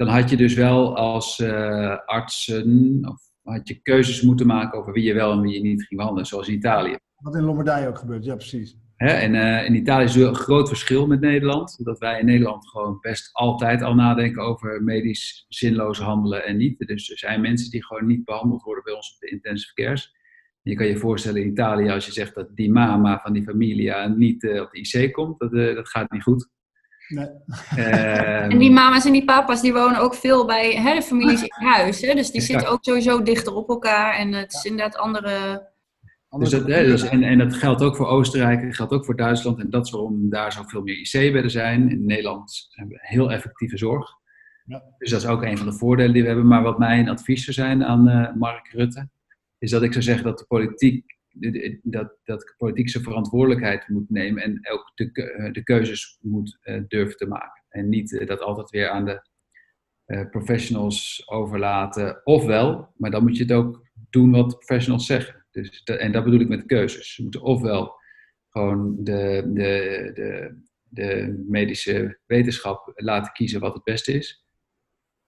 dan 0.00 0.08
had 0.08 0.30
je 0.30 0.36
dus 0.36 0.54
wel 0.54 0.96
als 0.96 1.40
eh, 1.40 1.96
artsen, 2.04 2.98
of 3.08 3.20
had 3.42 3.68
je 3.68 3.82
keuzes 3.82 4.22
moeten 4.22 4.46
maken 4.46 4.78
over 4.78 4.92
wie 4.92 5.04
je 5.04 5.14
wel 5.14 5.32
en 5.32 5.40
wie 5.40 5.54
je 5.54 5.60
niet 5.60 5.82
ging 5.82 5.96
behandelen, 6.00 6.26
zoals 6.26 6.48
in 6.48 6.54
Italië. 6.54 6.96
Wat 7.16 7.34
in 7.34 7.42
Lombardije 7.42 7.88
ook 7.88 7.98
gebeurt, 7.98 8.24
ja 8.24 8.34
precies. 8.34 8.78
Hè? 8.96 9.08
En 9.08 9.34
eh, 9.34 9.66
in 9.66 9.74
Italië 9.74 10.04
is 10.04 10.16
er 10.16 10.28
een 10.28 10.34
groot 10.34 10.68
verschil 10.68 11.06
met 11.06 11.20
Nederland. 11.20 11.84
Dat 11.84 11.98
wij 11.98 12.20
in 12.20 12.26
Nederland 12.26 12.68
gewoon 12.68 12.98
best 13.00 13.30
altijd 13.32 13.82
al 13.82 13.94
nadenken 13.94 14.42
over 14.42 14.82
medisch 14.82 15.44
zinloos 15.48 15.98
handelen 15.98 16.44
en 16.44 16.56
niet. 16.56 16.78
Dus 16.78 17.10
er 17.10 17.18
zijn 17.18 17.40
mensen 17.40 17.70
die 17.70 17.84
gewoon 17.84 18.06
niet 18.06 18.24
behandeld 18.24 18.62
worden 18.62 18.84
bij 18.84 18.94
ons 18.94 19.12
op 19.14 19.20
de 19.20 19.30
intensive 19.30 19.74
cares. 19.74 20.14
Je 20.62 20.74
kan 20.74 20.86
je 20.86 20.96
voorstellen 20.96 21.42
in 21.42 21.50
Italië 21.50 21.88
als 21.88 22.06
je 22.06 22.12
zegt 22.12 22.34
dat 22.34 22.56
die 22.56 22.72
mama 22.72 23.18
van 23.18 23.32
die 23.32 23.42
familia 23.42 24.06
niet 24.06 24.44
eh, 24.44 24.60
op 24.60 24.70
de 24.70 24.80
IC 24.80 25.12
komt, 25.12 25.38
dat, 25.38 25.52
dat 25.52 25.88
gaat 25.88 26.10
niet 26.10 26.22
goed. 26.22 26.48
Nee. 27.10 27.28
Ehm, 27.76 28.50
En 28.50 28.58
die 28.58 28.70
mama's 28.70 29.04
en 29.04 29.12
die 29.12 29.24
papa's 29.24 29.60
die 29.60 29.72
wonen 29.72 30.00
ook 30.00 30.14
veel 30.14 30.46
bij 30.46 30.72
hè, 30.72 30.94
de 30.94 31.02
families 31.02 31.42
in 31.42 31.66
huis. 31.66 32.00
Hè? 32.00 32.14
Dus 32.14 32.30
die 32.30 32.40
Exact. 32.40 32.44
zitten 32.44 32.68
ook 32.68 32.84
sowieso 32.84 33.22
dichter 33.22 33.54
op 33.54 33.68
elkaar. 33.68 34.14
En 34.14 34.32
het 34.32 34.52
is 34.52 34.64
inderdaad 34.64 34.96
andere... 34.96 35.68
Dus 36.00 36.08
Anders 36.28 36.50
dat, 36.50 36.66
dus, 36.66 37.02
en, 37.02 37.22
en 37.22 37.38
dat 37.38 37.54
geldt 37.54 37.82
ook 37.82 37.96
voor 37.96 38.06
Oostenrijk, 38.06 38.62
dat 38.62 38.74
geldt 38.74 38.92
ook 38.92 39.04
voor 39.04 39.16
Duitsland. 39.16 39.58
En 39.58 39.70
dat 39.70 39.86
is 39.86 39.90
waarom 39.90 40.30
daar 40.30 40.52
zoveel 40.52 40.82
meer 40.82 40.98
IC-bedden 40.98 41.50
zijn. 41.50 41.90
In 41.90 42.06
Nederland 42.06 42.68
hebben 42.70 42.96
we 42.96 43.06
heel 43.06 43.32
effectieve 43.32 43.76
zorg. 43.76 44.10
Ja. 44.64 44.82
Dus 44.98 45.10
dat 45.10 45.22
is 45.22 45.26
ook 45.26 45.42
een 45.42 45.58
van 45.58 45.66
de 45.66 45.72
voordelen 45.72 46.12
die 46.12 46.22
we 46.22 46.28
hebben. 46.28 46.46
Maar 46.46 46.62
wat 46.62 46.78
mijn 46.78 47.08
advies 47.08 47.44
zou 47.44 47.52
zijn 47.52 47.84
aan 47.84 48.08
eh, 48.08 48.34
Mark 48.34 48.68
Rutte, 48.72 49.08
is 49.58 49.70
dat 49.70 49.82
ik 49.82 49.92
zou 49.92 50.04
zeggen 50.04 50.24
dat 50.24 50.38
de 50.38 50.44
politiek, 50.48 51.18
dat, 51.82 52.16
dat 52.24 52.54
politiek 52.56 52.88
zijn 52.90 53.04
verantwoordelijkheid 53.04 53.88
moet 53.88 54.10
nemen 54.10 54.42
en 54.42 54.68
ook 54.70 54.92
de, 54.94 55.12
eh, 55.12 55.52
de 55.52 55.62
keuzes 55.62 56.18
moet 56.20 56.58
eh, 56.60 56.80
durven 56.88 57.16
te 57.16 57.26
maken. 57.26 57.64
En 57.68 57.88
niet 57.88 58.18
eh, 58.18 58.26
dat 58.26 58.40
altijd 58.40 58.70
weer 58.70 58.88
aan 58.88 59.04
de 59.04 59.28
professionals 60.30 61.22
overlaten. 61.26 62.20
Ofwel, 62.24 62.92
maar 62.96 63.10
dan 63.10 63.22
moet 63.22 63.36
je 63.36 63.42
het 63.42 63.52
ook 63.52 63.86
doen 64.10 64.30
wat 64.30 64.58
professionals 64.58 65.06
zeggen. 65.06 65.46
Dus 65.50 65.84
dat- 65.84 65.98
en 65.98 66.12
dat 66.12 66.24
bedoel 66.24 66.40
ik 66.40 66.48
met 66.48 66.66
keuzes. 66.66 67.14
Ze 67.14 67.22
moeten 67.22 67.42
ofwel 67.42 67.98
gewoon 68.48 68.96
de, 69.04 69.50
de, 69.54 70.10
de, 70.14 70.58
de 70.82 71.44
medische 71.48 72.18
wetenschap 72.26 72.92
laten 72.94 73.32
kiezen 73.32 73.60
wat 73.60 73.74
het 73.74 73.84
beste 73.84 74.12
is. 74.12 74.44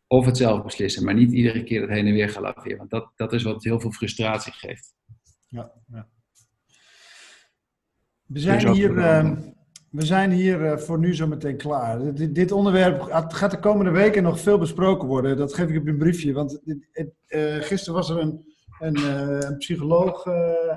Of 0.06 0.26
het 0.26 0.36
zelf 0.36 0.62
beslissen, 0.62 1.04
maar 1.04 1.14
niet 1.14 1.32
iedere 1.32 1.64
keer 1.64 1.80
het 1.80 1.90
heen 1.90 2.06
en 2.06 2.12
weer 2.12 2.28
gaan 2.28 2.42
laveren. 2.42 2.76
Want 2.78 2.90
dat, 2.90 3.12
dat 3.16 3.32
is 3.32 3.42
wat 3.42 3.64
heel 3.64 3.80
veel 3.80 3.92
frustratie 3.92 4.52
geeft. 4.52 4.94
Ja, 5.52 5.72
ja. 5.86 6.08
We 8.26 8.38
zijn 8.38 8.68
hier, 8.68 8.98
ehm, 8.98 9.36
we 9.90 10.04
zijn 10.04 10.30
hier 10.30 10.64
eh, 10.64 10.78
voor 10.78 10.98
nu 10.98 11.14
zo 11.14 11.26
meteen 11.26 11.56
klaar. 11.56 12.14
Dit, 12.14 12.34
dit 12.34 12.52
onderwerp 12.52 13.00
gaat 13.28 13.50
de 13.50 13.58
komende 13.58 13.90
weken 13.90 14.22
nog 14.22 14.40
veel 14.40 14.58
besproken 14.58 15.08
worden. 15.08 15.36
Dat 15.36 15.54
geef 15.54 15.68
ik 15.68 15.80
op 15.80 15.86
een 15.86 15.98
briefje. 15.98 16.32
Want 16.32 16.60
eh, 17.26 17.54
gisteren 17.54 17.94
was 17.94 18.10
er 18.10 18.18
een, 18.18 18.54
een, 18.78 18.96
eh, 18.96 19.48
een 19.48 19.56
psycholoog 19.56 20.26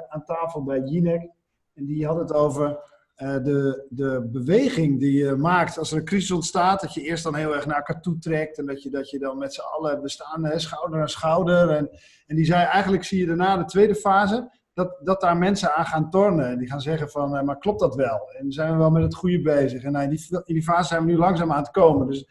aan 0.08 0.24
tafel 0.26 0.64
bij 0.64 0.80
Jinek. 0.80 1.30
En 1.74 1.86
die 1.86 2.06
had 2.06 2.18
het 2.18 2.34
over 2.34 2.94
de, 3.16 3.86
de 3.90 4.30
beweging 4.32 5.00
die 5.00 5.14
je 5.14 5.36
maakt 5.36 5.78
als 5.78 5.92
er 5.92 5.98
een 5.98 6.06
crisis 6.06 6.32
ontstaat. 6.32 6.82
Dat 6.82 6.94
je 6.94 7.02
eerst 7.02 7.24
dan 7.24 7.36
heel 7.36 7.56
erg 7.56 7.66
naar 7.66 7.78
elkaar 7.78 8.02
toe 8.02 8.18
trekt. 8.18 8.58
En 8.58 8.66
dat 8.66 8.84
je, 8.84 8.90
dat 8.90 9.10
je 9.10 9.20
dan 9.20 9.38
met 9.38 9.54
z'n 9.54 9.62
allen 9.62 10.02
bestaan, 10.02 10.46
hè, 10.46 10.60
schouder 10.60 11.02
aan 11.02 11.10
schouder. 11.10 11.70
En, 11.70 11.90
en 12.28 12.36
die 12.36 12.46
zei 12.46 12.64
eigenlijk 12.64 13.04
zie 13.04 13.20
je 13.20 13.26
daarna 13.26 13.58
de 13.58 13.66
tweede 13.66 13.96
fase. 13.96 14.50
Dat, 14.76 15.00
dat 15.04 15.22
daar 15.22 15.38
mensen 15.38 15.76
aan 15.76 15.86
gaan 15.86 16.10
tornen. 16.10 16.48
En 16.48 16.58
die 16.58 16.68
gaan 16.68 16.82
zeggen 16.82 17.10
van, 17.10 17.36
eh, 17.36 17.44
maar 17.44 17.58
klopt 17.58 17.80
dat 17.80 17.96
wel? 17.96 18.30
En 18.40 18.52
zijn 18.52 18.72
we 18.72 18.78
wel 18.78 18.92
met 18.92 19.04
het 19.04 19.16
goede 19.16 19.42
bezig? 19.42 19.84
En 19.84 19.92
nou, 19.92 20.04
in, 20.04 20.10
die, 20.10 20.42
in 20.44 20.54
die 20.54 20.64
fase 20.64 20.88
zijn 20.88 21.06
we 21.06 21.12
nu 21.12 21.18
langzaam 21.18 21.52
aan 21.52 21.62
het 21.62 21.72
komen. 21.72 22.08
Dus 22.08 22.28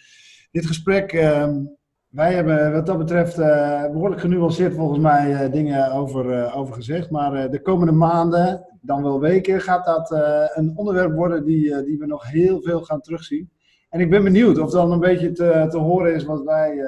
dit 0.51 0.67
gesprek, 0.67 1.13
ehm, 1.13 1.65
wij 2.09 2.35
hebben 2.35 2.73
wat 2.73 2.87
dat 2.87 2.99
betreft 2.99 3.39
eh, 3.39 3.83
behoorlijk 3.91 4.21
genuanceerd 4.21 4.75
volgens 4.75 4.99
mij 4.99 5.35
eh, 5.35 5.53
dingen 5.53 5.93
over, 5.93 6.55
over 6.55 6.75
gezegd. 6.75 7.11
Maar 7.11 7.51
de 7.51 7.63
komende 7.63 7.93
maanden, 7.93 8.67
dan 8.81 9.03
wel 9.03 9.21
weken, 9.21 9.61
gaat 9.61 9.85
dat 9.85 10.11
een 10.55 10.73
onderwerp 10.77 11.15
worden 11.15 11.45
die, 11.45 11.85
die 11.85 11.99
we 11.99 12.07
nog 12.07 12.31
heel 12.31 12.61
veel 12.63 12.83
gaan 12.83 13.01
terugzien. 13.01 13.51
En 13.89 14.01
ik 14.01 14.11
ben 14.11 14.25
benieuwd 14.25 14.59
of 14.59 14.71
dan 14.71 14.93
een 14.93 15.01
beetje 15.01 15.33
te, 15.33 15.67
te 15.71 15.79
horen 15.79 16.15
is 16.15 16.25
wat 16.25 16.43
wij 16.43 16.79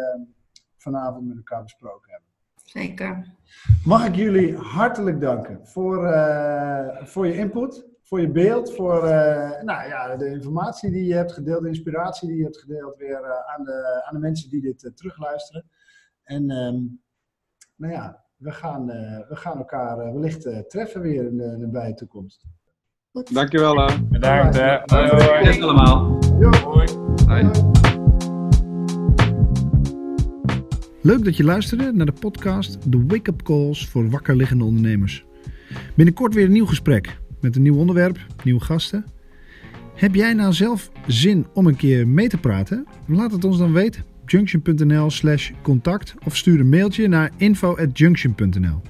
vanavond 0.76 1.26
met 1.26 1.36
elkaar 1.36 1.62
besproken 1.62 2.10
hebben. 2.10 2.28
Zeker. 2.64 3.35
Mag 3.84 4.06
ik 4.06 4.14
jullie 4.14 4.56
hartelijk 4.56 5.20
danken 5.20 5.66
voor, 5.66 6.06
eh, 6.06 7.04
voor 7.06 7.26
je 7.26 7.34
input, 7.34 7.86
voor 8.02 8.20
je 8.20 8.30
beeld, 8.30 8.74
voor 8.74 9.04
eh, 9.04 9.62
nou, 9.62 9.88
ja, 9.88 10.16
de 10.16 10.30
informatie 10.30 10.90
die 10.90 11.04
je 11.04 11.14
hebt 11.14 11.32
gedeeld, 11.32 11.62
de 11.62 11.68
inspiratie 11.68 12.28
die 12.28 12.36
je 12.36 12.42
hebt 12.44 12.58
gedeeld 12.58 12.96
weer 12.96 13.22
eh, 13.22 13.54
aan, 13.56 13.64
de, 13.64 14.02
aan 14.06 14.14
de 14.14 14.20
mensen 14.20 14.50
die 14.50 14.60
dit 14.60 14.92
terugluisteren. 14.94 15.64
En 16.22 16.50
ehm, 16.50 16.78
nou 17.76 17.92
ja, 17.92 18.24
we 18.36 18.52
gaan, 18.52 18.90
eh, 18.90 19.28
we 19.28 19.36
gaan 19.36 19.58
elkaar 19.58 19.96
wellicht 19.96 20.46
eh, 20.46 20.58
treffen 20.58 21.00
weer 21.00 21.26
in 21.26 21.36
de, 21.36 21.44
in 21.44 21.58
de 21.58 21.66
nabije 21.66 21.94
toekomst. 21.94 22.46
Goed. 23.12 23.34
Dankjewel. 23.34 23.86
hè. 23.86 24.02
Bedankt 24.02 24.56
hè. 24.56 24.78
Hoi, 24.84 25.62
allemaal. 25.62 26.18
Hoi. 26.64 26.86
Leuk 31.06 31.24
dat 31.24 31.36
je 31.36 31.44
luisterde 31.44 31.92
naar 31.92 32.06
de 32.06 32.12
podcast 32.12 32.90
The 32.90 33.06
Wake 33.06 33.30
Up 33.30 33.42
Calls 33.42 33.88
voor 33.88 34.10
wakker 34.10 34.36
liggende 34.36 34.64
ondernemers. 34.64 35.24
Binnenkort 35.94 36.34
weer 36.34 36.44
een 36.44 36.52
nieuw 36.52 36.66
gesprek 36.66 37.18
met 37.40 37.56
een 37.56 37.62
nieuw 37.62 37.76
onderwerp, 37.76 38.18
nieuwe 38.44 38.60
gasten. 38.60 39.04
Heb 39.94 40.14
jij 40.14 40.32
nou 40.32 40.52
zelf 40.52 40.90
zin 41.06 41.46
om 41.54 41.66
een 41.66 41.76
keer 41.76 42.08
mee 42.08 42.28
te 42.28 42.38
praten? 42.38 42.86
Laat 43.06 43.32
het 43.32 43.44
ons 43.44 43.58
dan 43.58 43.72
weten. 43.72 44.04
junction.nl 44.24 45.10
slash 45.10 45.50
contact 45.62 46.14
of 46.24 46.36
stuur 46.36 46.60
een 46.60 46.68
mailtje 46.68 47.08
naar 47.08 47.30
info@junction.nl. 47.36 48.80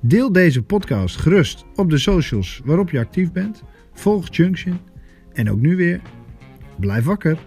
Deel 0.00 0.32
deze 0.32 0.62
podcast 0.62 1.16
gerust 1.16 1.64
op 1.74 1.90
de 1.90 1.98
socials 1.98 2.60
waarop 2.64 2.90
je 2.90 2.98
actief 2.98 3.32
bent. 3.32 3.62
Volg 3.92 4.34
Junction 4.34 4.78
en 5.32 5.50
ook 5.50 5.60
nu 5.60 5.76
weer 5.76 6.00
blijf 6.76 7.04
wakker. 7.04 7.38